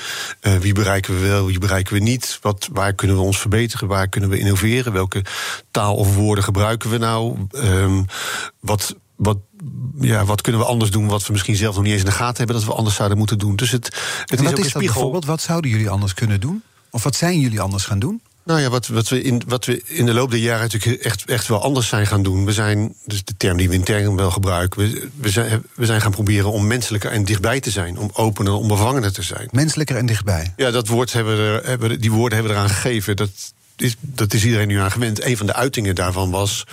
Uh, 0.40 0.56
wie 0.56 0.74
bereiken 0.74 1.14
we 1.14 1.26
wel, 1.26 1.46
wie 1.46 1.58
bereiken 1.58 1.94
we 1.94 2.00
niet? 2.00 2.38
Wat, 2.42 2.68
waar 2.72 2.92
kunnen 2.92 3.16
we 3.16 3.22
ons 3.22 3.38
verbeteren? 3.38 3.88
Waar 3.88 4.08
kunnen 4.08 4.30
we 4.30 4.38
innoveren? 4.38 4.92
Welke 4.92 5.24
taal 5.70 5.94
of 5.94 6.14
woorden 6.14 6.44
gebruiken 6.44 6.90
we 6.90 6.98
nou? 6.98 7.36
Um, 7.54 8.06
wat, 8.60 8.96
wat, 9.16 9.38
ja, 10.00 10.24
wat 10.24 10.40
kunnen 10.40 10.60
we 10.60 10.66
anders 10.66 10.90
doen 10.90 11.06
wat 11.06 11.26
we 11.26 11.32
misschien 11.32 11.56
zelf 11.56 11.74
nog 11.74 11.84
niet 11.84 11.92
eens 11.92 12.02
in 12.02 12.08
de 12.08 12.14
gaten 12.14 12.36
hebben 12.36 12.56
dat 12.56 12.64
we 12.64 12.74
anders 12.74 12.96
zouden 12.96 13.18
moeten 13.18 13.38
doen? 13.38 13.56
Dus 13.56 13.70
het, 13.70 13.84
het 14.24 14.40
is 14.40 14.46
ook 14.46 14.56
spiegel. 14.56 14.80
bijvoorbeeld? 14.80 15.24
Wat 15.24 15.40
zouden 15.40 15.70
jullie 15.70 15.90
anders 15.90 16.14
kunnen 16.14 16.40
doen? 16.40 16.62
Of 16.90 17.02
wat 17.02 17.14
zijn 17.14 17.40
jullie 17.40 17.60
anders 17.60 17.84
gaan 17.84 17.98
doen? 17.98 18.22
Nou 18.46 18.60
ja, 18.60 18.68
wat, 18.68 18.86
wat, 18.86 19.08
we 19.08 19.22
in, 19.22 19.42
wat 19.46 19.64
we 19.64 19.82
in 19.84 20.06
de 20.06 20.14
loop 20.14 20.30
der 20.30 20.38
jaren 20.38 20.62
natuurlijk 20.62 21.04
echt, 21.04 21.24
echt 21.24 21.46
wel 21.46 21.62
anders 21.62 21.88
zijn 21.88 22.06
gaan 22.06 22.22
doen. 22.22 22.44
We 22.44 22.52
zijn, 22.52 22.94
dus 23.04 23.24
de 23.24 23.36
term 23.36 23.56
die 23.56 23.68
we 23.68 23.74
intern 23.74 24.16
wel 24.16 24.30
gebruiken, 24.30 24.80
we, 24.80 25.08
we, 25.16 25.28
zijn, 25.28 25.62
we 25.74 25.86
zijn 25.86 26.00
gaan 26.00 26.10
proberen 26.10 26.52
om 26.52 26.66
menselijker 26.66 27.10
en 27.10 27.24
dichtbij 27.24 27.60
te 27.60 27.70
zijn. 27.70 27.98
Om 27.98 28.10
opener, 28.12 28.52
om 28.52 28.68
bevangener 28.68 29.12
te 29.12 29.22
zijn. 29.22 29.48
Menselijker 29.50 29.96
en 29.96 30.06
dichtbij. 30.06 30.52
Ja, 30.56 30.70
dat 30.70 30.88
woord 30.88 31.12
hebben 31.12 31.36
we 31.36 31.42
er, 31.42 31.68
hebben, 31.68 32.00
die 32.00 32.12
woorden 32.12 32.38
hebben 32.38 32.56
we 32.56 32.60
eraan 32.60 32.74
gegeven. 32.74 33.16
Dat, 33.16 33.30
dat 34.00 34.34
is 34.34 34.44
iedereen 34.44 34.68
nu 34.68 34.78
aan 34.78 34.90
gewend. 34.90 35.24
Een 35.24 35.36
van 35.36 35.46
de 35.46 35.54
uitingen 35.54 35.94
daarvan 35.94 36.30
was 36.30 36.64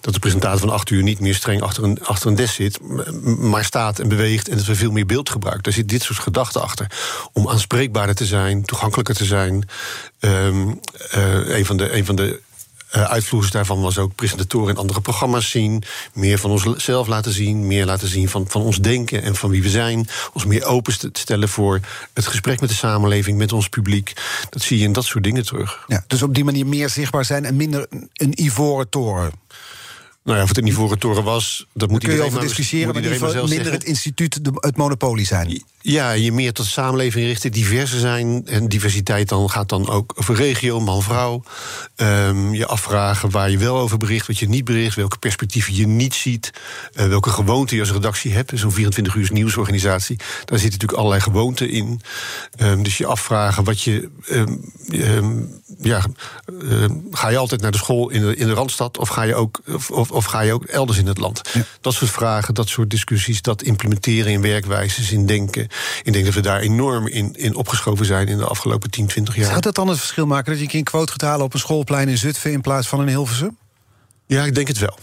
dat 0.00 0.14
de 0.14 0.20
presentator 0.20 0.60
van 0.60 0.70
acht 0.70 0.90
uur 0.90 1.02
niet 1.02 1.20
meer 1.20 1.34
streng 1.34 1.62
achter 1.62 1.84
een, 1.84 2.04
achter 2.04 2.28
een 2.28 2.34
desk 2.34 2.54
zit, 2.54 2.80
maar 3.22 3.64
staat 3.64 3.98
en 3.98 4.08
beweegt 4.08 4.48
en 4.48 4.56
dat 4.56 4.66
we 4.66 4.74
veel 4.74 4.90
meer 4.90 5.06
beeld 5.06 5.30
gebruiken. 5.30 5.62
Daar 5.62 5.72
zit 5.72 5.88
dit 5.88 6.02
soort 6.02 6.18
gedachten 6.18 6.62
achter. 6.62 6.86
Om 7.32 7.48
aanspreekbaarder 7.48 8.14
te 8.14 8.26
zijn, 8.26 8.64
toegankelijker 8.64 9.14
te 9.14 9.24
zijn. 9.24 9.68
Um, 10.20 10.80
uh, 11.16 11.56
een 11.56 11.66
van 11.66 11.76
de. 11.76 11.96
Een 11.96 12.04
van 12.04 12.16
de 12.16 12.40
uh, 12.96 13.02
uitvloers 13.02 13.50
daarvan 13.50 13.80
was 13.80 13.98
ook 13.98 14.14
presentatoren 14.14 14.68
in 14.68 14.80
andere 14.80 15.00
programma's 15.00 15.50
zien. 15.50 15.82
Meer 16.12 16.38
van 16.38 16.50
onszelf 16.50 17.06
laten 17.06 17.32
zien. 17.32 17.66
Meer 17.66 17.86
laten 17.86 18.08
zien 18.08 18.28
van, 18.28 18.44
van 18.48 18.62
ons 18.62 18.78
denken 18.78 19.22
en 19.22 19.36
van 19.36 19.50
wie 19.50 19.62
we 19.62 19.68
zijn. 19.68 20.08
Ons 20.32 20.44
meer 20.44 20.64
open 20.64 20.98
te 20.98 21.10
stellen 21.12 21.48
voor 21.48 21.80
het 22.12 22.26
gesprek 22.26 22.60
met 22.60 22.68
de 22.68 22.74
samenleving, 22.74 23.38
met 23.38 23.52
ons 23.52 23.68
publiek. 23.68 24.12
Dat 24.50 24.62
zie 24.62 24.78
je 24.78 24.84
in 24.84 24.92
dat 24.92 25.04
soort 25.04 25.24
dingen 25.24 25.44
terug. 25.44 25.84
Ja, 25.86 26.04
dus 26.06 26.22
op 26.22 26.34
die 26.34 26.44
manier 26.44 26.66
meer 26.66 26.88
zichtbaar 26.88 27.24
zijn 27.24 27.44
en 27.44 27.56
minder 27.56 27.86
een 28.12 28.42
ivoren 28.42 28.88
toren. 28.88 29.32
Nou 30.24 30.36
ja, 30.36 30.42
of 30.42 30.48
het 30.48 30.58
een 30.58 30.66
ivoren 30.66 30.98
toren 30.98 31.24
was, 31.24 31.66
dat 31.74 31.90
moet 31.90 32.02
je 32.02 32.22
over 32.22 32.40
discussiëren, 32.40 32.94
maar 32.94 33.02
geval 33.02 33.46
minder 33.46 33.72
het 33.72 33.84
instituut 33.84 34.38
het 34.54 34.76
monopolie 34.76 35.26
zijn. 35.26 35.62
Ja, 35.80 36.10
je 36.10 36.32
meer 36.32 36.52
tot 36.52 36.64
de 36.64 36.70
samenleving 36.70 37.26
richten, 37.26 37.52
diverser 37.52 37.98
zijn. 37.98 38.46
En 38.46 38.68
diversiteit 38.68 39.28
dan 39.28 39.50
gaat 39.50 39.68
dan 39.68 39.88
ook 39.88 40.12
over 40.16 40.34
regio, 40.34 40.80
man-vrouw. 40.80 41.42
Um, 41.96 42.54
je 42.54 42.66
afvragen 42.66 43.30
waar 43.30 43.50
je 43.50 43.58
wel 43.58 43.78
over 43.78 43.98
bericht, 43.98 44.26
wat 44.26 44.38
je 44.38 44.48
niet 44.48 44.64
bericht, 44.64 44.96
welke 44.96 45.18
perspectieven 45.18 45.74
je 45.74 45.86
niet 45.86 46.14
ziet, 46.14 46.50
uh, 46.94 47.06
welke 47.06 47.30
gewoonten 47.30 47.76
je 47.76 47.82
als 47.82 47.92
redactie 47.92 48.32
hebt. 48.32 48.52
Zo'n 48.54 48.72
24 48.72 49.14
uur 49.14 49.32
nieuwsorganisatie, 49.32 50.16
daar 50.16 50.58
zitten 50.58 50.70
natuurlijk 50.70 50.98
allerlei 50.98 51.20
gewoonten 51.20 51.70
in. 51.70 52.00
Um, 52.60 52.82
dus 52.82 52.98
je 52.98 53.06
afvragen 53.06 53.64
wat 53.64 53.82
je. 53.82 54.08
Um, 54.30 55.60
ja, 55.78 56.02
ga 57.10 57.28
je 57.28 57.36
altijd 57.36 57.60
naar 57.60 57.70
de 57.70 57.78
school 57.78 58.08
in 58.08 58.20
de, 58.20 58.36
in 58.36 58.46
de 58.46 58.52
Randstad 58.52 58.98
of 58.98 59.08
ga 59.08 59.22
je 59.22 59.34
ook, 59.34 59.60
of, 59.90 60.10
of 60.10 60.24
ga 60.24 60.40
je 60.40 60.52
ook 60.52 60.64
elders 60.64 60.98
in 60.98 61.06
het 61.06 61.18
land? 61.18 61.42
Dat 61.80 61.94
soort 61.94 62.10
vragen, 62.10 62.54
dat 62.54 62.68
soort 62.68 62.90
discussies, 62.90 63.42
dat 63.42 63.62
implementeren 63.62 64.32
in 64.32 64.42
werkwijzes, 64.42 65.12
in 65.12 65.26
denken. 65.26 65.68
Ik 66.02 66.12
denk 66.12 66.24
dat 66.24 66.34
we 66.34 66.40
daar 66.40 66.60
enorm 66.60 67.06
in, 67.06 67.34
in 67.36 67.54
opgeschoven 67.54 68.06
zijn 68.06 68.28
in 68.28 68.38
de 68.38 68.46
afgelopen 68.46 68.90
10, 68.90 69.06
20 69.06 69.36
jaar. 69.36 69.48
Zou 69.48 69.60
dat 69.60 69.74
dan 69.74 69.88
het 69.88 69.98
verschil 69.98 70.26
maken 70.26 70.50
dat 70.50 70.56
je 70.56 70.62
een 70.62 70.70
keer 70.70 70.78
een 70.78 70.84
quote 70.84 71.12
gaat 71.12 71.20
halen 71.20 71.44
op 71.44 71.54
een 71.54 71.60
schoolplein 71.60 72.08
in 72.08 72.18
Zutphen 72.18 72.52
in 72.52 72.60
plaats 72.60 72.88
van 72.88 73.00
in 73.00 73.08
Hilversum? 73.08 73.56
Ja, 74.26 74.44
ik 74.44 74.54
denk 74.54 74.68
het 74.68 74.78
wel. 74.78 74.98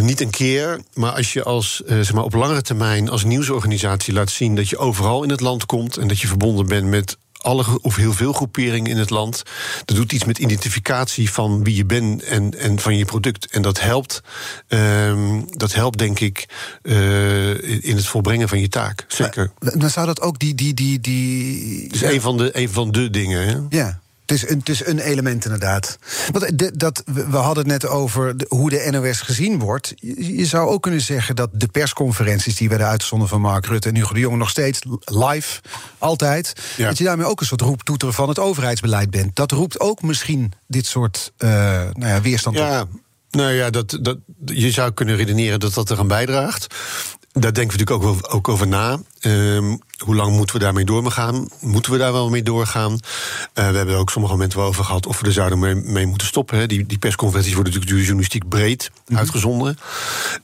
Niet 0.00 0.20
een 0.20 0.30
keer, 0.30 0.80
maar 0.94 1.12
als 1.12 1.32
je 1.32 1.42
als, 1.42 1.82
uh, 1.84 1.88
zeg 1.88 2.12
maar, 2.12 2.24
op 2.24 2.34
langere 2.34 2.62
termijn 2.62 3.08
als 3.08 3.24
nieuwsorganisatie 3.24 4.12
laat 4.12 4.30
zien 4.30 4.56
dat 4.56 4.68
je 4.68 4.78
overal 4.78 5.22
in 5.22 5.30
het 5.30 5.40
land 5.40 5.66
komt 5.66 5.96
en 5.96 6.08
dat 6.08 6.20
je 6.20 6.26
verbonden 6.26 6.66
bent 6.66 6.86
met 6.86 7.16
alle 7.42 7.64
of 7.80 7.96
heel 7.96 8.12
veel 8.12 8.32
groeperingen 8.32 8.90
in 8.90 8.98
het 8.98 9.10
land. 9.10 9.42
Dat 9.84 9.96
doet 9.96 10.12
iets 10.12 10.24
met 10.24 10.38
identificatie 10.38 11.30
van 11.30 11.64
wie 11.64 11.76
je 11.76 11.84
bent 11.84 12.22
en, 12.22 12.58
en 12.58 12.78
van 12.78 12.96
je 12.96 13.04
product. 13.04 13.46
En 13.46 13.62
dat 13.62 13.80
helpt, 13.80 14.22
um, 14.68 15.44
dat 15.50 15.72
helpt 15.72 15.98
denk 15.98 16.20
ik, 16.20 16.48
uh, 16.82 17.84
in 17.84 17.96
het 17.96 18.06
volbrengen 18.06 18.48
van 18.48 18.60
je 18.60 18.68
taak. 18.68 19.04
Zeker. 19.08 19.52
dan 19.58 19.90
zou 19.90 20.06
dat 20.06 20.20
ook 20.20 20.38
die. 20.38 20.54
die, 20.54 20.74
die, 20.74 21.00
die 21.00 21.88
dus 21.88 22.02
een, 22.02 22.20
van 22.20 22.36
de, 22.36 22.58
een 22.58 22.70
van 22.70 22.90
de 22.90 23.10
dingen. 23.10 23.46
Hè? 23.46 23.76
Ja. 23.76 24.01
Het 24.26 24.30
is, 24.30 24.48
een, 24.48 24.58
het 24.58 24.68
is 24.68 24.86
een 24.86 24.98
element 24.98 25.44
inderdaad. 25.44 25.98
Want 26.30 26.58
de, 26.58 26.76
dat, 26.76 27.02
we 27.06 27.36
hadden 27.36 27.68
het 27.68 27.82
net 27.82 27.86
over 27.90 28.36
de, 28.36 28.46
hoe 28.48 28.70
de 28.70 28.88
NOS 28.90 29.20
gezien 29.20 29.58
wordt. 29.58 29.92
Je, 29.96 30.36
je, 30.36 30.46
zou 30.46 30.68
ook 30.68 30.82
kunnen 30.82 31.00
zeggen 31.00 31.36
dat 31.36 31.50
de 31.52 31.68
persconferenties 31.68 32.56
die 32.56 32.68
werden 32.68 32.86
uitgezonden 32.86 33.28
van 33.28 33.40
Mark 33.40 33.66
Rutte 33.66 33.88
en 33.88 33.94
Hugo 33.94 34.14
de 34.14 34.20
Jong 34.20 34.36
nog 34.36 34.50
steeds 34.50 34.80
live, 35.04 35.60
altijd. 35.98 36.52
Ja. 36.76 36.88
Dat 36.88 36.98
je 36.98 37.04
daarmee 37.04 37.26
ook 37.26 37.40
een 37.40 37.46
soort 37.46 37.60
roeptoeter 37.60 38.12
van 38.12 38.28
het 38.28 38.38
overheidsbeleid 38.38 39.10
bent. 39.10 39.36
Dat 39.36 39.52
roept 39.52 39.80
ook 39.80 40.02
misschien 40.02 40.52
dit 40.66 40.86
soort 40.86 41.32
uh, 41.38 41.50
nou 41.92 42.06
ja, 42.06 42.20
weerstand 42.20 42.56
ja. 42.56 42.80
op. 42.80 42.88
Nou 43.30 43.52
ja, 43.52 43.70
dat, 43.70 43.98
dat, 44.00 44.18
je 44.44 44.70
zou 44.70 44.92
kunnen 44.92 45.16
redeneren 45.16 45.60
dat 45.60 45.74
dat 45.74 45.90
eraan 45.90 46.08
bijdraagt. 46.08 46.74
Daar 47.32 47.52
denken 47.52 47.78
we 47.78 47.84
natuurlijk 47.84 48.24
ook, 48.24 48.34
ook 48.34 48.48
over 48.48 48.68
na. 48.68 49.00
Um, 49.20 49.80
hoe 49.98 50.14
lang 50.14 50.36
moeten 50.36 50.56
we 50.56 50.62
daarmee 50.62 50.84
doorgaan? 50.84 51.48
Moeten 51.60 51.92
we 51.92 51.98
daar 51.98 52.12
wel 52.12 52.30
mee 52.30 52.42
doorgaan? 52.42 52.92
Uh, 52.92 52.98
we 53.54 53.76
hebben 53.76 53.88
er 53.94 54.00
ook 54.00 54.10
sommige 54.10 54.34
momenten 54.34 54.58
wel 54.58 54.68
over 54.68 54.84
gehad 54.84 55.06
of 55.06 55.20
we 55.20 55.26
er 55.26 55.32
zouden 55.32 55.58
mee, 55.58 55.74
mee 55.74 56.06
moeten 56.06 56.26
stoppen. 56.26 56.58
Hè. 56.58 56.66
Die, 56.66 56.86
die 56.86 56.98
persconferenties 56.98 57.54
worden 57.54 57.72
natuurlijk 57.72 57.98
door 57.98 58.06
journalistiek 58.06 58.48
breed 58.48 58.90
mm-hmm. 58.92 59.16
uitgezonden. 59.16 59.78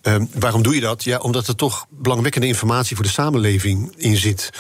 Um, 0.02 0.28
waarom 0.34 0.62
doe 0.62 0.74
je 0.74 0.80
dat? 0.80 1.04
Ja, 1.04 1.18
omdat 1.18 1.48
er 1.48 1.54
toch 1.54 1.86
belangwekkende 1.88 2.46
informatie 2.46 2.96
voor 2.96 3.04
de 3.04 3.10
samenleving 3.10 3.94
in 3.96 4.16
zit. 4.16 4.50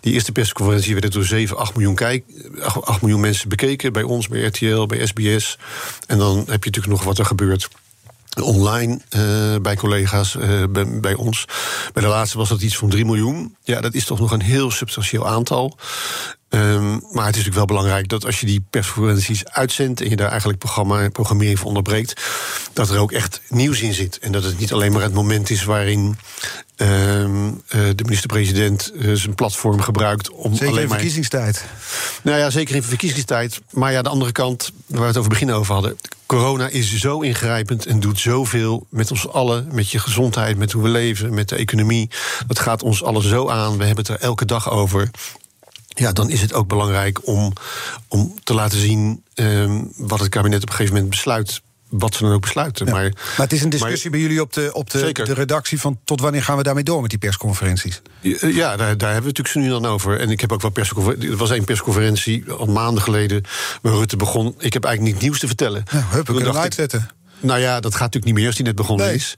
Die 0.00 0.12
eerste 0.12 0.32
persconferentie 0.32 0.94
werd 0.94 1.12
door 1.12 1.24
7, 1.24 1.56
8 1.56 1.74
miljoen, 1.74 1.94
kijk, 1.94 2.24
8 2.62 3.00
miljoen 3.00 3.20
mensen 3.20 3.48
bekeken. 3.48 3.92
Bij 3.92 4.02
ons, 4.02 4.28
bij 4.28 4.40
RTL, 4.40 4.86
bij 4.86 5.06
SBS. 5.06 5.58
En 6.06 6.18
dan 6.18 6.36
heb 6.36 6.64
je 6.64 6.70
natuurlijk 6.70 6.86
nog 6.86 7.04
wat 7.04 7.18
er 7.18 7.24
gebeurt 7.24 7.68
online 8.42 9.00
uh, 9.16 9.56
bij 9.62 9.76
collega's, 9.76 10.34
uh, 10.34 10.64
bij, 10.70 11.00
bij, 11.00 11.14
ons. 11.14 11.44
Bij 11.92 12.02
de 12.02 12.08
laatste 12.08 12.38
was 12.38 12.48
dat 12.48 12.62
iets 12.62 12.76
van 12.76 12.88
3 12.88 13.04
miljoen. 13.04 13.56
Ja, 13.62 13.80
dat 13.80 13.94
is 13.94 14.04
toch 14.04 14.20
nog 14.20 14.30
een 14.30 14.42
heel 14.42 14.70
substantieel 14.70 15.28
aantal. 15.28 15.78
Um, 16.52 16.90
maar 16.90 17.26
het 17.26 17.36
is 17.36 17.44
natuurlijk 17.44 17.54
wel 17.54 17.64
belangrijk 17.64 18.08
dat 18.08 18.26
als 18.26 18.40
je 18.40 18.46
die 18.46 18.64
persconferenties 18.70 19.48
uitzendt 19.48 20.00
en 20.00 20.08
je 20.08 20.16
daar 20.16 20.28
eigenlijk 20.28 20.58
programma 20.58 21.02
en 21.02 21.12
programmering 21.12 21.58
voor 21.58 21.68
onderbreekt, 21.68 22.22
dat 22.72 22.90
er 22.90 22.98
ook 22.98 23.12
echt 23.12 23.40
nieuws 23.48 23.80
in 23.80 23.94
zit. 23.94 24.18
En 24.18 24.32
dat 24.32 24.44
het 24.44 24.58
niet 24.58 24.72
alleen 24.72 24.92
maar 24.92 25.02
het 25.02 25.14
moment 25.14 25.50
is 25.50 25.64
waarin 25.64 26.18
um, 26.76 27.46
uh, 27.46 27.60
de 27.70 28.04
minister-president 28.04 28.92
uh, 28.94 29.14
zijn 29.14 29.34
platform 29.34 29.80
gebruikt 29.80 30.30
om 30.30 30.52
zeker 30.52 30.66
alleen 30.66 30.82
in 30.82 30.88
maar... 30.88 30.96
verkiezingstijd. 30.96 31.64
Nou 32.22 32.38
ja, 32.38 32.50
zeker 32.50 32.74
in 32.74 32.82
verkiezingstijd. 32.82 33.60
Maar 33.70 33.92
ja, 33.92 34.02
de 34.02 34.08
andere 34.08 34.32
kant, 34.32 34.72
waar 34.86 35.00
we 35.00 35.06
het 35.06 35.16
over 35.16 35.30
begin 35.30 35.52
over 35.52 35.72
hadden. 35.72 35.96
Corona 36.26 36.68
is 36.68 36.96
zo 36.96 37.20
ingrijpend 37.20 37.86
en 37.86 38.00
doet 38.00 38.18
zoveel 38.18 38.86
met 38.88 39.10
ons 39.10 39.28
allen, 39.28 39.68
met 39.72 39.90
je 39.90 39.98
gezondheid, 39.98 40.56
met 40.56 40.72
hoe 40.72 40.82
we 40.82 40.88
leven, 40.88 41.34
met 41.34 41.48
de 41.48 41.56
economie. 41.56 42.10
Dat 42.46 42.58
gaat 42.58 42.82
ons 42.82 43.02
allen 43.02 43.22
zo 43.22 43.48
aan. 43.48 43.78
We 43.78 43.84
hebben 43.84 44.04
het 44.04 44.14
er 44.14 44.20
elke 44.20 44.44
dag 44.44 44.70
over 44.70 45.10
ja, 45.98 46.12
dan 46.12 46.30
is 46.30 46.40
het 46.40 46.52
ook 46.52 46.68
belangrijk 46.68 47.26
om, 47.26 47.52
om 48.08 48.34
te 48.42 48.54
laten 48.54 48.78
zien 48.78 49.24
um, 49.34 49.92
wat 49.96 50.20
het 50.20 50.28
kabinet 50.28 50.62
op 50.62 50.68
een 50.68 50.74
gegeven 50.74 50.94
moment 50.94 51.10
besluit. 51.10 51.60
Wat 51.88 52.14
ze 52.14 52.22
dan 52.22 52.32
ook 52.32 52.40
besluiten. 52.40 52.86
Ja. 52.86 52.92
Maar, 52.92 53.02
maar 53.02 53.46
het 53.46 53.52
is 53.52 53.62
een 53.62 53.70
discussie 53.70 54.10
bij 54.10 54.20
jullie 54.20 54.40
op 54.40 54.52
de, 54.52 54.70
op 54.72 54.90
de, 54.90 55.12
de 55.12 55.34
redactie 55.34 55.80
van 55.80 55.98
tot 56.04 56.20
wanneer 56.20 56.42
gaan 56.42 56.56
we 56.56 56.62
daarmee 56.62 56.84
door 56.84 57.00
met 57.00 57.10
die 57.10 57.18
persconferenties? 57.18 58.02
Ja, 58.20 58.76
daar, 58.76 58.76
daar 58.76 59.12
hebben 59.12 59.32
we 59.32 59.38
natuurlijk 59.38 59.48
ze 59.48 59.58
nu 59.58 59.68
dan 59.68 59.86
over. 59.86 60.20
En 60.20 60.30
ik 60.30 60.40
heb 60.40 60.52
ook 60.52 60.62
wel 60.62 60.70
persconferentie. 60.70 61.30
Er 61.30 61.36
was 61.36 61.50
één 61.50 61.64
persconferentie 61.64 62.50
al 62.50 62.66
maanden 62.66 63.02
geleden 63.02 63.42
waar 63.82 63.92
Rutte 63.92 64.16
begon. 64.16 64.54
Ik 64.58 64.72
heb 64.72 64.84
eigenlijk 64.84 65.14
niet 65.14 65.22
nieuws 65.22 65.38
te 65.38 65.46
vertellen. 65.46 65.84
Ja, 65.90 66.06
hup, 66.10 66.24
kunnen 66.24 66.44
hem 66.44 66.56
uitzetten. 66.56 67.10
Nou 67.40 67.60
ja, 67.60 67.80
dat 67.80 67.92
gaat 67.92 68.00
natuurlijk 68.00 68.24
niet 68.24 68.34
meer 68.34 68.46
als 68.46 68.56
die 68.56 68.64
net 68.64 68.74
begonnen 68.74 69.06
Nee. 69.06 69.14
is. 69.14 69.34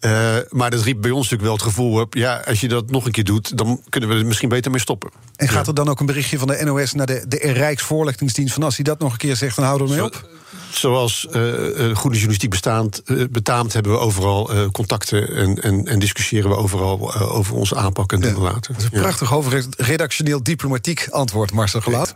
Uh, 0.00 0.36
maar 0.50 0.70
dat 0.70 0.82
riep 0.82 1.00
bij 1.00 1.10
ons 1.10 1.22
natuurlijk 1.30 1.42
wel 1.42 1.52
het 1.52 1.62
gevoel 1.62 2.00
op... 2.00 2.14
ja, 2.14 2.42
als 2.46 2.60
je 2.60 2.68
dat 2.68 2.90
nog 2.90 3.06
een 3.06 3.12
keer 3.12 3.24
doet, 3.24 3.58
dan 3.58 3.80
kunnen 3.88 4.08
we 4.10 4.16
er 4.16 4.26
misschien 4.26 4.48
beter 4.48 4.70
mee 4.70 4.80
stoppen. 4.80 5.10
En 5.36 5.48
gaat 5.48 5.62
Ja. 5.62 5.68
er 5.68 5.74
dan 5.74 5.88
ook 5.88 6.00
een 6.00 6.06
berichtje 6.06 6.38
van 6.38 6.48
de 6.48 6.60
NOS 6.64 6.92
naar 6.92 7.06
de, 7.06 7.24
de 7.28 7.36
Rijksvoorlichtingsdienst... 7.52 8.54
van 8.54 8.62
als 8.62 8.74
hij 8.76 8.84
dat 8.84 8.98
nog 8.98 9.12
een 9.12 9.18
keer 9.18 9.36
zegt, 9.36 9.56
dan 9.56 9.64
houden 9.64 9.86
we 9.86 9.92
ermee 9.94 10.06
op? 10.08 10.28
Zoals 10.70 11.26
uh, 11.30 11.42
uh, 11.42 11.96
goede 11.96 12.14
journalistiek 12.16 12.50
bestaand, 12.50 13.02
uh, 13.04 13.24
betaamt, 13.30 13.72
hebben 13.72 13.92
we 13.92 13.98
overal 13.98 14.54
uh, 14.54 14.66
contacten 14.66 15.28
en, 15.36 15.62
en, 15.62 15.86
en 15.86 15.98
discussiëren 15.98 16.50
we 16.50 16.56
overal 16.56 17.14
uh, 17.16 17.36
over 17.36 17.54
onze 17.54 17.76
aanpak 17.76 18.12
en 18.12 18.20
doen 18.20 18.34
we 18.34 18.40
later. 18.40 18.72
Dat 18.72 18.76
is 18.82 18.84
een 18.84 18.90
Ja. 18.92 19.00
prachtig 19.00 19.34
over 19.34 19.64
redactioneel 19.76 20.42
diplomatiek 20.42 21.06
antwoord, 21.10 21.52
Marcel 21.52 21.80
Gelaat. 21.80 22.14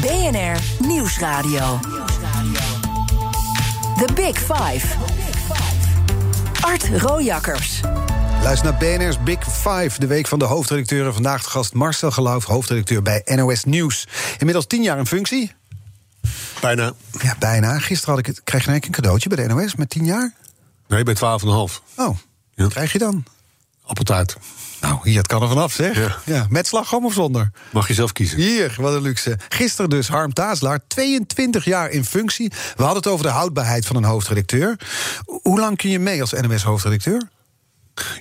BNR 0.00 0.86
Nieuwsradio. 0.86 1.78
The 3.98 4.08
Big 4.14 4.38
Five. 4.38 4.86
Art 6.60 6.88
Rojakkers. 7.02 7.80
Luister 8.42 8.70
naar 8.70 8.78
BNR's 8.78 9.22
Big 9.22 9.38
Five, 9.44 9.90
de 10.00 10.06
week 10.06 10.26
van 10.26 10.38
de 10.38 10.44
hoofdredacteuren. 10.44 11.14
Vandaag 11.14 11.42
de 11.42 11.50
gast 11.50 11.72
Marcel 11.74 12.10
Geloof, 12.10 12.44
hoofdredacteur 12.44 13.02
bij 13.02 13.22
NOS 13.24 13.64
Nieuws. 13.64 14.06
Inmiddels 14.38 14.66
tien 14.66 14.82
jaar 14.82 14.98
in 14.98 15.06
functie. 15.06 15.52
Bijna. 16.60 16.92
Ja, 17.22 17.36
bijna. 17.38 17.78
Gisteren 17.78 18.10
had 18.14 18.18
ik 18.18 18.26
het, 18.26 18.44
kreeg 18.44 18.66
ik 18.68 18.84
een 18.84 18.90
cadeautje 18.90 19.28
bij 19.28 19.46
de 19.46 19.54
NOS 19.54 19.74
met 19.74 19.90
tien 19.90 20.04
jaar. 20.04 20.32
Nee, 20.88 21.02
bij 21.02 21.14
12,5. 21.14 21.82
Oh, 21.96 22.16
Ja. 22.54 22.66
krijg 22.68 22.92
je 22.92 22.98
dan? 22.98 23.24
Appeltaart. 23.86 24.36
Nou, 24.84 24.98
hier, 25.02 25.18
het 25.18 25.26
kan 25.26 25.42
er 25.42 25.48
vanaf, 25.48 25.72
zeg. 25.72 26.20
Ja. 26.24 26.46
met 26.48 26.66
slagroom 26.66 27.04
of 27.04 27.12
zonder? 27.12 27.50
Mag 27.72 27.88
je 27.88 27.94
zelf 27.94 28.12
kiezen. 28.12 28.38
Hier, 28.38 28.76
wat 28.78 28.94
een 28.94 29.02
luxe. 29.02 29.38
Gisteren 29.48 29.90
dus 29.90 30.08
Harm 30.08 30.32
Tazelaar, 30.32 30.80
22 30.86 31.64
jaar 31.64 31.90
in 31.90 32.04
functie. 32.04 32.48
We 32.48 32.82
hadden 32.82 33.02
het 33.02 33.06
over 33.06 33.26
de 33.26 33.32
houdbaarheid 33.32 33.86
van 33.86 33.96
een 33.96 34.04
hoofdredacteur. 34.04 34.78
Hoe 35.42 35.60
lang 35.60 35.76
kun 35.76 35.90
je 35.90 35.98
mee 35.98 36.20
als 36.20 36.32
NOS-hoofdredacteur? 36.32 37.28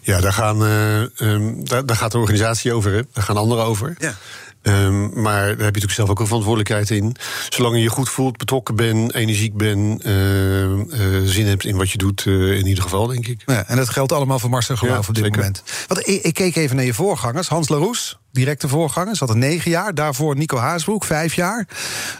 Ja, 0.01 0.21
daar, 0.21 0.33
gaan, 0.33 0.63
eh, 0.63 1.01
ehm, 1.01 1.63
daar, 1.63 1.85
daar 1.85 1.95
gaat 1.95 2.11
de 2.11 2.17
organisatie 2.17 2.73
over. 2.73 2.91
Hè. 2.91 3.01
Daar 3.13 3.23
gaan 3.23 3.37
anderen 3.37 3.65
over. 3.65 3.95
Ja. 3.97 4.15
Ehm, 4.63 5.21
maar 5.21 5.41
daar 5.41 5.47
heb 5.47 5.57
je 5.57 5.63
natuurlijk 5.65 5.91
zelf 5.91 6.09
ook 6.09 6.19
een 6.19 6.25
verantwoordelijkheid 6.25 6.89
in. 6.89 7.15
Zolang 7.49 7.75
je 7.75 7.81
je 7.81 7.89
goed 7.89 8.09
voelt, 8.09 8.37
betrokken 8.37 8.75
bent, 8.75 9.13
energiek 9.13 9.53
bent, 9.57 10.03
eh, 10.03 10.63
eh, 10.73 10.79
zin 11.23 11.45
hebt 11.45 11.65
in 11.65 11.77
wat 11.77 11.91
je 11.91 11.97
doet, 11.97 12.25
eh, 12.25 12.51
in 12.51 12.67
ieder 12.67 12.83
geval, 12.83 13.07
denk 13.07 13.27
ik. 13.27 13.41
Ja, 13.45 13.67
en 13.67 13.77
dat 13.77 13.89
geldt 13.89 14.11
allemaal 14.11 14.39
voor 14.39 14.49
Marcel 14.49 14.75
Geloof 14.75 14.93
Ja, 14.93 14.99
op 14.99 15.15
dit 15.15 15.23
zeker. 15.23 15.37
moment. 15.37 15.63
Want 15.87 16.07
ik, 16.07 16.23
ik 16.23 16.33
keek 16.33 16.55
even 16.55 16.75
naar 16.75 16.85
je 16.85 16.93
voorgangers. 16.93 17.47
Hans 17.47 17.69
Laroes, 17.69 18.17
directe 18.33 18.67
voorganger, 18.67 19.15
zat 19.15 19.29
er 19.29 19.37
negen 19.37 19.71
jaar. 19.71 19.93
Daarvoor 19.93 20.35
Nico 20.35 20.57
Haasbroek, 20.57 21.03
vijf 21.03 21.33
jaar. 21.33 21.67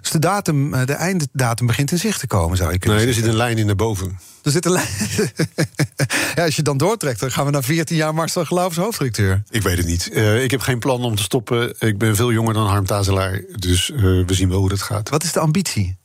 Dus 0.02 0.12
de, 0.12 0.20
datum, 0.20 0.74
eh, 0.74 0.86
de 0.86 0.94
einddatum 0.94 1.68
begint 1.68 1.92
in 1.92 1.98
zicht 1.98 2.20
te 2.20 2.28
komen, 2.28 2.58
zou 2.58 2.72
je 2.72 2.80
kunnen 2.80 2.98
Nee, 2.98 3.08
er 3.08 3.14
zit 3.14 3.26
een 3.26 3.36
lijn 3.36 3.58
in 3.58 3.66
naar 3.66 3.76
boven. 3.76 4.20
Er 4.44 4.52
zit 4.52 4.66
een 4.66 4.72
lijn. 4.72 4.88
ja, 6.36 6.44
als 6.44 6.56
je 6.56 6.62
dan 6.62 6.78
doortrekt, 6.78 7.20
dan 7.20 7.32
gaan 7.32 7.46
we 7.46 7.52
naar 7.52 7.64
14 7.64 7.96
jaar 7.96 8.14
Marcel 8.14 8.46
als 8.48 8.76
hoofdredacteur. 8.76 9.44
Ik 9.50 9.62
weet 9.62 9.78
het 9.78 9.86
niet. 9.86 10.10
Eh, 10.10 10.44
ik 10.44 10.52
heb 10.52 10.62
geen 10.62 10.80
plan 10.80 11.04
om 11.04 11.16
te 11.16 11.24
stoppen. 11.24 11.74
Ik 11.80 11.98
ben 11.98 12.16
veel 12.16 12.32
jonger 12.32 12.54
dan 12.54 12.68
Harm 12.68 12.86
Tazelaar. 12.86 13.42
Dus 13.56 13.92
eh, 13.92 14.02
we 14.02 14.34
zien 14.34 14.50
wel 14.50 14.60
hoe 14.60 14.70
dat 14.70 14.82
gaat. 14.82 15.10
Wat 15.10 15.24
is 15.24 15.32
de 15.32 15.40
ambitie? 15.40 15.98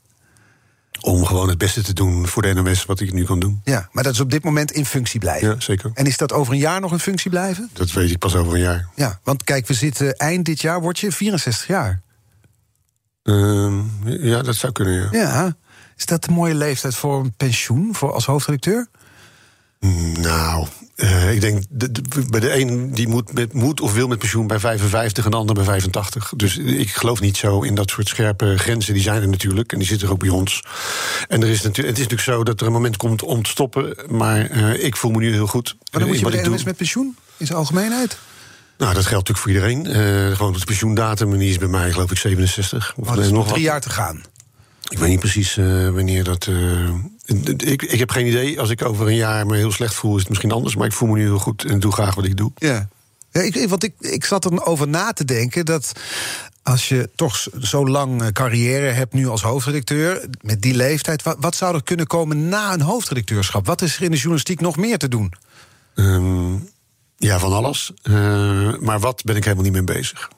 Om 1.00 1.24
gewoon 1.24 1.48
het 1.48 1.58
beste 1.58 1.82
te 1.82 1.92
doen 1.92 2.26
voor 2.26 2.42
de 2.42 2.54
NMS 2.54 2.84
wat 2.84 3.00
ik 3.00 3.12
nu 3.12 3.24
kan 3.24 3.38
doen. 3.38 3.60
Ja, 3.64 3.88
maar 3.92 4.04
dat 4.04 4.12
is 4.12 4.20
op 4.20 4.30
dit 4.30 4.44
moment 4.44 4.72
in 4.72 4.86
functie 4.86 5.20
blijven. 5.20 5.48
Ja, 5.48 5.60
zeker. 5.60 5.90
En 5.94 6.06
is 6.06 6.16
dat 6.16 6.32
over 6.32 6.52
een 6.52 6.58
jaar 6.58 6.80
nog 6.80 6.92
in 6.92 6.98
functie 6.98 7.30
blijven? 7.30 7.70
Dat 7.72 7.92
weet 7.92 8.10
ik 8.10 8.18
pas 8.18 8.34
over 8.34 8.54
een 8.54 8.60
jaar. 8.60 8.88
Ja, 8.94 9.20
want 9.22 9.44
kijk, 9.44 9.66
we 9.66 9.74
zitten 9.74 10.16
eind 10.16 10.44
dit 10.44 10.60
jaar, 10.60 10.80
word 10.80 10.98
je 10.98 11.12
64 11.12 11.66
jaar. 11.66 12.00
Ehm, 13.22 13.80
ja, 14.04 14.42
dat 14.42 14.54
zou 14.54 14.72
kunnen, 14.72 14.94
ja. 14.94 15.08
Ja. 15.12 15.56
Is 15.96 16.06
dat 16.06 16.26
een 16.26 16.34
mooie 16.34 16.54
leeftijd 16.54 16.94
voor 16.94 17.20
een 17.20 17.34
pensioen 17.36 17.94
voor 17.94 18.12
als 18.12 18.26
hoofdredacteur? 18.26 18.88
Nou, 20.20 20.66
eh, 20.96 21.32
ik 21.32 21.40
denk 21.40 21.62
de, 21.68 21.90
de- 21.90 22.02
bij 22.30 22.40
de 22.40 22.60
een 22.60 22.90
die 22.94 23.08
moet, 23.08 23.32
met, 23.32 23.52
moet 23.52 23.80
of 23.80 23.92
wil 23.94 24.08
met 24.08 24.18
pensioen 24.18 24.46
bij 24.46 24.58
55 24.58 25.24
en 25.24 25.30
de 25.30 25.36
ander 25.36 25.54
bij 25.54 25.64
85. 25.64 26.32
Dus 26.36 26.56
ik 26.56 26.90
geloof 26.90 27.20
niet 27.20 27.36
zo 27.36 27.62
in 27.62 27.74
dat 27.74 27.90
soort 27.90 28.08
scherpe 28.08 28.58
grenzen. 28.58 28.94
Die 28.94 29.02
zijn 29.02 29.22
er 29.22 29.28
natuurlijk 29.28 29.72
en 29.72 29.78
die 29.78 29.86
zitten 29.88 30.06
er 30.06 30.12
ook 30.12 30.20
bij 30.20 30.28
ons. 30.28 30.62
En 31.28 31.42
er 31.42 31.48
is 31.48 31.62
natuurlijk, 31.62 31.96
het 31.96 32.06
is 32.06 32.08
natuurlijk 32.12 32.20
zo 32.38 32.44
dat 32.44 32.60
er 32.60 32.66
een 32.66 32.72
moment 32.72 32.96
komt 32.96 33.22
om 33.22 33.42
te 33.42 33.50
stoppen. 33.50 33.96
Maar 34.08 34.50
eh, 34.50 34.84
ik 34.84 34.96
voel 34.96 35.10
me 35.10 35.18
nu 35.18 35.32
heel 35.32 35.46
goed. 35.46 35.76
Maar 35.78 36.00
dan 36.00 36.08
moet 36.08 36.18
je 36.18 36.24
wat 36.24 36.32
bij 36.32 36.42
de 36.42 36.64
met 36.64 36.76
pensioen, 36.76 37.16
in 37.36 37.46
zijn 37.46 37.58
algemeenheid. 37.58 38.18
Nou, 38.78 38.94
dat 38.94 39.06
geldt 39.06 39.28
natuurlijk 39.28 39.38
voor 39.62 39.74
iedereen. 39.74 39.86
Eh, 40.30 40.36
gewoon 40.36 40.52
de 40.52 40.64
pensioendatum, 40.64 41.32
en 41.32 41.38
die 41.38 41.50
is 41.50 41.58
bij 41.58 41.68
mij 41.68 41.92
geloof 41.92 42.10
ik 42.10 42.16
67. 42.18 42.94
Of 42.96 43.08
Oh, 43.08 43.14
nog 43.14 43.30
nog 43.30 43.42
drie 43.42 43.54
wat. 43.54 43.60
jaar 43.72 43.80
te 43.80 43.90
gaan. 43.90 44.22
Ik 44.88 44.98
weet 44.98 45.08
niet 45.08 45.20
precies 45.20 45.56
eh, 45.56 45.88
wanneer 45.88 46.24
dat. 46.24 46.46
eh, 46.46 46.94
ik, 47.56 47.82
ik 47.82 47.98
heb 47.98 48.10
geen 48.10 48.26
idee. 48.26 48.60
Als 48.60 48.70
ik 48.70 48.84
over 48.84 49.06
een 49.06 49.14
jaar 49.14 49.46
me 49.46 49.56
heel 49.56 49.72
slecht 49.72 49.94
voel, 49.94 50.12
is 50.14 50.20
het 50.20 50.28
misschien 50.28 50.52
anders. 50.52 50.76
Maar 50.76 50.86
ik 50.86 50.92
voel 50.92 51.08
me 51.08 51.16
nu 51.16 51.22
heel 51.22 51.38
goed 51.38 51.64
en 51.64 51.80
doe 51.80 51.92
graag 51.92 52.14
wat 52.14 52.24
ik 52.24 52.36
doe. 52.36 52.52
Ja. 52.54 52.88
ja 53.30 53.40
ik, 53.40 53.68
want 53.68 53.84
ik, 53.84 53.94
ik 53.98 54.24
zat 54.24 54.44
erover 54.44 54.88
na 54.88 55.12
te 55.12 55.24
denken 55.24 55.64
dat 55.64 55.92
als 56.62 56.88
je 56.88 57.10
toch 57.14 57.46
zo 57.60 57.86
lang 57.86 58.22
eh, 58.22 58.28
carrière 58.28 58.86
hebt 58.92 59.12
nu 59.12 59.28
als 59.28 59.42
hoofdredacteur, 59.42 60.28
met 60.40 60.62
die 60.62 60.74
leeftijd, 60.74 61.22
wat, 61.22 61.36
wat 61.40 61.54
zou 61.54 61.74
er 61.74 61.82
kunnen 61.82 62.06
komen 62.06 62.48
na 62.48 62.72
een 62.72 62.80
hoofdredacteurschap? 62.80 63.66
Wat 63.66 63.82
is 63.82 63.96
er 63.96 64.02
in 64.02 64.10
de 64.10 64.16
journalistiek 64.16 64.60
nog 64.60 64.76
meer 64.76 64.98
te 64.98 65.08
doen? 65.08 65.32
Ehm, 65.94 66.52
ja, 67.16 67.38
van 67.38 67.52
alles. 67.52 67.92
Maar 68.80 69.00
wat 69.00 69.24
ben 69.24 69.36
ik 69.36 69.44
helemaal 69.44 69.64
niet 69.64 69.72
mee 69.72 69.96
bezig. 69.96 70.30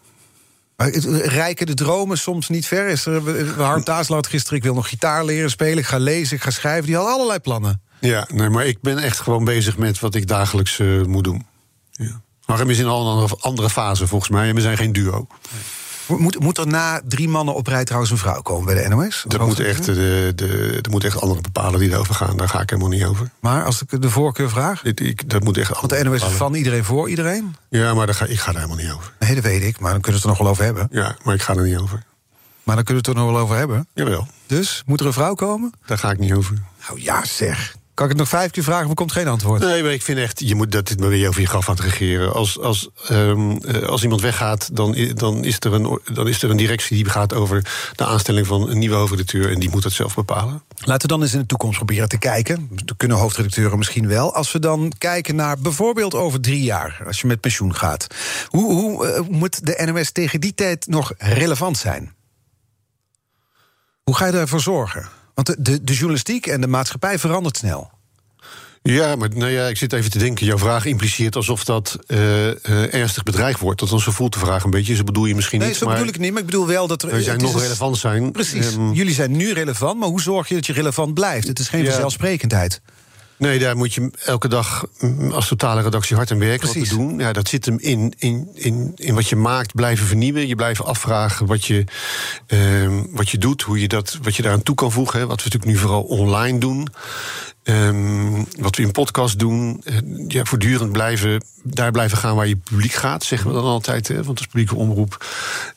Maar 0.80 0.88
het- 0.90 1.04
Rijken 1.24 1.66
de 1.66 1.74
dromen 1.74 2.18
soms 2.18 2.48
niet 2.48 2.66
ver? 2.66 2.88
Is 2.88 3.06
er, 3.06 3.36
eh, 3.38 3.56
Harm 3.56 3.82
had 4.06 4.26
gisteren, 4.26 4.58
ik 4.58 4.64
wil 4.64 4.74
nog 4.74 4.88
gitaar 4.88 5.24
leren 5.24 5.50
spelen, 5.50 5.78
ik 5.78 5.86
ga 5.86 5.98
lezen, 5.98 6.36
ik 6.36 6.42
ga 6.42 6.50
schrijven. 6.50 6.86
Die 6.86 6.96
had 6.96 7.06
allerlei 7.06 7.38
plannen. 7.38 7.82
Ja, 8.00 8.28
nee, 8.32 8.48
maar 8.48 8.66
ik 8.66 8.80
ben 8.80 8.98
echt 8.98 9.20
gewoon 9.20 9.44
bezig 9.44 9.76
met 9.76 9.98
wat 9.98 10.14
ik 10.14 10.26
dagelijks 10.26 10.78
eh, 10.78 11.02
moet 11.02 11.24
doen. 11.24 11.46
Ja. 11.90 12.20
Harm 12.44 12.70
is 12.70 12.78
in 12.78 12.86
al 12.86 13.00
een 13.06 13.12
andere, 13.18 13.36
andere 13.40 13.70
fase 13.70 14.06
volgens 14.06 14.30
mij 14.30 14.48
en 14.48 14.54
we 14.54 14.60
zijn 14.60 14.76
geen 14.76 14.92
duo. 14.92 15.26
Moet, 16.18 16.40
moet 16.40 16.58
er 16.58 16.66
na 16.66 17.00
drie 17.08 17.28
mannen 17.28 17.54
op 17.54 17.66
rij 17.66 17.84
trouwens 17.84 18.12
een 18.12 18.18
vrouw 18.18 18.42
komen 18.42 18.74
bij 18.74 18.82
de 18.82 18.88
NOS? 18.88 19.24
Dat 19.28 19.46
moet 19.46 19.60
echt, 19.60 19.84
de, 19.84 20.32
de, 20.34 20.80
moet 20.90 21.04
echt 21.04 21.20
anderen 21.20 21.42
bepalen 21.42 21.80
die 21.80 21.90
erover 21.90 22.14
gaan. 22.14 22.36
Daar 22.36 22.48
ga 22.48 22.60
ik 22.60 22.70
helemaal 22.70 22.90
niet 22.90 23.04
over. 23.04 23.30
Maar 23.40 23.64
als 23.64 23.82
ik 23.82 24.02
de 24.02 24.10
voorkeur 24.10 24.50
vraag? 24.50 24.84
Ik, 24.84 25.00
ik, 25.00 25.30
dat 25.30 25.44
moet 25.44 25.56
echt 25.56 25.80
Want 25.80 25.88
de 25.88 26.04
NOS 26.04 26.22
is 26.22 26.32
van 26.32 26.54
iedereen 26.54 26.84
voor 26.84 27.08
iedereen? 27.08 27.56
Ja, 27.68 27.94
maar 27.94 28.06
daar 28.06 28.14
ga, 28.14 28.24
ik 28.24 28.38
ga 28.38 28.52
daar 28.52 28.62
helemaal 28.62 28.84
niet 28.84 28.94
over. 28.94 29.12
Nee, 29.18 29.34
dat 29.34 29.44
weet 29.44 29.62
ik, 29.62 29.80
maar 29.80 29.92
dan 29.92 30.00
kunnen 30.00 30.20
we 30.20 30.28
het 30.28 30.38
er 30.38 30.38
nog 30.38 30.38
wel 30.38 30.48
over 30.48 30.64
hebben. 30.64 30.88
Ja, 30.90 31.16
maar 31.24 31.34
ik 31.34 31.42
ga 31.42 31.54
er 31.54 31.64
niet 31.64 31.78
over. 31.78 32.02
Maar 32.62 32.74
dan 32.76 32.84
kunnen 32.84 33.02
we 33.02 33.10
het 33.10 33.18
er 33.18 33.24
nog 33.24 33.32
wel 33.32 33.42
over 33.42 33.56
hebben. 33.56 33.88
Jawel. 33.94 34.26
Dus, 34.46 34.82
moet 34.86 35.00
er 35.00 35.06
een 35.06 35.12
vrouw 35.12 35.34
komen? 35.34 35.72
Daar 35.86 35.98
ga 35.98 36.10
ik 36.10 36.18
niet 36.18 36.32
over. 36.32 36.56
Nou 36.88 37.00
ja, 37.00 37.24
zeg. 37.24 37.74
Kan 38.00 38.08
ik 38.08 38.16
het 38.18 38.24
nog 38.24 38.40
vijf 38.40 38.50
keer 38.50 38.62
vragen, 38.62 38.86
maar 38.86 38.94
komt 38.94 39.12
geen 39.12 39.28
antwoord? 39.28 39.60
Nee, 39.62 39.82
maar 39.82 39.92
ik 39.92 40.02
vind 40.02 40.18
echt, 40.18 40.40
je 40.40 40.54
moet 40.54 40.72
dat 40.72 40.88
dit 40.88 41.00
maar 41.00 41.08
weer 41.08 41.28
over 41.28 41.40
je 41.40 41.46
graf 41.46 41.68
aan 41.68 41.74
het 41.74 41.84
regeren. 41.84 42.32
Als, 42.32 42.58
als, 42.58 42.88
um, 43.10 43.58
als 43.86 44.02
iemand 44.02 44.20
weggaat, 44.20 44.68
dan, 44.72 44.96
dan, 45.14 45.44
is 45.44 45.56
er 45.58 45.72
een, 45.72 46.00
dan 46.12 46.28
is 46.28 46.42
er 46.42 46.50
een 46.50 46.56
directie 46.56 46.96
die 46.96 47.12
gaat 47.12 47.34
over 47.34 47.90
de 47.96 48.04
aanstelling 48.04 48.46
van 48.46 48.70
een 48.70 48.78
nieuwe 48.78 48.94
hoofdredacteur. 48.94 49.50
En 49.50 49.58
die 49.60 49.70
moet 49.70 49.82
dat 49.82 49.92
zelf 49.92 50.14
bepalen. 50.14 50.62
Laten 50.76 51.02
we 51.02 51.14
dan 51.14 51.22
eens 51.22 51.32
in 51.32 51.38
de 51.38 51.46
toekomst 51.46 51.76
proberen 51.76 52.08
te 52.08 52.18
kijken. 52.18 52.68
Dat 52.84 52.96
kunnen 52.96 53.16
hoofdredacteuren 53.16 53.78
misschien 53.78 54.08
wel. 54.08 54.34
Als 54.34 54.52
we 54.52 54.58
dan 54.58 54.92
kijken 54.98 55.36
naar 55.36 55.58
bijvoorbeeld 55.58 56.14
over 56.14 56.40
drie 56.40 56.62
jaar, 56.62 57.02
als 57.06 57.20
je 57.20 57.26
met 57.26 57.40
pensioen 57.40 57.74
gaat. 57.74 58.06
Hoe, 58.48 58.72
hoe 58.72 59.06
uh, 59.06 59.28
moet 59.28 59.66
de 59.66 59.90
NOS 59.92 60.10
tegen 60.10 60.40
die 60.40 60.54
tijd 60.54 60.86
nog 60.86 61.12
relevant 61.18 61.76
zijn? 61.76 62.14
Hoe 64.02 64.16
ga 64.16 64.26
je 64.26 64.32
ervoor 64.32 64.60
zorgen? 64.60 65.18
Want 65.42 65.64
de, 65.64 65.84
de, 65.84 65.92
journalistiek 65.92 66.46
en 66.46 66.60
de 66.60 66.66
maatschappij 66.66 67.18
verandert 67.18 67.56
snel. 67.56 67.90
Ja, 68.82 69.16
maar 69.16 69.28
nou 69.34 69.50
ja, 69.50 69.66
ik 69.66 69.76
zit 69.76 69.92
even 69.92 70.10
te 70.10 70.18
denken. 70.18 70.46
Jouw 70.46 70.58
vraag 70.58 70.84
impliceert 70.84 71.36
alsof 71.36 71.64
dat 71.64 71.98
uh, 72.06 72.46
uh, 72.46 72.94
ernstig 72.94 73.22
bedreigd 73.22 73.60
wordt. 73.60 73.80
Althans, 73.80 74.04
zo 74.04 74.10
voelt 74.10 74.32
de 74.32 74.38
vraag 74.38 74.64
een 74.64 74.70
beetje. 74.70 74.94
Zo 74.94 75.04
bedoel 75.04 75.26
je 75.26 75.34
misschien 75.34 75.58
nee, 75.58 75.68
niet. 75.68 75.76
zo 75.76 75.86
bedoel 75.86 76.06
ik 76.06 76.18
niet, 76.18 76.30
maar 76.30 76.40
ik 76.40 76.46
bedoel 76.46 76.66
wel 76.66 76.86
dat 76.86 77.02
er. 77.02 77.10
We 77.10 77.22
zijn 77.22 77.40
nog 77.40 77.60
relevant 77.60 77.98
zijn. 77.98 78.32
Precies. 78.32 78.74
Um, 78.74 78.92
Jullie 78.92 79.14
zijn 79.14 79.36
nu 79.36 79.52
relevant, 79.52 79.98
maar 79.98 80.08
hoe 80.08 80.20
zorg 80.20 80.48
je 80.48 80.54
dat 80.54 80.66
je 80.66 80.72
relevant 80.72 81.14
blijft? 81.14 81.48
Het 81.48 81.58
is 81.58 81.68
geen 81.68 81.82
ja. 81.82 81.90
vanzelfsprekendheid. 81.90 82.80
Nee, 83.40 83.58
daar 83.58 83.76
moet 83.76 83.94
je 83.94 84.10
elke 84.24 84.48
dag 84.48 84.84
als 85.30 85.48
totale 85.48 85.82
redactie 85.82 86.16
hard 86.16 86.30
aan 86.30 86.38
werken. 86.38 86.70
Precies. 86.70 86.90
Wat 86.90 86.98
doen. 86.98 87.18
Ja, 87.18 87.32
dat 87.32 87.48
zit 87.48 87.64
hem 87.64 87.78
in, 87.78 88.14
in, 88.18 88.48
in, 88.54 88.92
in 88.96 89.14
wat 89.14 89.28
je 89.28 89.36
maakt, 89.36 89.74
blijven 89.74 90.06
vernieuwen. 90.06 90.48
Je 90.48 90.54
blijven 90.54 90.84
afvragen 90.84 91.46
wat 91.46 91.64
je, 91.64 91.84
um, 92.46 93.06
wat 93.10 93.30
je 93.30 93.38
doet, 93.38 93.62
hoe 93.62 93.80
je 93.80 93.88
dat, 93.88 94.18
wat 94.22 94.36
je 94.36 94.42
daaraan 94.42 94.62
toe 94.62 94.74
kan 94.74 94.92
voegen. 94.92 95.20
Hè. 95.20 95.26
Wat 95.26 95.36
we 95.36 95.44
natuurlijk 95.44 95.72
nu 95.72 95.78
vooral 95.78 96.02
online 96.02 96.58
doen. 96.58 96.88
Um, 97.70 98.46
wat 98.58 98.76
we 98.76 98.82
in 98.82 98.90
podcast 98.90 99.38
doen. 99.38 99.84
Ja, 100.28 100.44
voortdurend 100.44 100.92
blijven, 100.92 101.44
daar 101.62 101.90
blijven 101.90 102.18
gaan 102.18 102.36
waar 102.36 102.46
je 102.46 102.56
publiek 102.56 102.92
gaat, 102.92 103.24
zeggen 103.24 103.48
we 103.48 103.54
dan 103.54 103.64
altijd. 103.64 104.08
Hè, 104.08 104.22
want 104.22 104.38
als 104.38 104.46
publieke 104.46 104.74
omroep 104.74 105.26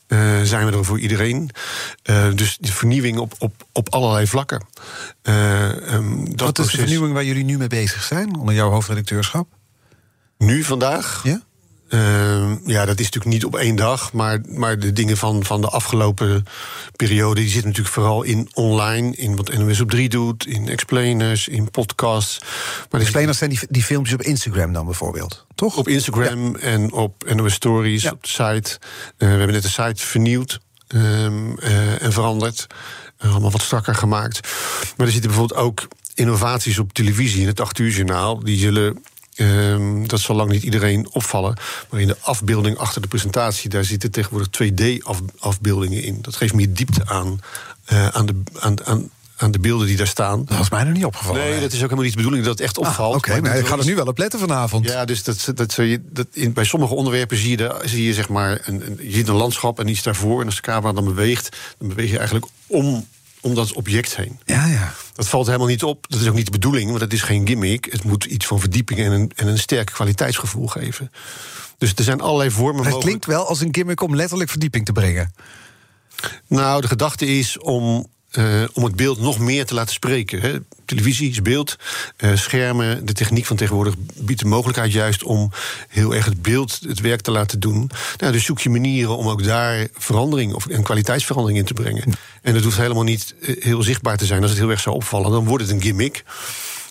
uh, 0.08 0.42
zijn 0.42 0.66
we 0.66 0.78
er 0.78 0.86
voor 0.86 1.00
iedereen. 1.00 1.50
Uh, 2.10 2.34
dus 2.36 2.58
de 2.60 2.74
vernieuwing 2.74 3.18
op, 3.18 3.34
op, 3.40 3.68
op 3.72 3.94
allerlei 3.94 4.28
vlakken. 4.28 4.66
Um, 5.24 6.36
dat 6.36 6.48
wat 6.48 6.60
is 6.60 6.72
de 6.72 6.78
vernieuwing 6.78 7.14
waar 7.14 7.26
jullie 7.26 7.44
nu 7.44 7.58
mee 7.58 7.68
bezig 7.68 8.04
zijn, 8.04 8.36
onder 8.36 8.56
jouw 8.56 8.70
hoofdredacteurschap? 8.70 9.48
Nu, 10.38 10.64
vandaag? 10.64 11.22
Ja? 11.24 11.42
Uh, 11.94 12.52
ja, 12.66 12.86
dat 12.86 13.00
is 13.00 13.06
natuurlijk 13.06 13.34
niet 13.34 13.46
op 13.46 13.56
één 13.56 13.76
dag. 13.76 14.14
Maar, 14.14 14.42
maar 14.48 14.80
de 14.80 14.94
dingen 14.94 15.18
van, 15.18 15.46
van 15.46 15.62
de 15.62 15.68
afgelopen 15.68 16.46
periode... 16.96 17.42
die 17.42 17.50
zitten 17.50 17.68
natuurlijk 17.68 17.96
vooral 17.96 18.24
in 18.24 18.50
online. 18.54 19.16
In 19.16 19.36
wat 19.36 19.58
NOS 19.58 19.82
op 19.82 19.90
3 19.90 20.10
doet, 20.10 20.48
in 20.48 20.70
explainers, 20.70 21.48
in 21.48 21.72
podcasts. 21.72 22.40
Maar 22.90 23.02
explainers 23.02 23.38
zijn 23.38 23.50
die, 23.50 23.60
die 23.70 23.84
filmpjes 23.84 24.14
op 24.14 24.22
Instagram 24.22 24.74
dan 24.74 24.86
bijvoorbeeld, 24.86 25.46
toch? 25.56 25.78
Op 25.78 25.88
Instagram 25.88 26.58
ja. 26.58 26.62
en 26.62 26.92
op 26.92 27.34
NOS 27.36 27.54
Stories, 27.54 28.04
ja. 28.04 28.12
op 28.12 28.24
de 28.24 28.30
site. 28.30 28.78
Uh, 28.80 28.88
we 29.18 29.26
hebben 29.26 29.52
net 29.52 29.62
de 29.62 29.70
site 29.70 30.06
vernieuwd 30.06 30.60
um, 30.88 31.58
uh, 31.60 32.02
en 32.02 32.14
veranderd. 32.14 32.68
allemaal 33.18 33.52
wat 33.52 33.62
strakker 33.62 33.96
gemaakt. 33.96 34.48
Maar 34.98 35.06
er 35.06 35.14
zitten 35.14 35.32
bijvoorbeeld 35.32 35.60
ook 35.60 35.88
innovaties 36.14 36.80
op 36.80 36.94
televisie... 36.94 37.42
in 37.42 37.48
het 37.48 37.60
8 37.60 37.80
uur 37.80 37.92
journaal, 37.92 38.40
die 38.40 38.58
zullen... 38.58 39.04
Um, 39.36 40.08
dat 40.08 40.20
zal 40.20 40.36
lang 40.36 40.52
niet 40.52 40.64
iedereen 40.64 41.08
opvallen. 41.12 41.58
Maar 41.90 42.02
in 42.02 42.08
de 42.08 42.18
afbeelding 42.20 42.78
achter 42.78 43.02
de 43.02 43.08
presentatie, 43.08 43.70
daar 43.70 43.84
zitten 43.84 44.12
tegenwoordig 44.12 44.48
2D-afbeeldingen 44.48 46.04
in. 46.04 46.22
Dat 46.22 46.36
geeft 46.36 46.54
meer 46.54 46.74
diepte 46.74 47.02
aan, 47.06 47.40
uh, 47.92 48.08
aan, 48.08 48.26
de, 48.26 48.42
aan, 48.60 48.86
aan, 48.86 49.10
aan 49.36 49.52
de 49.52 49.60
beelden 49.60 49.88
die 49.88 49.98
daar 49.98 50.08
staan. 50.08 50.46
Dat 50.46 50.60
is 50.60 50.70
mij 50.70 50.84
nog 50.84 50.94
niet 50.94 51.06
opgevallen. 51.06 51.42
Nee, 51.42 51.62
dat 51.62 51.72
is 51.72 51.76
ook 51.76 51.82
helemaal 51.82 52.04
niet 52.04 52.12
de 52.12 52.18
bedoeling 52.18 52.46
dat 52.46 52.54
het 52.54 52.62
echt 52.62 52.78
opvalt. 52.78 53.14
Ah, 53.14 53.18
Oké, 53.18 53.30
okay, 53.30 53.40
maar 53.40 53.58
ik 53.58 53.68
ga 53.68 53.78
er 53.78 53.86
nu 53.86 53.96
wel 53.96 54.06
op 54.06 54.18
letten 54.18 54.40
vanavond. 54.40 54.86
Ja, 54.86 55.06
dus 55.06 55.24
dat, 55.24 55.44
dat, 55.46 55.58
dat, 55.58 56.00
dat 56.10 56.28
in, 56.32 56.54
bij 56.54 56.64
sommige 56.64 56.94
onderwerpen 56.94 57.38
zie 57.38 57.50
je, 57.50 57.58
de, 57.58 57.82
zie 57.84 58.06
je 58.06 58.14
zeg 58.14 58.30
maar 58.30 58.62
een, 58.64 58.86
een, 58.86 58.98
je 59.02 59.12
ziet 59.12 59.28
een 59.28 59.36
landschap 59.36 59.80
en 59.80 59.88
iets 59.88 60.04
daarvoor. 60.04 60.40
En 60.40 60.46
als 60.46 60.56
de 60.56 60.62
camera 60.62 60.94
dan 60.94 61.06
beweegt, 61.06 61.58
dan 61.78 61.88
beweeg 61.88 62.10
je 62.10 62.18
eigenlijk 62.18 62.48
om 62.68 63.08
om 63.44 63.56
dat 63.56 63.74
object 63.74 64.16
heen. 64.16 64.40
Ja, 64.46 64.66
ja. 64.66 64.94
Dat 65.14 65.28
valt 65.28 65.46
helemaal 65.46 65.68
niet 65.68 65.84
op. 65.84 66.06
Dat 66.10 66.20
is 66.20 66.28
ook 66.28 66.36
niet 66.36 66.46
de 66.46 66.52
bedoeling, 66.52 66.90
want 66.90 67.02
het 67.02 67.14
is 67.14 67.22
geen 67.22 67.48
gimmick. 67.48 67.86
Het 67.92 68.04
moet 68.04 68.26
iets 68.26 68.46
van 68.46 68.60
verdieping 68.60 69.00
en 69.00 69.12
een, 69.12 69.32
en 69.36 69.48
een 69.48 69.60
sterk 69.60 69.86
kwaliteitsgevoel 69.86 70.68
geven. 70.68 71.12
Dus 71.78 71.94
er 71.96 72.04
zijn 72.04 72.22
allerlei 72.22 72.52
vormen. 72.52 72.86
Het 72.86 72.98
klinkt 72.98 73.26
wel 73.26 73.48
als 73.48 73.62
een 73.62 73.74
gimmick 73.74 74.02
om 74.02 74.16
letterlijk 74.16 74.50
verdieping 74.50 74.86
te 74.86 74.92
brengen. 74.92 75.34
Nou, 76.48 76.82
de 76.82 76.88
gedachte 76.88 77.26
is 77.26 77.60
om 77.60 78.08
uh, 78.38 78.64
om 78.74 78.84
het 78.84 78.96
beeld 78.96 79.20
nog 79.20 79.40
meer 79.40 79.66
te 79.66 79.74
laten 79.74 79.94
spreken. 79.94 80.42
Hè. 80.42 80.58
Televisie 80.86 81.30
is 81.30 81.42
beeld, 81.42 81.78
uh, 82.18 82.36
schermen, 82.36 83.06
de 83.06 83.14
techniek 83.14 83.46
van 83.46 83.56
tegenwoordig 83.56 83.96
biedt 84.14 84.40
de 84.40 84.48
mogelijkheid 84.48 84.92
juist 84.92 85.24
om 85.24 85.52
heel 85.88 86.16
erg 86.16 86.26
het 86.26 86.42
beeld 86.42 86.80
het 86.88 87.00
werk 87.00 87.22
te 87.22 87.32
laten 87.32 87.60
doen. 87.60 87.90
Nou, 88.18 88.34
dus 88.34 88.46
zoek 88.46 88.60
je 88.60 88.70
manieren 88.70 89.18
om 89.18 89.28
ook 89.28 89.44
daar 89.44 89.88
verandering 89.94 90.54
of 90.54 90.66
een 90.70 90.84
kwaliteitsverandering 90.84 91.60
in 91.60 91.66
te 91.66 91.74
brengen. 91.74 92.14
En 92.42 92.54
dat 92.54 92.64
hoeft 92.64 92.78
helemaal 92.78 93.04
niet 93.04 93.36
heel 93.60 93.84
zichtbaar 93.84 94.18
te 94.18 94.26
zijn. 94.26 94.42
Als 94.42 94.52
het 94.52 94.60
heel 94.60 94.70
erg 94.70 94.80
zou 94.80 94.96
opvallen, 94.96 95.32
dan 95.32 95.46
wordt 95.46 95.64
het 95.64 95.74
een 95.74 95.82
gimmick. 95.82 96.24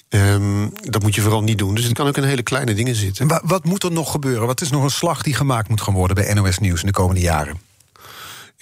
Um, 0.08 0.72
dat 0.82 1.02
moet 1.02 1.14
je 1.14 1.20
vooral 1.20 1.42
niet 1.42 1.58
doen. 1.58 1.74
Dus 1.74 1.84
het 1.84 1.92
kan 1.92 2.06
ook 2.06 2.16
in 2.16 2.22
hele 2.22 2.42
kleine 2.42 2.74
dingen 2.74 2.94
zitten. 2.94 3.28
En 3.28 3.40
wat 3.44 3.64
moet 3.64 3.82
er 3.82 3.92
nog 3.92 4.10
gebeuren? 4.10 4.46
Wat 4.46 4.60
is 4.60 4.70
nog 4.70 4.82
een 4.82 4.90
slag 4.90 5.22
die 5.22 5.34
gemaakt 5.34 5.68
moet 5.68 5.80
gaan 5.80 5.94
worden 5.94 6.16
bij 6.16 6.34
NOS 6.34 6.58
Nieuws 6.58 6.80
in 6.80 6.86
de 6.86 6.92
komende 6.92 7.20
jaren? 7.20 7.71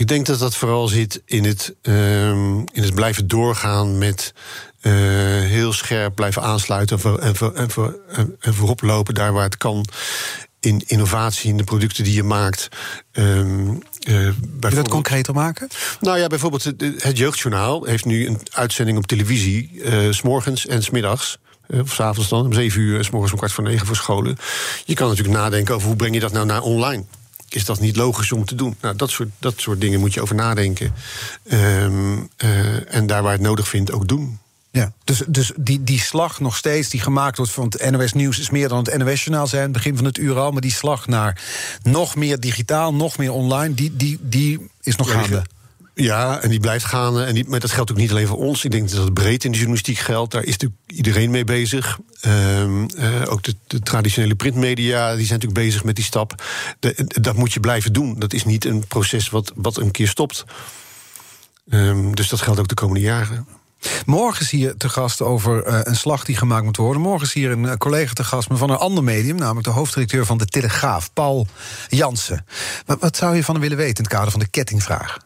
Ik 0.01 0.09
denk 0.09 0.26
dat 0.26 0.38
dat 0.38 0.57
vooral 0.57 0.88
zit 0.88 1.22
in 1.24 1.44
het, 1.44 1.74
um, 1.82 2.59
in 2.72 2.82
het 2.82 2.94
blijven 2.94 3.28
doorgaan 3.28 3.98
met 3.98 4.32
uh, 4.82 4.92
heel 5.40 5.72
scherp 5.72 6.14
blijven 6.14 6.42
aansluiten 6.42 6.96
en, 6.96 7.03
voor, 7.03 7.18
en, 7.18 7.36
voor, 7.36 7.53
en, 7.53 7.70
voor, 7.70 7.98
en, 8.40 8.55
voorop 8.55 8.82
lopen 8.82 9.14
daar 9.14 9.32
waar 9.32 9.44
het 9.44 9.57
kan. 9.57 9.84
In 10.61 10.82
innovatie, 10.86 11.51
in 11.51 11.57
de 11.57 11.64
producten 11.64 12.05
die 12.05 12.14
je 12.14 12.22
maakt. 12.22 12.68
Um, 13.12 13.78
uh, 14.09 14.26
je 14.61 14.74
dat 14.74 14.88
concreter 14.88 15.34
maken? 15.34 15.68
Nou 16.01 16.18
ja, 16.18 16.26
bijvoorbeeld 16.26 16.64
het, 16.64 16.84
het 16.96 17.18
Jeugdjournaal 17.18 17.84
heeft 17.84 18.05
nu 18.05 18.26
een 18.26 18.40
uitzending 18.51 18.98
op 18.98 19.07
televisie, 19.07 19.70
uh, 19.72 20.12
s 20.12 20.22
morgens 20.22 20.66
en 20.66 20.82
s 20.82 20.90
middags. 20.90 21.38
Of 21.68 21.94
s'avonds 21.94 22.28
dan, 22.28 22.44
om 22.44 22.53
zeven 22.53 22.80
uur, 22.80 23.05
s 23.05 23.11
morgens 23.11 23.32
om 23.32 23.38
kwart 23.38 23.53
voor 23.53 23.64
negen 23.64 23.86
voor 23.86 23.96
scholen. 23.96 24.36
Je 24.84 24.94
kan 24.94 25.09
natuurlijk 25.09 25.36
nadenken 25.36 25.74
over 25.74 25.86
hoe 25.86 25.96
breng 25.96 26.14
je 26.14 26.20
dat 26.20 26.32
nou 26.32 26.46
naar 26.46 26.62
online 26.62 27.05
is 27.55 27.64
dat 27.64 27.80
niet 27.80 27.96
logisch 27.96 28.32
om 28.32 28.44
te 28.44 28.55
doen? 28.55 28.76
Nou, 28.80 28.96
dat 28.96 29.11
soort, 29.11 29.28
dat 29.38 29.55
soort 29.57 29.80
dingen 29.80 30.01
moet 30.01 30.14
je 30.14 30.20
over 30.20 30.34
nadenken. 30.34 30.94
Um, 31.53 32.28
uh, 32.44 32.94
en 32.94 33.07
daar 33.07 33.22
waar 33.22 33.32
het 33.32 33.40
nodig 33.40 33.68
vindt, 33.68 33.92
ook 33.92 34.09
doen. 34.09 34.38
Ja, 34.72 34.92
dus, 35.05 35.22
dus 35.26 35.53
die, 35.57 35.84
die 35.84 36.01
slag 36.01 36.40
nog 36.40 36.57
steeds 36.57 36.88
die 36.88 37.01
gemaakt 37.01 37.36
wordt 37.36 37.53
van 37.53 37.64
het 37.68 37.90
NOS 37.90 38.12
Nieuws 38.12 38.38
is 38.38 38.51
meer 38.51 38.68
dan 38.68 38.84
het 38.84 38.98
NOS-journaal 38.98 39.46
zijn, 39.46 39.72
begin 39.72 39.96
van 39.96 40.05
het 40.05 40.18
uur 40.18 40.38
al. 40.38 40.51
Maar 40.51 40.61
die 40.61 40.72
slag 40.72 41.07
naar 41.07 41.42
nog 41.82 42.16
meer 42.16 42.40
digitaal, 42.40 42.94
nog 42.94 43.18
meer 43.18 43.32
online, 43.32 43.74
die, 43.74 43.96
die, 43.96 44.18
die 44.20 44.70
is 44.82 44.96
nog 44.96 45.12
ja, 45.12 45.20
gaande. 45.20 45.42
Ja, 45.95 46.41
en 46.41 46.49
die 46.49 46.61
blijft 46.61 46.84
gaan. 46.84 47.20
En 47.20 47.34
die, 47.34 47.45
maar 47.49 47.61
dat 47.61 47.70
geldt 47.70 47.91
ook 47.91 47.97
niet 47.97 48.11
alleen 48.11 48.26
voor 48.26 48.38
ons. 48.38 48.64
Ik 48.64 48.70
denk 48.70 48.91
dat 48.91 49.05
het 49.05 49.14
breed 49.14 49.45
in 49.45 49.51
de 49.51 49.57
journalistiek 49.57 49.99
geldt. 49.99 50.32
Daar 50.32 50.45
is 50.45 50.51
natuurlijk 50.51 50.80
iedereen 50.86 51.30
mee 51.30 51.45
bezig. 51.45 51.99
Um, 52.26 52.86
uh, 52.97 53.22
ook 53.26 53.43
de, 53.43 53.80
traditionele 53.82 54.34
printmedia 54.34 55.16
die 55.16 55.26
zijn 55.26 55.38
natuurlijk 55.41 55.66
bezig 55.66 55.84
met 55.84 55.97
die 55.97 56.05
stap. 56.05 56.43
Dat 57.07 57.36
moet 57.36 57.53
je 57.53 57.61
blijven 57.61 57.93
doen. 57.93 58.18
Dat 58.18 58.32
is 58.32 58.45
niet 58.45 58.64
een 58.64 58.86
proces 58.86 59.28
wat, 59.28 59.53
wat 59.55 59.76
een 59.76 59.91
keer 59.91 60.09
stopt. 60.09 60.45
Um, 61.70 62.14
dus 62.14 62.28
dat 62.28 62.41
geldt 62.41 62.61
ook 62.61 62.68
de 62.68 62.74
komende 62.74 63.01
jaren. 63.01 63.47
Morgen 64.07 64.43
is 64.43 64.51
hier 64.51 64.76
te 64.76 64.88
gast 64.88 65.22
over 65.22 65.66
uh, 65.66 65.78
een 65.82 65.97
slag 65.97 66.24
die 66.24 66.36
gemaakt 66.36 66.64
moet 66.64 66.76
worden. 66.76 67.03
Morgen 67.03 67.26
is 67.26 67.32
hier 67.32 67.51
een 67.51 67.78
collega 67.78 68.12
te 68.12 68.24
gast, 68.24 68.49
maar 68.49 68.59
van 68.59 68.70
een 68.70 68.76
ander 68.76 69.05
medium, 69.05 69.36
namelijk 69.36 69.66
de 69.66 69.72
hoofdredacteur 69.72 70.26
van 70.26 70.38
de 70.38 70.47
Telegraaf, 70.47 71.12
Paul 71.12 71.47
Jansen. 71.88 72.47
Wat, 72.86 73.01
wat 73.01 73.16
zou 73.16 73.36
je 73.36 73.45
van 73.45 73.55
hem 73.55 73.62
willen 73.62 73.78
weten 73.78 73.97
in 73.97 74.03
het 74.03 74.12
kader 74.12 74.30
van 74.30 74.41
de 74.41 74.49
kettingvraag? 74.49 75.18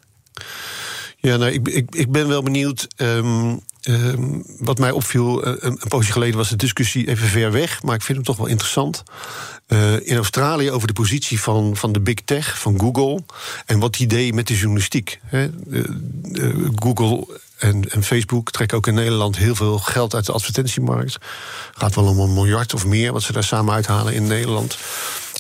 Ja, 1.17 1.37
nou, 1.37 1.53
ik, 1.53 1.69
ik, 1.69 1.95
ik 1.95 2.13
ben 2.13 2.29
wel 2.29 2.43
benieuwd. 2.43 2.89
Um, 2.97 3.61
um, 3.89 4.45
wat 4.59 4.79
mij 4.79 4.91
opviel, 4.91 5.47
uh, 5.47 5.55
een, 5.59 5.77
een 5.81 5.89
poosje 5.89 6.13
geleden 6.13 6.37
was 6.37 6.49
de 6.49 6.57
discussie 6.57 7.09
even 7.09 7.29
ver 7.29 7.53
weg, 7.53 7.83
maar 7.83 7.95
ik 7.95 8.03
vind 8.03 8.17
hem 8.17 8.27
toch 8.27 8.37
wel 8.37 8.47
interessant. 8.47 9.03
Uh, 9.69 10.07
in 10.07 10.17
Australië 10.17 10.71
over 10.71 10.87
de 10.87 10.93
positie 10.93 11.41
van, 11.41 11.77
van 11.77 11.93
de 11.93 12.01
big 12.01 12.19
tech, 12.25 12.59
van 12.59 12.81
Google, 12.81 13.23
en 13.67 13.79
wat 13.79 13.95
die 13.95 14.07
deed 14.07 14.35
met 14.35 14.47
de 14.47 14.57
journalistiek. 14.57 15.21
Hè. 15.25 15.49
Uh, 15.69 15.85
Google 16.75 17.41
en, 17.59 17.91
en, 17.91 18.03
Facebook 18.03 18.51
trekken 18.51 18.77
ook 18.77 18.87
in 18.87 18.95
Nederland 18.95 19.37
heel 19.37 19.55
veel 19.55 19.79
geld 19.79 20.15
uit 20.15 20.27
de 20.27 20.33
advertentiemarkt. 20.33 21.19
Gaat 21.75 21.95
wel 21.95 22.07
om 22.07 22.19
een 22.19 22.35
miljard 22.35 22.75
of 22.75 22.87
meer 22.87 23.13
wat 23.13 23.23
ze 23.23 23.33
daar 23.33 23.45
samen 23.45 23.75
uithalen 23.75 24.15
in 24.15 24.27
Nederland. 24.27 24.79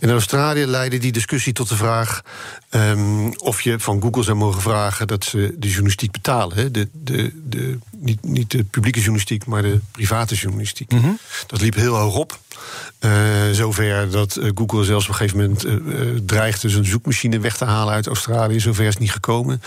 In 0.04 0.10
Australië 0.10 0.66
leidde 0.66 0.98
die 0.98 1.12
discussie 1.12 1.52
tot 1.52 1.68
de 1.68 1.76
vraag 1.76 2.22
ehm, 2.68 3.28
of 3.36 3.60
je 3.60 3.80
van 3.80 4.00
Google 4.00 4.22
zou 4.22 4.36
mogen 4.36 4.62
vragen 4.62 5.06
dat 5.06 5.24
ze 5.24 5.54
de 5.58 5.68
journalistiek 5.68 6.12
betalen. 6.12 6.56
Hè? 6.56 6.70
De, 6.70 6.88
de, 6.92 7.32
de, 7.48 7.78
niet, 7.90 8.24
niet 8.24 8.50
de 8.50 8.64
publieke 8.64 8.98
journalistiek, 8.98 9.46
maar 9.46 9.62
de 9.62 9.80
private 9.90 10.34
journalistiek. 10.34 10.92
Mhm. 10.92 11.10
Dat 11.46 11.60
liep 11.60 11.74
heel 11.74 11.94
hoog 11.96 12.16
op. 12.16 12.38
Uh, 13.00 13.12
zover 13.52 14.10
dat 14.10 14.36
uh, 14.36 14.50
Google 14.54 14.84
zelfs 14.84 15.04
op 15.04 15.10
een 15.10 15.16
gegeven 15.16 15.38
moment 15.38 15.64
uh, 15.64 16.20
dreigde 16.26 16.68
zijn 16.68 16.84
zoekmachine 16.84 17.40
weg 17.40 17.56
te 17.56 17.64
halen 17.64 17.94
uit 17.94 18.06
Australië. 18.06 18.60
Zover 18.60 18.84
is 18.84 18.90
het 18.90 18.98
niet 18.98 19.12
gekomen. 19.12 19.62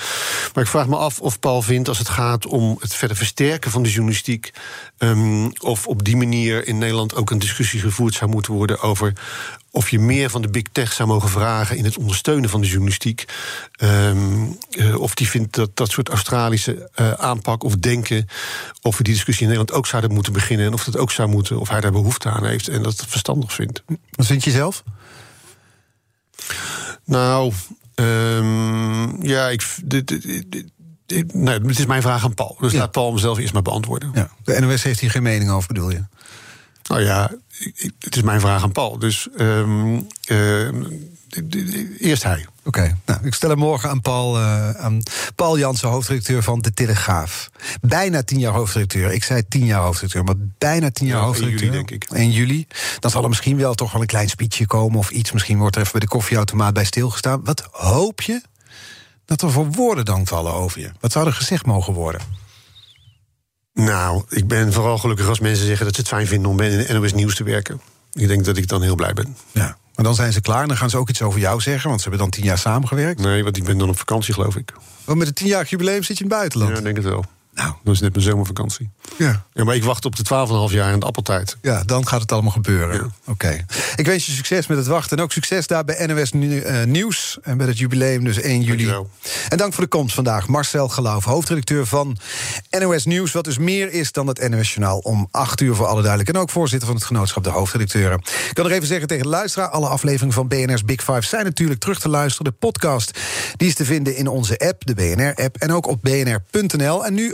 Maar 0.54 0.64
ik 0.64 0.70
vraag 0.70 0.88
me 0.88 0.96
af 0.96 1.20
of 1.20 1.40
Paul 1.40 1.62
vindt, 1.62 1.88
als 1.88 1.98
het 1.98 2.10
gaat 2.10 2.46
om 2.46 2.78
het 2.80 2.96
verder 2.96 3.18
versterken 3.18 3.72
van 3.72 3.84
de 3.84 3.90
journalistiek, 3.90 4.52
um, 4.98 5.52
of 5.58 5.88
op 5.88 6.04
die 6.04 6.18
manier 6.18 6.68
in 6.68 6.78
Nederland 6.78 7.16
ook 7.16 7.30
een 7.30 7.40
discussie 7.40 7.80
gevoerd 7.80 8.14
zou 8.14 8.32
moeten 8.32 8.54
worden 8.54 8.80
over 8.80 9.14
of 9.78 9.90
je 9.90 10.00
meer 10.00 10.30
van 10.30 10.42
de 10.42 10.48
big 10.48 10.64
tech 10.72 10.94
zou 10.94 11.10
mogen 11.10 11.30
vragen 11.30 11.78
in 11.78 11.84
het 11.84 11.98
ondersteunen 11.98 12.50
van 12.50 12.62
de 12.62 12.68
journalistiek. 12.68 13.26
Um, 13.84 14.58
uh, 14.72 15.00
of 15.00 15.16
die 15.16 15.30
vindt 15.30 15.56
dat 15.56 15.76
dat 15.76 15.92
soort 15.92 16.10
Australische 16.10 16.90
uh, 16.96 17.12
aanpak 17.12 17.64
of 17.64 17.76
denken. 17.76 18.28
of 18.82 18.98
we 18.98 19.04
die 19.04 19.14
discussie 19.14 19.44
in 19.44 19.52
Nederland 19.52 19.80
ook 19.80 19.88
zouden 19.88 20.14
moeten 20.14 20.34
beginnen. 20.34 20.66
en 20.66 20.74
of 20.74 20.84
dat 20.84 20.98
ook 20.98 21.12
zou 21.12 21.30
moeten, 21.30 21.60
of 21.60 21.70
hij 21.70 21.82
daar 21.82 21.92
behoefte 21.92 22.30
aan 22.30 22.46
heeft 22.46 22.68
en 22.68 22.84
dat 22.84 22.98
het 22.98 23.10
verstandig 23.10 23.54
vindt. 23.54 23.84
Wat 24.12 24.26
vind 24.26 24.44
je 24.44 24.52
zelf? 24.52 24.84
Nou, 27.04 27.54
um, 27.96 29.26
ja, 29.26 29.50
ik. 29.50 29.76
Dit, 29.84 30.08
dit, 30.08 30.66
dit, 31.06 31.34
nee, 31.34 31.60
het 31.60 31.80
is 31.80 31.86
mijn 31.86 32.02
vraag 32.02 32.24
aan 32.24 32.34
Paul. 32.34 32.58
Dus 32.60 32.72
ja. 32.72 32.80
laat 32.80 32.92
Paul 32.92 33.10
hem 33.10 33.18
zelf 33.18 33.38
eerst 33.38 33.54
maar 33.54 33.62
beantwoorden. 33.62 34.12
Ja. 34.14 34.30
De 34.44 34.60
NOS 34.60 34.84
heeft 34.84 35.00
hier 35.00 35.12
geen 35.12 35.24
mening 35.24 35.50
over, 35.50 35.68
bedoel 35.68 35.90
je? 35.90 36.04
Nou 36.88 37.02
ja, 37.02 37.32
het 38.00 38.16
is 38.16 38.22
mijn 38.22 38.40
vraag 38.40 38.64
aan 38.64 38.72
Paul. 38.72 39.00
Dus 39.00 39.28
um, 39.38 40.08
uh, 40.32 40.70
eerst 42.00 42.24
hij. 42.24 42.46
Oké, 42.64 42.80
okay. 42.80 42.96
nou, 43.06 43.20
ik 43.24 43.34
stel 43.34 43.50
hem 43.50 43.60
morgen 43.60 43.90
aan 43.90 44.02
Paul, 44.02 44.38
uh, 44.38 44.70
aan 44.70 45.04
Paul 45.36 45.58
Jansen, 45.58 45.90
hoofdredacteur 45.90 46.44
van 46.44 46.60
De 46.60 46.74
Telegraaf. 46.74 47.50
Bijna 47.82 48.24
tien 48.24 48.40
jaar 48.40 48.54
hoofdredacteur. 48.54 49.12
Ik 49.12 49.24
zei 49.24 49.48
tien 49.48 49.66
jaar 49.66 49.82
hoofdredacteur, 49.82 50.24
maar 50.24 50.48
bijna 50.58 50.92
tien 50.92 51.08
jaar 51.08 51.18
ja, 51.18 51.24
hoofdredacteur. 51.24 51.68
In 51.68 51.74
juli, 51.74 51.86
denk 51.88 52.04
ik. 52.04 52.18
In 52.18 52.32
juli. 52.32 52.68
Dan 53.00 53.12
zal 53.12 53.24
er 53.24 53.30
misschien 53.30 53.58
wel 53.58 53.74
toch 53.74 53.92
wel 53.92 54.02
een 54.02 54.08
klein 54.08 54.30
speechje 54.30 54.68
komen 54.68 55.00
of 55.00 55.10
iets. 55.10 55.32
Misschien 55.32 55.58
wordt 55.58 55.76
er 55.76 55.82
even 55.82 55.92
bij 55.92 56.02
de 56.02 56.08
koffieautomaat 56.08 56.74
bij 56.74 56.86
stilgestaan. 56.86 57.44
Wat 57.44 57.68
hoop 57.72 58.22
je 58.22 58.42
dat 59.26 59.42
er 59.42 59.52
voor 59.52 59.72
woorden 59.72 60.06
dan 60.06 60.28
vallen 60.28 60.54
over 60.54 60.82
je? 60.82 60.92
Wat 61.00 61.12
zou 61.12 61.26
er 61.26 61.34
gezegd 61.34 61.66
mogen 61.66 61.94
worden? 61.94 62.22
Nou, 63.78 64.24
ik 64.30 64.48
ben 64.48 64.74
vooral 64.74 64.98
gelukkig 64.98 65.28
als 65.28 65.40
mensen 65.40 65.66
zeggen 65.66 65.86
dat 65.86 65.96
ze 65.96 66.02
het 66.02 66.10
fijn 66.10 66.28
vinden 66.28 66.50
om 66.50 66.58
bij 66.58 66.70
de 66.70 66.94
NOS 66.94 67.14
Nieuws 67.14 67.36
te 67.36 67.44
werken. 67.44 67.82
Ik 68.14 68.28
denk 68.28 68.46
dat 68.46 68.58
ik 68.58 68.68
dan 68.68 68.82
heel 68.82 68.96
blij 68.96 69.14
ben. 69.14 69.38
Ja, 69.52 69.78
maar 69.96 70.06
dan 70.06 70.16
zijn 70.16 70.34
ze 70.34 70.42
klaar 70.42 70.62
en 70.62 70.68
dan 70.68 70.78
gaan 70.78 70.90
ze 70.90 70.98
ook 70.98 71.10
iets 71.10 71.22
over 71.22 71.40
jou 71.40 71.62
zeggen, 71.62 71.90
want 71.90 72.02
ze 72.02 72.10
hebben 72.10 72.28
dan 72.28 72.38
tien 72.38 72.48
jaar 72.50 72.58
samengewerkt. 72.58 73.22
Nee, 73.22 73.44
want 73.44 73.58
ik 73.58 73.64
ben 73.64 73.78
dan 73.78 73.90
op 73.90 73.98
vakantie, 73.98 74.34
geloof 74.34 74.56
ik. 74.56 74.74
Want 75.04 75.18
met 75.18 75.28
het 75.28 75.36
tienjarig 75.36 75.70
jubileum 75.70 76.04
zit 76.04 76.18
je 76.18 76.24
in 76.24 76.30
het 76.30 76.40
buitenland. 76.40 76.72
Ja, 76.72 76.78
ik 76.78 76.84
denk 76.84 76.96
het 76.96 77.06
wel. 77.06 77.26
Nou. 77.58 77.74
Dat 77.84 77.94
is 77.94 78.00
net 78.00 78.12
mijn 78.14 78.26
zomervakantie. 78.26 78.90
Ja. 79.18 79.46
ja. 79.54 79.64
Maar 79.64 79.76
ik 79.76 79.84
wacht 79.84 80.06
op 80.06 80.16
de 80.16 80.24
12,5 80.70 80.74
jaar 80.74 80.94
in 80.94 81.00
de 81.00 81.06
appeltijd. 81.06 81.58
Ja, 81.62 81.84
dan 81.84 82.08
gaat 82.08 82.22
het 82.22 82.32
allemaal 82.32 82.52
gebeuren. 82.52 82.96
Ja. 82.96 83.02
Oké. 83.02 83.12
Okay. 83.32 83.66
Ik 83.96 84.06
wens 84.06 84.26
je 84.26 84.32
succes 84.32 84.68
met 84.68 84.78
het 84.78 84.88
wachten. 84.88 85.18
En 85.18 85.24
ook 85.24 85.32
succes 85.32 85.68
daar 85.68 85.86
bij 85.86 86.06
NOS 86.06 86.32
uh, 86.32 86.84
Nieuws. 86.84 87.38
En 87.42 87.58
bij 87.58 87.68
het 87.68 87.78
jubileum, 87.78 88.24
dus 88.24 88.40
1 88.40 88.62
juli. 88.62 88.68
Dankjewel. 88.68 89.10
En 89.50 89.58
dank 89.58 89.74
voor 89.74 89.84
de 89.84 89.90
komst 89.90 90.16
vandaag. 90.16 90.48
Marcel 90.48 90.90
Geloof, 90.90 91.24
hoofdredacteur 91.24 91.86
van 91.86 92.18
NOS 92.70 93.06
Nieuws. 93.06 93.32
Wat 93.32 93.44
dus 93.44 93.58
meer 93.58 93.92
is 93.92 94.12
dan 94.12 94.28
het 94.28 94.50
NOS 94.50 94.74
Journaal 94.74 94.98
om 94.98 95.28
8 95.32 95.62
uur 95.62 95.76
voor 95.76 95.86
alle 95.86 96.02
duidelijk. 96.02 96.30
En 96.30 96.42
ook 96.42 96.50
voorzitter 96.50 96.88
van 96.88 96.98
het 96.98 97.06
genootschap 97.06 97.44
De 97.44 97.50
Hoofdredacteuren. 97.50 98.18
Ik 98.18 98.52
kan 98.54 98.64
nog 98.64 98.74
even 98.74 98.88
zeggen 98.88 99.08
tegen 99.08 99.24
de 99.24 99.30
luisteraar. 99.30 99.70
Alle 99.70 99.88
afleveringen 99.88 100.34
van 100.34 100.48
BNR's 100.48 100.86
Big 100.86 101.04
Five 101.04 101.22
zijn 101.22 101.46
natuurlijk 101.46 101.80
terug 101.80 102.00
te 102.00 102.10
luisteren. 102.10 102.52
De 102.52 102.58
podcast 102.60 103.20
die 103.56 103.68
is 103.68 103.76
te 103.76 103.86
vinden 103.86 104.16
in 104.16 104.28
onze 104.28 104.58
app, 104.58 104.86
de 104.86 104.94
BNR-app. 104.94 105.58
En 105.58 105.74
ook 105.74 105.88
op 105.88 106.02
bnr.nl. 106.02 107.06
En 107.06 107.14
nu 107.14 107.34